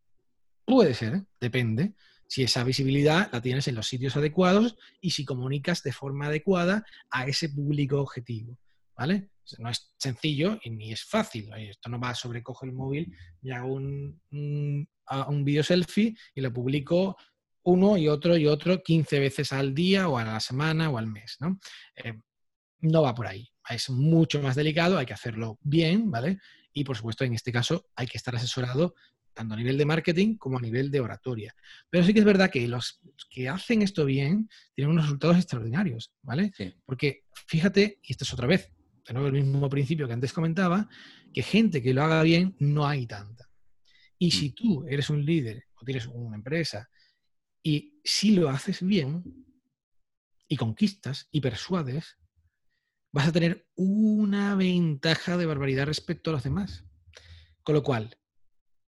[0.66, 1.94] puede ser, depende.
[2.28, 6.86] Si esa visibilidad la tienes en los sitios adecuados y si comunicas de forma adecuada
[7.10, 8.58] a ese público objetivo.
[8.96, 9.30] ¿Vale?
[9.58, 11.50] No es sencillo y ni es fácil.
[11.58, 14.90] Esto no va sobre cojo el móvil y hago un, un,
[15.28, 17.18] un video selfie y lo publico
[17.64, 21.08] uno y otro y otro 15 veces al día o a la semana o al
[21.08, 21.38] mes.
[21.40, 21.60] ¿no?
[21.96, 22.14] Eh,
[22.82, 23.48] no va por ahí.
[23.70, 26.40] Es mucho más delicado, hay que hacerlo bien, ¿vale?
[26.74, 28.96] Y por supuesto, en este caso, hay que estar asesorado
[29.34, 31.56] tanto a nivel de marketing como a nivel de oratoria.
[31.90, 33.00] Pero sí que es verdad que los
[33.30, 36.52] que hacen esto bien tienen unos resultados extraordinarios, ¿vale?
[36.86, 38.72] Porque fíjate, y esto es otra vez,
[39.08, 40.90] de nuevo el mismo principio que antes comentaba,
[41.34, 43.50] que gente que lo haga bien no hay tanta.
[44.18, 44.32] Y mm.
[44.32, 46.90] si tú eres un líder o tienes una empresa
[47.64, 49.24] y si lo haces bien
[50.48, 52.18] y conquistas y persuades,
[53.12, 56.86] vas a tener una ventaja de barbaridad respecto a los demás.
[57.64, 58.18] Con lo cual,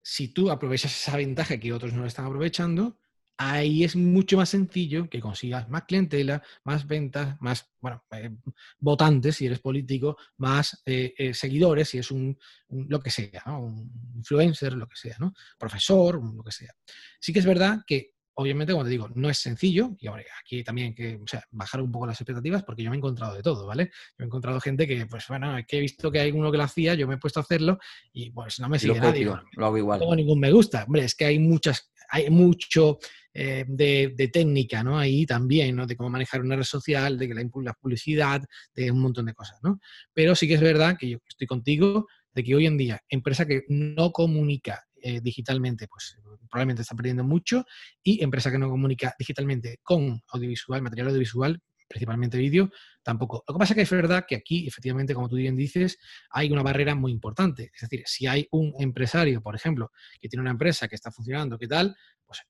[0.03, 2.99] si tú aprovechas esa ventaja que otros no están aprovechando,
[3.37, 8.31] ahí es mucho más sencillo que consigas más clientela, más ventas, más, bueno, eh,
[8.79, 12.39] votantes si eres político, más eh, eh, seguidores si es un,
[12.69, 15.35] lo que sea, un influencer, lo que sea, ¿no?
[15.59, 16.75] Profesor, lo que sea.
[17.21, 20.89] Sí que es verdad que obviamente, como te digo, no es sencillo, y aquí también
[20.89, 21.21] hay que
[21.51, 23.91] bajar un poco las expectativas porque yo me he encontrado de todo, ¿vale?
[24.19, 26.59] Yo he encontrado gente que, pues bueno, es que he visto que hay uno que
[26.59, 27.79] lo hacía, yo me he puesto a hacerlo
[28.13, 29.25] y pues no me sigue nadie.
[29.25, 29.99] lo hago igual.
[29.99, 30.85] No tengo ningún me gusta.
[30.85, 32.99] Hombre, es que hay muchas, hay mucho
[33.33, 34.99] eh, de, técnica, ¿no?
[34.99, 35.87] Ahí también, ¿no?
[35.87, 38.43] De cómo manejar una red social, de que la, la publicidad,
[38.75, 39.81] de un montón de cosas, ¿no?
[40.13, 43.47] Pero sí que es verdad que yo estoy contigo de que hoy en día, empresa
[43.47, 46.17] que no comunica eh, digitalmente, pues
[46.49, 47.65] probablemente está perdiendo mucho,
[48.03, 52.71] y empresa que no comunica digitalmente con audiovisual, material audiovisual, principalmente vídeo,
[53.03, 53.45] tampoco.
[53.47, 55.99] Lo que pasa es que es verdad que aquí, efectivamente, como tú bien dices,
[56.31, 57.71] hay una barrera muy importante.
[57.75, 61.59] Es decir, si hay un empresario, por ejemplo, que tiene una empresa que está funcionando,
[61.59, 61.97] ¿qué tal?
[62.25, 62.41] Pues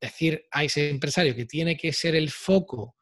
[0.00, 2.96] decir a ese empresario que tiene que ser el foco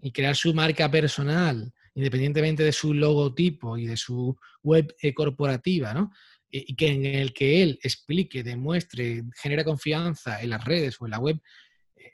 [0.00, 5.94] y crear su marca personal, independientemente de su logotipo y de su web eh, corporativa,
[5.94, 6.10] ¿no?
[6.48, 11.10] y que en el que él explique, demuestre, genera confianza en las redes o en
[11.10, 11.40] la web, eh,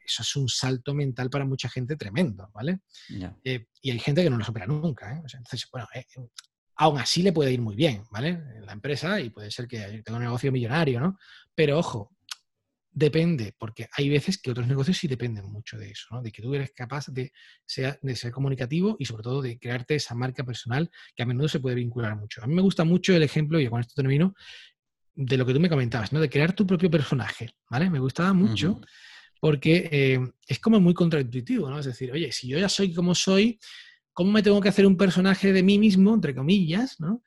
[0.04, 2.80] eso es un salto mental para mucha gente tremendo, ¿vale?
[3.44, 5.22] Eh, y hay gente que no lo supera nunca, ¿eh?
[5.22, 5.86] entonces, bueno,
[6.76, 8.28] aún así le puede ir muy bien, ¿vale?
[8.28, 11.18] En la empresa y puede ser que tenga un negocio millonario, ¿no?
[11.54, 12.12] Pero ojo,
[12.94, 16.20] Depende, porque hay veces que otros negocios sí dependen mucho de eso, ¿no?
[16.20, 17.32] de que tú eres capaz de
[17.64, 21.48] ser, de ser comunicativo y sobre todo de crearte esa marca personal que a menudo
[21.48, 22.42] se puede vincular mucho.
[22.42, 24.34] A mí me gusta mucho el ejemplo, y con esto termino,
[25.14, 26.20] de lo que tú me comentabas, ¿no?
[26.20, 27.54] de crear tu propio personaje.
[27.70, 27.88] ¿vale?
[27.88, 28.82] Me gustaba mucho
[29.42, 31.80] porque eh, es como muy contraintuitivo, ¿no?
[31.80, 33.58] es decir, oye, si yo ya soy como soy,
[34.12, 37.24] ¿cómo me tengo que hacer un personaje de mí mismo, entre comillas, ¿no?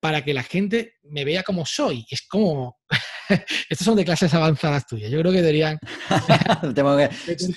[0.00, 2.04] para que la gente me vea como soy?
[2.10, 2.78] Es como
[3.70, 5.08] Estos son de clases avanzadas tuyas.
[5.08, 5.78] Yo creo que deberían.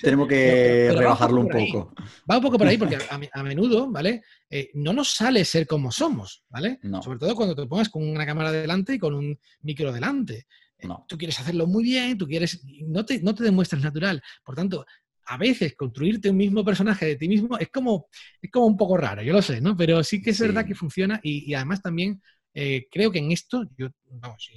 [0.01, 1.91] tenemos que, rebajarlo un poco.
[2.29, 2.99] Va un poco por ahí porque
[3.33, 4.21] a, menudo, ¿vale?
[4.51, 6.79] Eh, no nos sale ser como somos, ¿vale?
[7.01, 10.45] Sobre todo cuando te pongas con una cámara delante y con un micro delante.
[10.79, 12.61] Eh, tú quieres hacerlo muy bien, tú quieres.
[12.87, 14.21] No te, no te demuestras natural.
[14.43, 14.85] Por tanto,
[15.29, 18.07] a veces construirte un mismo personaje de ti mismo es como,
[18.41, 19.77] es como un poco raro, yo lo sé, ¿no?
[19.77, 22.19] Pero sí que es verdad que funciona y, además también
[22.53, 24.49] eh, creo que en esto, yo, vamos,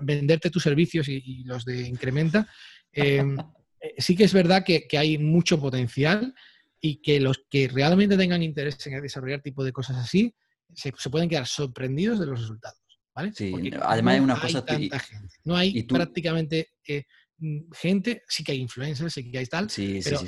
[0.00, 2.48] venderte tus servicios y, los de Incrementa,
[2.90, 3.38] em,
[3.80, 6.34] eh, sí que es verdad que, hay mucho potencial
[6.80, 10.34] y que los que realmente tengan interés en desarrollar tipo de cosas así,
[10.74, 12.77] se, pueden quedar sorprendidos de los resultados.
[13.18, 13.32] ¿Vale?
[13.34, 14.64] Sí, además hay una cosa...
[14.64, 15.34] Tanta gente.
[15.44, 16.70] No hay prácticamente...
[16.86, 17.04] Eh,
[17.40, 19.68] Mm, gente, sí que hay influencers, sí que hay tal,
[20.02, 20.20] pero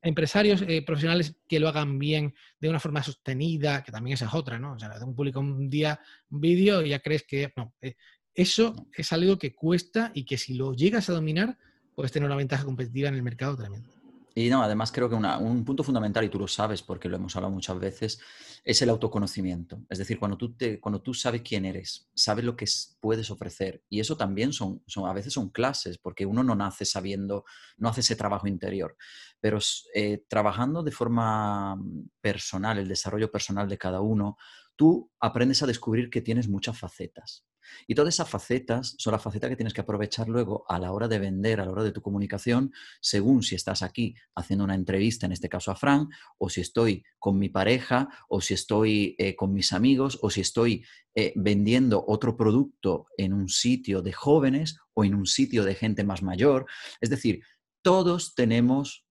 [0.00, 4.34] empresarios eh, profesionales que lo hagan bien de una forma sostenida, que también esa es
[4.34, 4.72] otra, ¿no?
[4.72, 6.00] O sea, un público un día
[6.30, 7.52] un vídeo y ya crees que...
[7.56, 7.96] No, eh,
[8.32, 11.56] eso es algo que cuesta y que si lo llegas a dominar,
[11.94, 13.93] puedes tener una ventaja competitiva en el mercado tremendo.
[14.36, 17.36] Y no, además creo que un punto fundamental, y tú lo sabes porque lo hemos
[17.36, 18.20] hablado muchas veces,
[18.64, 19.82] es el autoconocimiento.
[19.88, 22.66] Es decir, cuando tú, te, cuando tú sabes quién eres, sabes lo que
[22.98, 23.84] puedes ofrecer.
[23.88, 27.44] Y eso también son, son, a veces son clases, porque uno no nace sabiendo,
[27.76, 28.96] no hace ese trabajo interior.
[29.40, 29.60] Pero
[29.94, 31.78] eh, trabajando de forma
[32.20, 34.36] personal, el desarrollo personal de cada uno,
[34.74, 37.44] tú aprendes a descubrir que tienes muchas facetas.
[37.86, 41.08] Y todas esas facetas son las facetas que tienes que aprovechar luego a la hora
[41.08, 45.26] de vender, a la hora de tu comunicación, según si estás aquí haciendo una entrevista,
[45.26, 46.08] en este caso a Fran,
[46.38, 50.40] o si estoy con mi pareja, o si estoy eh, con mis amigos, o si
[50.40, 50.84] estoy
[51.14, 56.04] eh, vendiendo otro producto en un sitio de jóvenes o en un sitio de gente
[56.04, 56.66] más mayor.
[57.00, 57.42] Es decir,
[57.82, 59.06] todos tenemos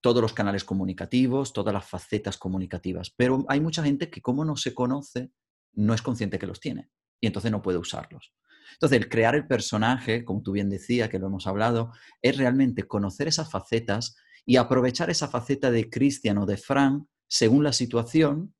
[0.00, 4.56] todos los canales comunicativos, todas las facetas comunicativas, pero hay mucha gente que como no
[4.56, 5.30] se conoce,
[5.74, 6.90] no es consciente que los tiene
[7.20, 8.32] y entonces no puede usarlos.
[8.72, 11.92] Entonces, el crear el personaje, como tú bien decías, que lo hemos hablado,
[12.22, 14.16] es realmente conocer esas facetas
[14.46, 18.54] y aprovechar esa faceta de Cristian o de Fran según la situación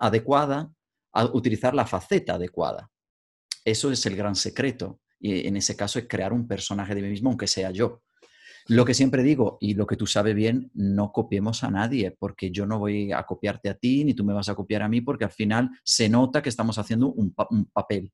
[0.00, 0.72] adecuada,
[1.12, 2.90] a utilizar la faceta adecuada.
[3.64, 5.00] Eso es el gran secreto.
[5.20, 8.02] Y en ese caso es crear un personaje de mí mismo, aunque sea yo.
[8.68, 12.50] Lo que siempre digo, y lo que tú sabes bien, no copiemos a nadie, porque
[12.50, 15.00] yo no voy a copiarte a ti, ni tú me vas a copiar a mí,
[15.00, 17.34] porque al final se nota que estamos haciendo un,
[17.72, 18.12] papel.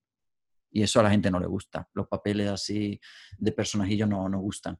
[0.70, 1.89] Y eso a la gente no le gusta.
[1.95, 3.01] Los papeles así
[3.39, 4.79] de personajillo no, no gustan.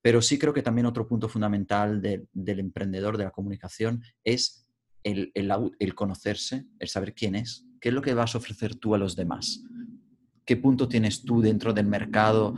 [0.00, 4.66] Pero sí creo que también otro punto fundamental del emprendedor de la comunicación es
[5.02, 8.94] el, el, conocerse, el saber quién es, qué es lo que vas a ofrecer tú
[8.94, 9.64] a los demás
[10.48, 12.56] qué punto tienes tú dentro del mercado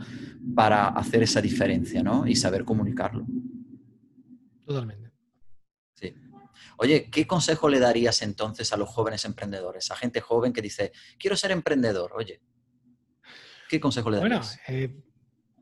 [0.55, 2.25] para hacer esa diferencia ¿no?
[2.25, 3.25] y saber comunicarlo.
[4.65, 5.11] Totalmente.
[5.95, 6.15] Sí.
[6.77, 10.93] Oye, ¿qué consejo le darías entonces a los jóvenes emprendedores, a gente joven que dice,
[11.19, 12.13] quiero ser emprendedor?
[12.15, 12.39] Oye,
[13.67, 14.57] ¿qué consejo le darías?
[14.67, 14.95] Bueno, eh,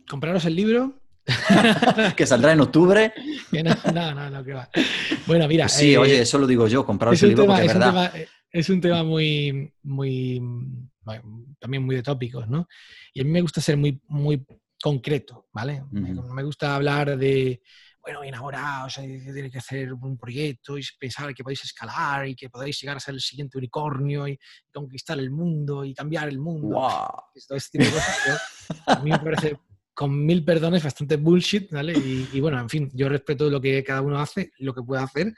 [0.08, 1.02] compraros el libro.
[2.16, 3.12] que saldrá en octubre.
[3.92, 4.70] no, no, no, que va.
[5.26, 5.66] Bueno, mira.
[5.66, 8.14] Pues sí, oye, eh, eso lo digo yo, compraros el libro porque es, verdad.
[8.52, 10.40] es un tema muy, muy
[11.60, 12.68] también muy de tópicos, ¿no?
[13.14, 14.46] Y a mí me gusta ser muy, muy
[14.82, 15.84] concreto, ¿vale?
[15.92, 17.62] No me gusta hablar de,
[18.02, 22.36] bueno, ahora, o sea, tiene que hacer un proyecto y pensar que podéis escalar y
[22.36, 24.40] que podéis llegar a ser el siguiente unicornio y,
[24.74, 26.76] conquistar el mundo y cambiar el mundo.
[26.76, 27.08] Wow.
[27.36, 29.58] este tipo de cosas, a mí me parece,
[29.94, 31.94] con mil perdones, bastante bullshit, ¿vale?
[31.94, 35.34] Y, bueno, en fin, yo respeto lo que cada uno hace, lo que puede hacer,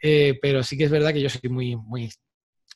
[0.00, 2.10] eh, pero sí que es verdad que yo soy muy, muy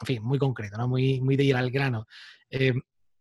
[0.01, 0.89] en fin, muy concreto, ¿no?
[0.89, 2.07] muy, muy de ir al grano.
[2.51, 2.75] Eh,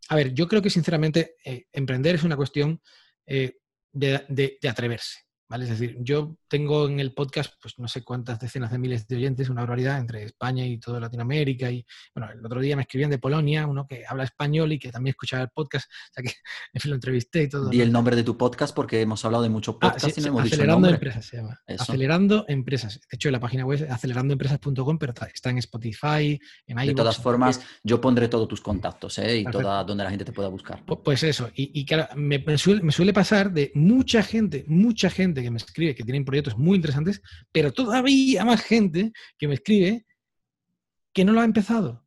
[0.08, 2.80] a ver, yo creo que sinceramente eh, emprender es una cuestión
[3.26, 3.58] eh,
[3.92, 5.25] de, atreverse.
[5.48, 5.64] ¿Vale?
[5.64, 9.16] Es decir, yo tengo en el podcast, pues no sé cuántas decenas de miles de
[9.16, 11.70] oyentes, una barbaridad entre España y toda Latinoamérica.
[11.70, 14.90] Y bueno, el otro día me escribían de Polonia, uno que habla español y que
[14.90, 16.32] también escuchaba el podcast, o sea que
[16.72, 17.72] en fin lo entrevisté y todo.
[17.72, 20.28] Y el nombre de tu podcast porque hemos hablado de muchos ah, podcasts y no
[20.28, 21.60] hemos Acelerando Empresas se llama.
[21.66, 23.00] Acelerando Empresas.
[23.10, 26.86] De hecho, la página web es acelerandoempresas.com, pero está en Spotify, en iVoox.
[26.86, 29.38] De todas formas, yo pondré todos tus contactos ¿eh?
[29.38, 30.84] y toda donde la gente te pueda buscar.
[30.84, 35.35] Pues eso, y, y claro, me, suele, me suele pasar de mucha gente, mucha gente
[35.42, 37.22] que me escribe que tienen proyectos muy interesantes,
[37.52, 40.06] pero todavía más gente que me escribe
[41.12, 42.06] que no lo ha empezado,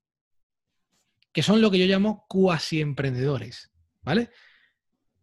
[1.32, 4.30] que son lo que yo llamo cuasi emprendedores, ¿vale?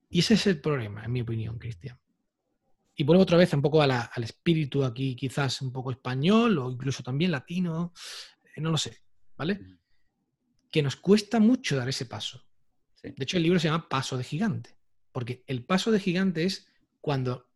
[0.09, 1.99] Y ese es el problema, en mi opinión, Cristian.
[2.95, 7.03] Y vuelvo otra vez un poco al espíritu aquí, quizás un poco español o incluso
[7.03, 7.93] también latino,
[8.43, 9.03] eh, no lo sé,
[9.37, 9.61] ¿vale?
[10.70, 12.47] Que nos cuesta mucho dar ese paso.
[13.03, 14.77] De hecho, el libro se llama Paso de Gigante,
[15.12, 16.66] porque el paso de gigante es
[17.01, 17.49] cuando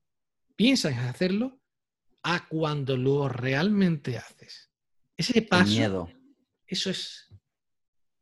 [0.60, 1.58] piensas hacerlo
[2.22, 4.70] a cuando lo realmente haces.
[5.16, 6.12] Ese paso, miedo.
[6.66, 7.30] eso es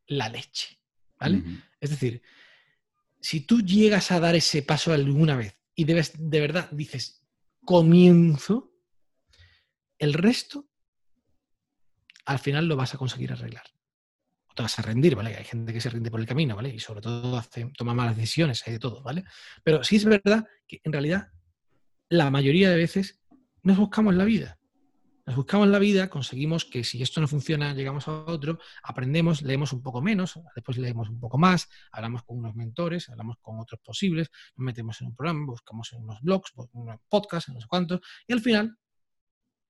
[0.07, 0.79] la leche,
[1.19, 1.43] ¿vale?
[1.81, 2.23] Es decir,
[3.21, 7.27] si tú llegas a dar ese paso alguna vez y debes, de verdad dices,
[7.65, 8.73] comienzo,
[9.99, 10.71] el resto
[12.25, 13.67] al final lo vas a conseguir arreglar.
[14.47, 15.35] O te vas a rendir, ¿vale?
[15.35, 16.69] Hay gente que se rinde por el camino, ¿vale?
[16.69, 19.25] Y sobre todo hace, toma malas decisiones, hay de todo, ¿vale?
[19.65, 21.33] Pero sí es verdad que en realidad
[22.09, 23.21] la mayoría de veces
[23.63, 24.59] nos buscamos la vida.
[25.27, 29.75] Nos buscamos la vida, conseguimos que si esto no funciona, llegamos a otro, aprendemos, leemos
[29.75, 33.79] un poco menos, después leemos un poco más, hablamos con unos mentores, hablamos con otros
[33.85, 37.61] posibles, nos metemos en un programa, buscamos en unos blogs, en unos podcasts, en no
[37.61, 38.79] sé cuántos, y al final,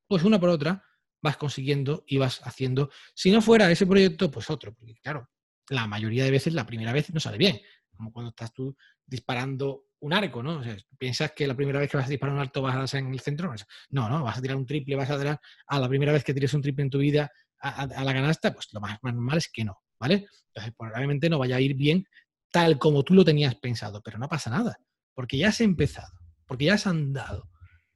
[0.07, 0.85] pues una por otra,
[1.21, 5.29] vas consiguiendo y vas haciendo, si no fuera ese proyecto, pues otro, porque claro,
[5.71, 7.61] la mayoría de veces la primera vez no sale bien,
[7.99, 10.61] como cuando estás tú disparando un arco, ¿no?
[10.61, 12.79] O sea, piensas que la primera vez que vas a disparar un arco vas a
[12.79, 13.53] dar en el centro.
[13.91, 16.33] No, no, vas a tirar un triple, vas a tirar a la primera vez que
[16.33, 17.31] tires un triple en tu vida
[17.61, 20.29] a, la canasta, pues lo más, normal es que no, ¿vale?
[20.49, 22.07] Entonces, probablemente no vaya a ir bien
[22.51, 24.79] tal como tú lo tenías pensado, pero no pasa nada,
[25.15, 27.51] porque ya has empezado, porque ya has andado.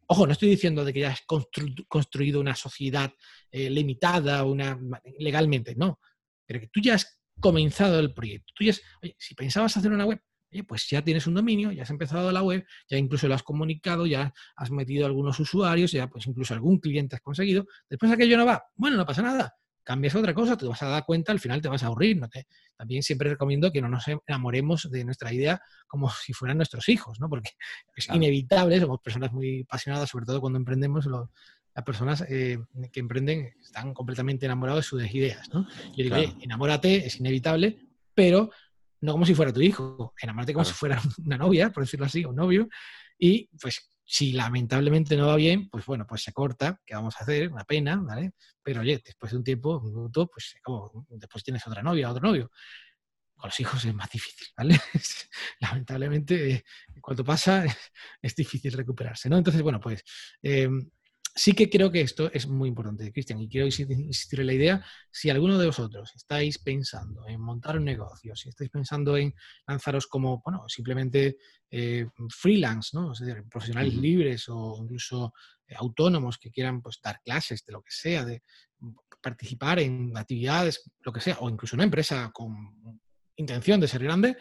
[0.06, 1.22] Ojo, no estoy diciendo de que ya has
[1.88, 3.10] construido una sociedad
[3.50, 4.78] eh, limitada una,
[5.18, 6.00] legalmente, no,
[6.44, 8.55] pero que tú ya has comenzado el proyecto.
[8.56, 10.23] Tú ya oye, si pensabas hacer una web,
[10.66, 14.06] pues ya tienes un dominio, ya has empezado la web, ya incluso lo has comunicado,
[14.06, 17.66] ya has metido algunos usuarios, ya pues incluso algún cliente has conseguido.
[17.89, 21.05] Después aquello no va, bueno, no pasa nada, cambias otra cosa, te vas a dar
[21.05, 22.19] cuenta, al final te vas a aburrir.
[22.19, 22.28] ¿no?
[22.77, 27.19] también siempre recomiendo que no nos enamoremos de nuestra idea como si fueran nuestros hijos,
[27.20, 27.28] ¿no?
[27.28, 27.51] porque
[27.97, 31.09] es inevitable, somos personas muy apasionadas, sobre todo cuando emprendemos,
[31.74, 32.58] las personas eh,
[32.92, 35.48] que emprenden están completamente enamorados de sus ideas.
[35.52, 35.66] ¿no?
[35.96, 37.78] Yo digo, enamórate, es inevitable,
[38.14, 38.50] pero
[39.00, 42.24] no como si fuera tu hijo, enamórate como si fuera una novia, por decirlo así,
[42.24, 42.68] un novio,
[43.18, 47.22] y pues si lamentablemente no va bien, pues bueno, pues se corta, ¿qué vamos a
[47.22, 47.50] hacer?
[47.50, 48.32] Una pena, ¿vale?
[48.62, 52.22] Pero oye, después de un tiempo, un minuto, pues como, después tienes otra novia, otro
[52.22, 52.50] novio.
[53.34, 54.78] Con los hijos es más difícil, ¿vale?
[55.60, 56.64] lamentablemente,
[57.00, 57.64] cuando pasa,
[58.22, 59.38] es difícil recuperarse, ¿no?
[59.38, 60.02] Entonces, bueno, pues
[60.42, 60.90] em,
[61.34, 64.86] sí que creo que esto es muy importante, Cristian, y quiero insistir en la idea,
[65.10, 69.34] si alguno de vosotros estáis pensando en montar un negocio, si estáis pensando en
[69.66, 71.38] lanzaros como, bueno, simplemente
[71.70, 73.12] eh, freelance, ¿no?
[73.50, 75.32] profesionales libres o incluso
[75.66, 78.42] eh, autónomos que quieran pues, dar clases de lo que sea, de
[79.22, 83.00] participar en actividades, lo que sea, o incluso una empresa con
[83.36, 84.36] intención de ser grande,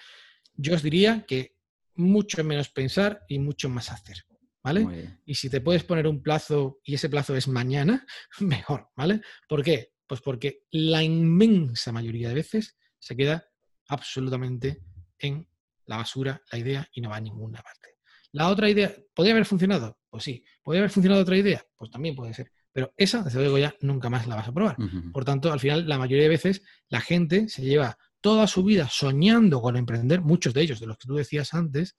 [0.56, 1.56] yo os diría que
[1.96, 4.26] mucho menos pensar y mucho más hacer.
[4.64, 5.20] ¿Vale?
[5.26, 8.06] Y si te puedes poner un plazo y ese plazo es mañana,
[8.40, 9.22] mejor, ¿vale?
[9.48, 9.94] ¿Por qué?
[10.08, 13.46] Pues porque la inmensa mayoría de veces se queda
[13.88, 14.84] absolutamente
[15.18, 15.48] en
[15.86, 17.90] la basura la idea y no va a ninguna parte.
[18.34, 20.00] La otra idea, ¿podría haber funcionado?
[20.10, 20.44] Pues sí.
[20.64, 21.66] ¿Podría haber funcionado otra idea?
[21.76, 22.52] Pues también puede ser.
[22.72, 24.78] Pero esa, desde luego, ya nunca más la vas a probar.
[25.12, 28.88] Por tanto, al final, la mayoría de veces la gente se lleva toda su vida
[28.90, 31.98] soñando con emprender, muchos de ellos, de los que tú decías antes,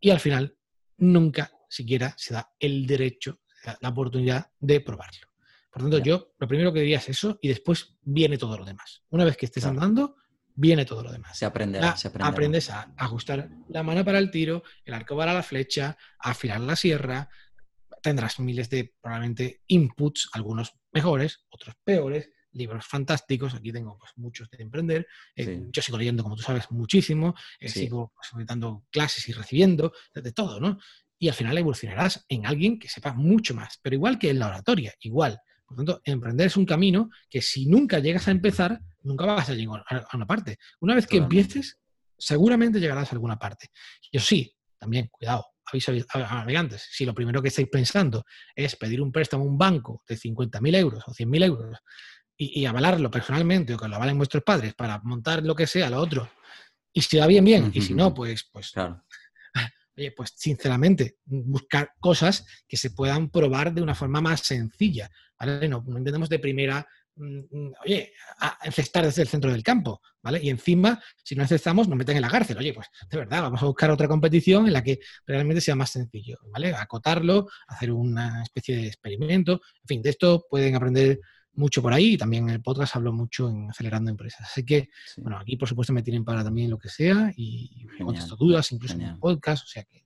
[0.00, 0.56] y al final
[0.96, 3.40] nunca siquiera se da el derecho,
[3.80, 5.28] la, oportunidad de probarlo.
[5.70, 8.64] Por lo tanto, yo lo primero que diría es eso y después viene todo lo
[8.64, 9.02] demás.
[9.10, 10.16] Una vez que estés andando,
[10.54, 11.36] viene todo lo demás.
[11.36, 12.30] Se aprenderá, se aprenderá.
[12.30, 16.60] Aprendes a ajustar la mano para el tiro, el arco para la flecha, a afilar
[16.60, 17.28] la sierra.
[18.02, 23.54] Tendrás miles de probablemente inputs, algunos mejores, otros peores, libros fantásticos.
[23.54, 25.06] Aquí tengo pues, muchos de emprender.
[25.36, 27.34] Eh, yo sigo leyendo, como tú sabes, muchísimo.
[27.58, 30.78] Eh, sigo pues, dando clases y recibiendo de todo, ¿no?
[31.18, 34.48] Y al final evolucionarás en alguien que sepa mucho más, pero igual que en la
[34.48, 35.38] oratoria, igual.
[35.64, 39.48] Por lo tanto, emprender es un camino que si nunca llegas a empezar, nunca vas
[39.48, 40.58] a llegar a una parte.
[40.80, 41.78] Una vez que empieces,
[42.18, 43.68] seguramente llegarás a alguna parte.
[44.10, 48.24] Y eso sí, también, cuidado, aviso a navegantes, si lo primero que estáis pensando
[48.54, 51.78] es pedir un préstamo a un banco de 50.000 euros o 100.000 euros
[52.36, 55.98] y, avalarlo personalmente o que lo avalen vuestros padres para montar lo que sea, lo
[55.98, 56.28] otro,
[56.92, 59.02] y si va bien, bien, y si no, pues, pues claro
[59.96, 65.10] oye, pues sinceramente, buscar cosas que se puedan probar de una forma más sencilla.
[65.38, 65.68] ¿vale?
[65.68, 68.12] No, no intentemos de primera, mm, mm, oye,
[68.62, 70.40] encestar desde el centro del campo, ¿vale?
[70.42, 72.58] Y encima, si no encestamos, nos meten en la cárcel.
[72.58, 75.90] Oye, pues de verdad, vamos a buscar otra competición en la que realmente sea más
[75.90, 76.74] sencillo, ¿vale?
[76.74, 79.60] Acotarlo, hacer una especie de experimento.
[79.82, 81.20] En fin, de esto pueden aprender
[81.56, 84.48] mucho por ahí y también en el podcast hablo mucho en acelerando empresas.
[84.50, 88.36] Así que, bueno, aquí por supuesto me tienen para también lo que sea y contesto
[88.36, 90.04] dudas, incluso en el podcast, o sea que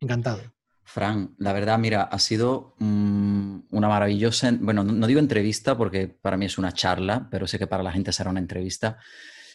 [0.00, 0.40] encantado.
[0.84, 6.38] Fran, la verdad, mira, ha sido mm, una maravillosa, bueno, no, digo entrevista porque para
[6.38, 8.96] mí es una charla, pero sé que para la gente será una entrevista.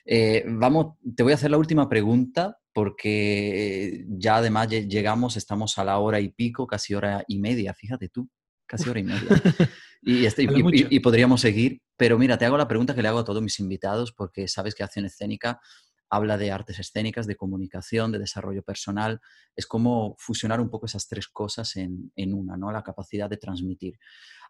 [0.06, 5.84] Eh, vamos, te voy a hacer la última pregunta porque ya además llegamos, estamos a
[5.84, 8.30] la hora y pico, casi hora y media, fíjate tú,
[8.68, 9.30] casi hora y media.
[10.06, 13.42] Este, y, podríamos seguir, pero mira, te hago la pregunta que le hago a todos
[13.42, 15.62] mis invitados, porque sabes que Acción Escénica
[16.10, 19.20] habla de artes escénicas, de comunicación, de desarrollo personal.
[19.56, 22.72] Es como fusionar un poco esas tres cosas en, una, ¿no?
[22.72, 23.98] La capacidad de transmitir.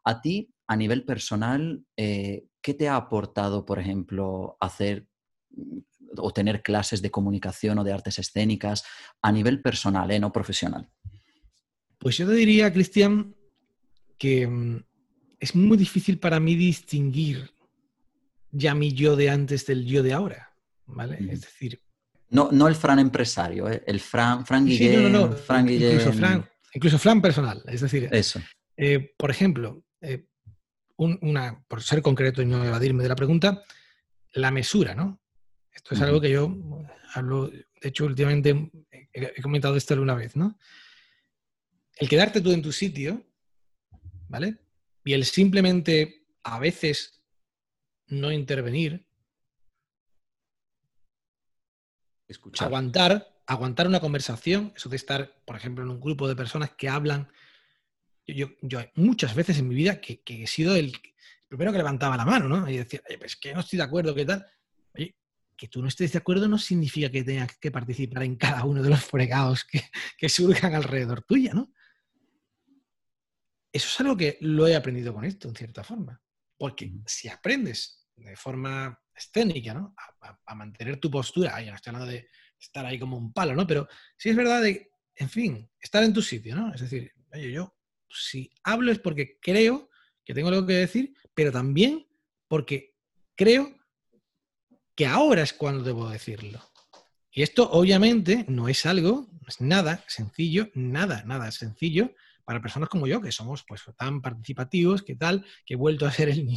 [0.03, 5.07] A ti, a nivel personal, eh, ¿qué te ha aportado, por ejemplo, hacer
[6.17, 8.83] o tener clases de comunicación o de artes escénicas
[9.21, 10.89] a nivel personal, eh, no profesional?
[11.97, 13.33] Pues yo te diría, Cristian,
[14.17, 14.83] que mm,
[15.43, 17.51] es muy difícil para mí distinguir
[18.49, 20.55] ya mi yo de antes del yo de ahora,
[20.85, 21.17] ¿vale?
[21.29, 21.83] Es decir...
[22.29, 23.83] No, no el Fran empresario, ¿eh?
[23.85, 28.07] el Fran, Fran Guillén, no, no, Fran Incluso Fran, incluso Fran personal, es decir...
[28.09, 28.39] Eso.
[28.77, 30.27] Eh, por ejemplo, eh,
[30.95, 33.63] una, por ser concreto y no evadirme de la pregunta,
[34.31, 35.21] la mesura, ¿no?
[35.73, 36.55] Esto es algo que yo
[37.15, 38.71] hablo, de hecho, últimamente
[39.11, 40.57] he, he comentado esto alguna vez, ¿no?
[41.97, 43.25] El quedarte tú en tu sitio,
[44.29, 44.62] ¿vale?
[45.03, 47.23] Y el simplemente a veces
[48.07, 49.05] no intervenir,
[52.27, 52.67] Escuchar.
[52.67, 56.89] aguantar, aguantar una conversación, eso de estar, por ejemplo, en un grupo de personas que
[56.89, 57.29] hablan
[58.27, 60.93] yo, yo, muchas veces en mi vida que, he sido el
[61.47, 62.69] primero que levantaba la mano, ¿no?
[62.69, 64.45] Y decía, pues que no estoy de acuerdo, ¿qué tal?
[64.95, 65.15] Oye,
[65.57, 68.81] que tú no estés de acuerdo no significa que tengas que participar en cada uno
[68.81, 69.81] de los fregados que,
[70.17, 71.71] que surjan alrededor tuya, ¿no?
[73.73, 76.21] Eso es algo que lo he aprendido con esto, en cierta forma.
[76.55, 79.95] Porque si aprendes de forma escénica, ¿no?
[80.45, 82.29] A, mantener tu postura, ahí no estoy hablando de
[82.59, 83.65] estar ahí como un palo, ¿no?
[83.65, 86.71] Pero sí es verdad de, en fin, estar en tu sitio, ¿no?
[86.71, 87.75] Es decir, oye, yo
[88.09, 89.89] si hablo es porque creo
[90.23, 92.07] que tengo algo que decir, pero también
[92.47, 92.95] porque
[93.35, 93.75] creo
[94.95, 96.61] que ahora es cuando debo decirlo.
[97.31, 102.13] Y esto obviamente no es algo, no es nada sencillo, nada, nada sencillo
[102.45, 106.11] para personas como yo, que somos pues tan participativos, que tal, que he vuelto a
[106.11, 106.47] ser el,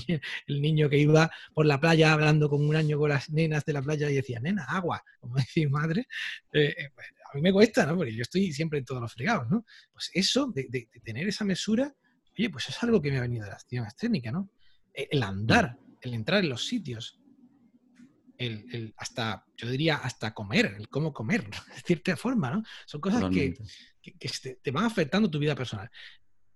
[0.47, 3.73] el niño que iba por la playa hablando con un año con las nenas de
[3.73, 6.07] la playa y decía, nena, agua, como decía madre,
[6.53, 7.97] eh, eh, pues, a mí me cuesta, ¿no?
[7.97, 9.65] Porque yo estoy siempre en todos los fregados, ¿no?
[9.93, 11.95] Pues eso, de, tener esa mesura,
[12.37, 14.51] oye, pues es algo que me ha venido de la acción escénica, ¿no?
[14.95, 17.21] E, el andar, el entrar en los sitios,
[18.39, 22.63] el, hasta, yo diría, hasta comer, el cómo comer, de cierta forma, ¿no?
[22.87, 23.57] Son cosas que,
[24.19, 25.91] que, te, van afectando tu vida personal.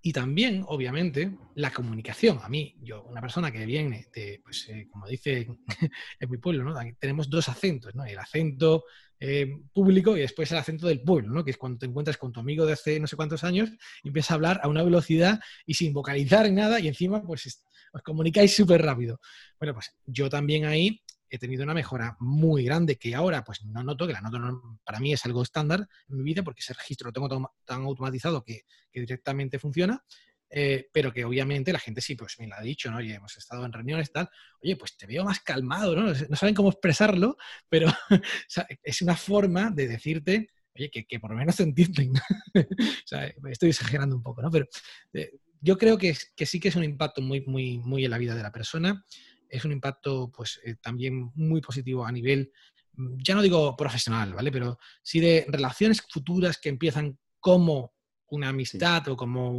[0.02, 2.38] Y también, obviamente, la comunicación.
[2.42, 5.46] A mí, yo, una persona que viene de, pues, eh, como dice
[6.20, 6.74] en mi pueblo, ¿no?
[6.98, 8.04] tenemos dos acentos, ¿no?
[8.06, 8.84] El acento
[9.18, 11.44] eh, público y después el acento del pueblo, ¿no?
[11.44, 13.68] Que es cuando te encuentras con tu amigo de hace no sé cuántos años
[14.02, 17.62] y empiezas a hablar a una velocidad y sin vocalizar nada y encima, pues,
[17.92, 19.20] os comunicáis súper rápido.
[19.58, 23.82] Bueno, pues yo también ahí he tenido una mejora muy grande que ahora pues no
[23.84, 27.08] noto, que la noto para mí es algo estándar en mi vida porque ese registro
[27.08, 28.62] lo tengo tan, automatizado que,
[28.92, 30.04] directamente funciona,
[30.50, 32.96] eh, pero que obviamente la gente sí, pues me lo ha dicho, ¿no?
[32.96, 34.28] Oye, hemos estado en reuniones tal,
[34.60, 36.12] oye, pues te veo más calmado, ¿no?
[36.12, 37.36] No saben cómo expresarlo,
[37.68, 37.86] pero
[38.82, 42.12] es una forma de decirte, oye, que, por lo menos se entienden.
[42.54, 44.50] o sea, estoy exagerando un poco, ¿no?
[44.50, 44.66] Pero
[45.12, 45.30] eh,
[45.60, 48.34] yo creo que, que, sí que es un impacto muy, muy, muy en la vida
[48.34, 49.04] de la persona
[49.50, 52.52] es un impacto pues eh, también muy positivo a nivel,
[52.94, 54.50] mm, ya no digo profesional, ¿vale?
[54.50, 57.94] Pero sí de relaciones futuras que empiezan como
[58.30, 59.52] una amistad o como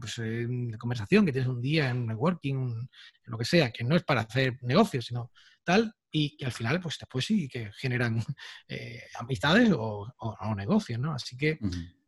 [0.00, 2.88] pues, eh, una, conversación que tienes un día en networking, en
[3.30, 5.32] lo que sea, que no es para hacer negocios, sino
[5.64, 8.18] tal, y que al final, pues después sí que generan
[8.68, 10.12] eh, amistades o,
[10.56, 11.12] negocios, ¿no?
[11.12, 11.58] Así que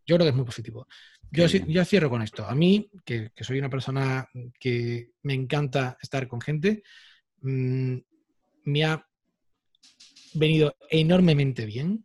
[0.07, 0.87] yo creo que es muy positivo.
[1.31, 2.45] Yo, yo cierro con esto.
[2.47, 6.83] A mí, que, que, soy una persona que me encanta estar con gente,
[7.43, 7.97] Mm,
[8.65, 9.07] me ha
[10.35, 12.05] venido enormemente bien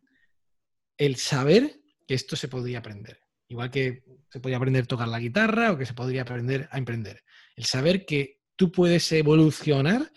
[0.98, 3.20] el saber que esto se podría aprender.
[3.48, 6.78] Igual que se podría aprender a tocar la guitarra o que se podría aprender a
[6.78, 7.24] emprender.
[7.56, 10.12] El saber que tú puedes evolucionar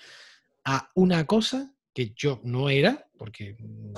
[0.65, 3.93] a una cosa que yo no era, porque mm,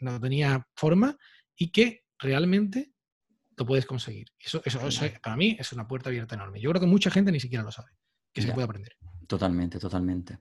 [0.00, 1.16] no tenía forma,
[1.56, 2.92] y que realmente
[3.56, 4.28] lo puedes conseguir.
[4.38, 4.80] Eso, eso,
[5.22, 6.60] para mí es una puerta abierta enorme.
[6.60, 7.92] Yo creo que mucha gente ni siquiera lo sabe,
[8.32, 8.96] que se puede aprender.
[9.26, 10.38] Totalmente, totalmente.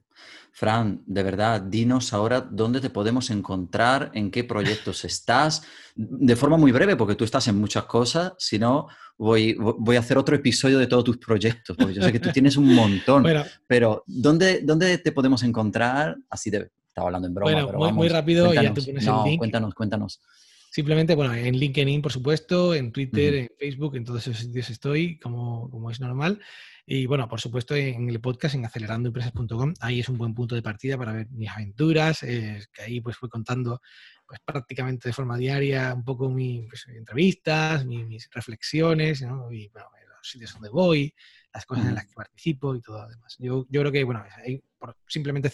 [0.51, 5.64] Fran, de verdad, dinos ahora dónde te podemos encontrar, en qué proyectos estás,
[5.95, 8.88] de forma muy breve, porque tú estás en muchas cosas, si no,
[9.18, 12.31] voy, voy a hacer otro episodio de todos tus proyectos, porque yo sé que tú
[12.31, 13.26] tienes un montón,
[13.68, 16.15] pero ¿dónde, ¿dónde te podemos encontrar?
[16.30, 19.07] Así de, estaba hablando en broma, bueno, pero muy, vamos, muy rápido, ya tú pones
[19.07, 19.38] el link.
[19.39, 20.22] Cuéntanos, cuéntanos.
[20.69, 25.19] Simplemente, bueno, en LinkedIn, por supuesto, en Twitter, en Facebook, en todos esos sitios estoy,
[25.19, 26.39] como, como es normal.
[26.85, 30.61] Y bueno, por supuesto, en el podcast en acelerandoempresas.com, ahí es un buen punto de
[30.61, 33.81] partida para ver mis aventuras, eh, que ahí pues fui contando
[34.27, 39.51] pues prácticamente de forma diaria un poco mis pues, entrevistas, mis, reflexiones, ¿no?
[39.51, 39.88] y bueno,
[40.23, 41.14] los sitios donde voy,
[41.53, 43.35] las cosas en las que participo y todo lo demás.
[43.39, 45.49] Yo, yo creo que, bueno, ahí por, simplemente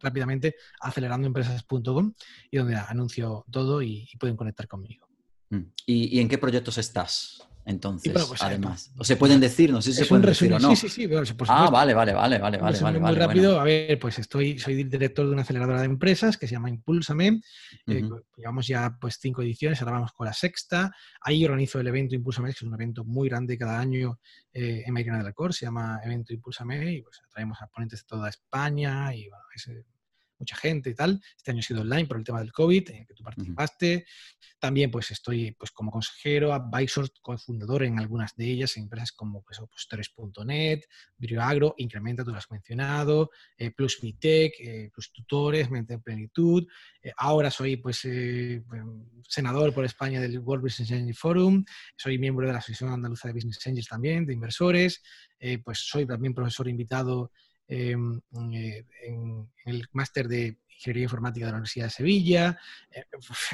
[0.00, 2.14] rápidamente acelerandoempresas.com
[2.50, 5.08] y donde anuncio todo y, pueden conectar conmigo.
[5.50, 5.62] Mm.
[5.86, 7.48] ¿Y, en qué proyectos estás?
[7.66, 10.76] Entonces, pues, además, o se pueden decir, no sé si se pueden decir o no.
[10.76, 11.08] Sí, sí, sí,
[11.48, 13.00] Ah, vale, vale, vale, vale, vale.
[13.00, 16.52] muy rápido, a ver, pues estoy, soy director de una aceleradora de empresas que se
[16.52, 17.40] llama Impulsame.
[17.86, 18.02] Eh,
[18.36, 20.92] llevamos ya pues cinco ediciones, ahora vamos con la sexta.
[21.22, 24.18] Ahí organizo el evento Impulsame, que es un evento muy grande cada año
[24.52, 28.06] eh, en Mairena del Cor, se llama Evento Impulsame y pues traemos a ponentes de
[28.06, 29.84] toda España y bueno, ese
[30.44, 31.20] mucha gente y tal.
[31.36, 34.04] Este año ha sido online por el tema del COVID, en el que tú participaste.
[34.58, 39.42] También pues estoy pues como consejero, advisor, cofundador en algunas de ellas, en empresas como
[39.42, 40.80] pues, opositores.net,
[41.38, 46.66] Agro, Incrementa, tú lo has mencionado, eh, Plus Vitec, eh, Plus Tutores, Mente en Plenitud.
[47.02, 48.06] Eh, ahora soy pues
[49.28, 51.64] senador por España del World Business Engine Forum,
[51.96, 55.02] soy miembro de la Asociación Andaluza de Business Angels también, de inversores,
[55.64, 61.56] pues soy también profesor invitado em, eh, en, el máster de Ingeniería Informática de la
[61.56, 62.58] Universidad de Sevilla.
[62.90, 63.04] Eh,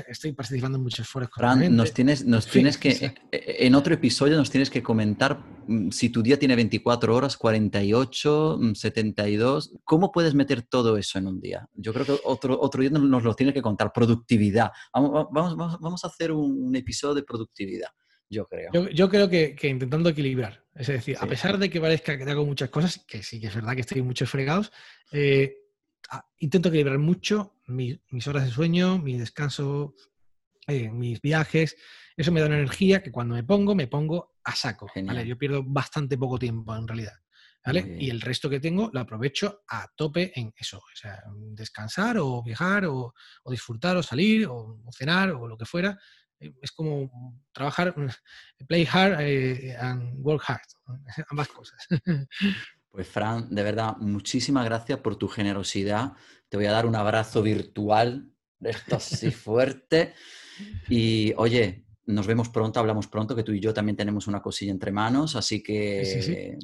[0.09, 1.29] estoy participando en muchos foros.
[1.33, 5.91] Fran, nos tienes, nos tienes que, eh, en otro episodio nos tienes que comentar mm,
[5.91, 11.27] si tu día tiene 24 horas, 48, 72, mm, ¿cómo puedes meter todo eso en
[11.27, 11.69] un día?
[11.75, 14.71] Yo creo que otro, otro día nos lo tienes que contar, productividad.
[14.93, 17.91] Vamos, vamos, vamos a hacer un episodio de productividad
[18.31, 18.71] yo creo.
[18.93, 20.60] Yo, creo que, intentando equilibrar.
[20.75, 23.55] Es decir, a pesar de que parezca que hago muchas cosas, que sí que es
[23.55, 24.73] verdad que estoy muchos fregados,
[25.13, 25.57] eh,
[26.39, 29.95] intento equilibrar mucho mis, horas de sueño, mi descanso,
[30.67, 31.77] eh, mis viajes.
[32.17, 34.87] Eso me da una energía que cuando me pongo, me pongo a saco.
[35.27, 37.15] Yo pierdo bastante poco tiempo en realidad.
[37.99, 40.79] Y el resto que tengo lo aprovecho a tope en eso.
[40.79, 41.23] O sea,
[41.53, 45.99] descansar o viajar o, o disfrutar o salir o cenar o lo que fuera
[46.41, 47.95] es como trabajar,
[48.69, 50.61] play hard eh, and work hard,
[51.31, 51.87] ambas cosas.
[52.91, 56.15] Pues Fran, de verdad, muchísimas gracias por tu generosidad.
[56.49, 60.15] Te voy a dar un abrazo virtual, esto así fuerte.
[60.89, 64.73] Y oye, nos vemos pronto, hablamos pronto, que tú y yo también tenemos una cosilla
[64.73, 66.59] entre manos, así que,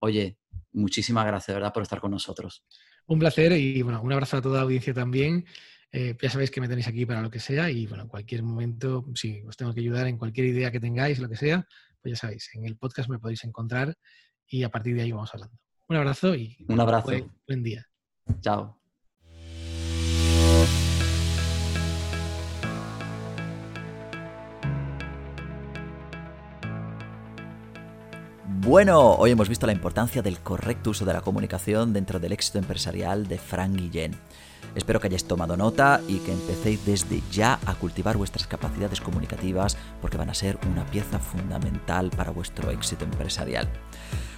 [0.00, 0.38] oye,
[0.72, 2.64] muchísimas gracias, de verdad, por estar con nosotros.
[3.06, 5.46] Un placer y bueno, un abrazo a toda la audiencia también.
[5.98, 8.42] Eh, ya sabéis que me tenéis aquí para lo que sea y bueno, en cualquier
[8.42, 11.66] momento, si os tengo que ayudar en cualquier idea que tengáis, lo que sea,
[12.02, 13.96] pues ya sabéis, en el podcast me podéis encontrar
[14.46, 15.56] y a partir de ahí vamos hablando.
[15.88, 17.12] Un abrazo y un abrazo.
[17.48, 17.86] buen día.
[18.42, 18.78] Chao.
[28.44, 32.58] Bueno, hoy hemos visto la importancia del correcto uso de la comunicación dentro del éxito
[32.58, 34.12] empresarial de Frank Guillén.
[34.76, 39.76] Espero que hayáis tomado nota y que empecéis desde ya a cultivar vuestras capacidades comunicativas
[40.02, 43.68] porque van a ser una pieza fundamental para vuestro éxito empresarial.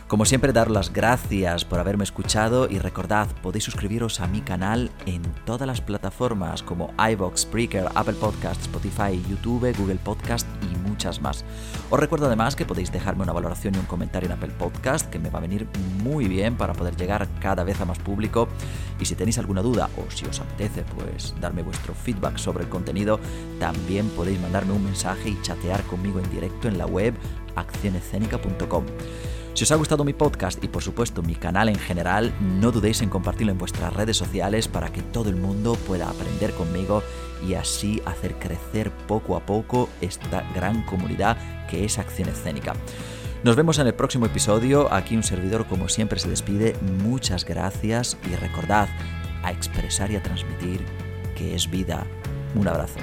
[0.08, 4.90] Como siempre, dar las gracias por haberme escuchado y recordad, podéis suscribiros a mi canal
[5.04, 11.20] en todas las plataformas como iVoox, Spreaker, Apple Podcasts, Spotify, YouTube, Google Podcast y muchas
[11.20, 11.44] más.
[11.90, 15.18] Os recuerdo además que podéis dejarme una valoración y un comentario en Apple Podcast, que
[15.18, 15.68] me va a venir
[16.02, 18.48] muy bien para poder llegar cada vez a más público.
[18.98, 22.70] Y si tenéis alguna duda o si os apetece, pues darme vuestro feedback sobre el
[22.70, 23.20] contenido,
[23.60, 27.12] también podéis mandarme un mensaje y chatear conmigo en directo en la web
[27.56, 28.84] accionescénica.com.
[29.58, 33.02] Si os ha gustado mi podcast y por supuesto mi canal en general, no dudéis
[33.02, 37.02] en compartirlo en vuestras redes sociales para que todo el mundo pueda aprender conmigo
[37.44, 41.36] y así hacer crecer poco a poco esta gran comunidad
[41.66, 42.74] que es Acción Escénica.
[43.42, 44.94] Nos vemos en el próximo episodio.
[44.94, 46.76] Aquí un servidor como siempre se despide.
[47.02, 48.88] Muchas gracias y recordad
[49.42, 50.86] a expresar y a transmitir
[51.34, 52.06] que es vida.
[52.54, 53.00] Un abrazo.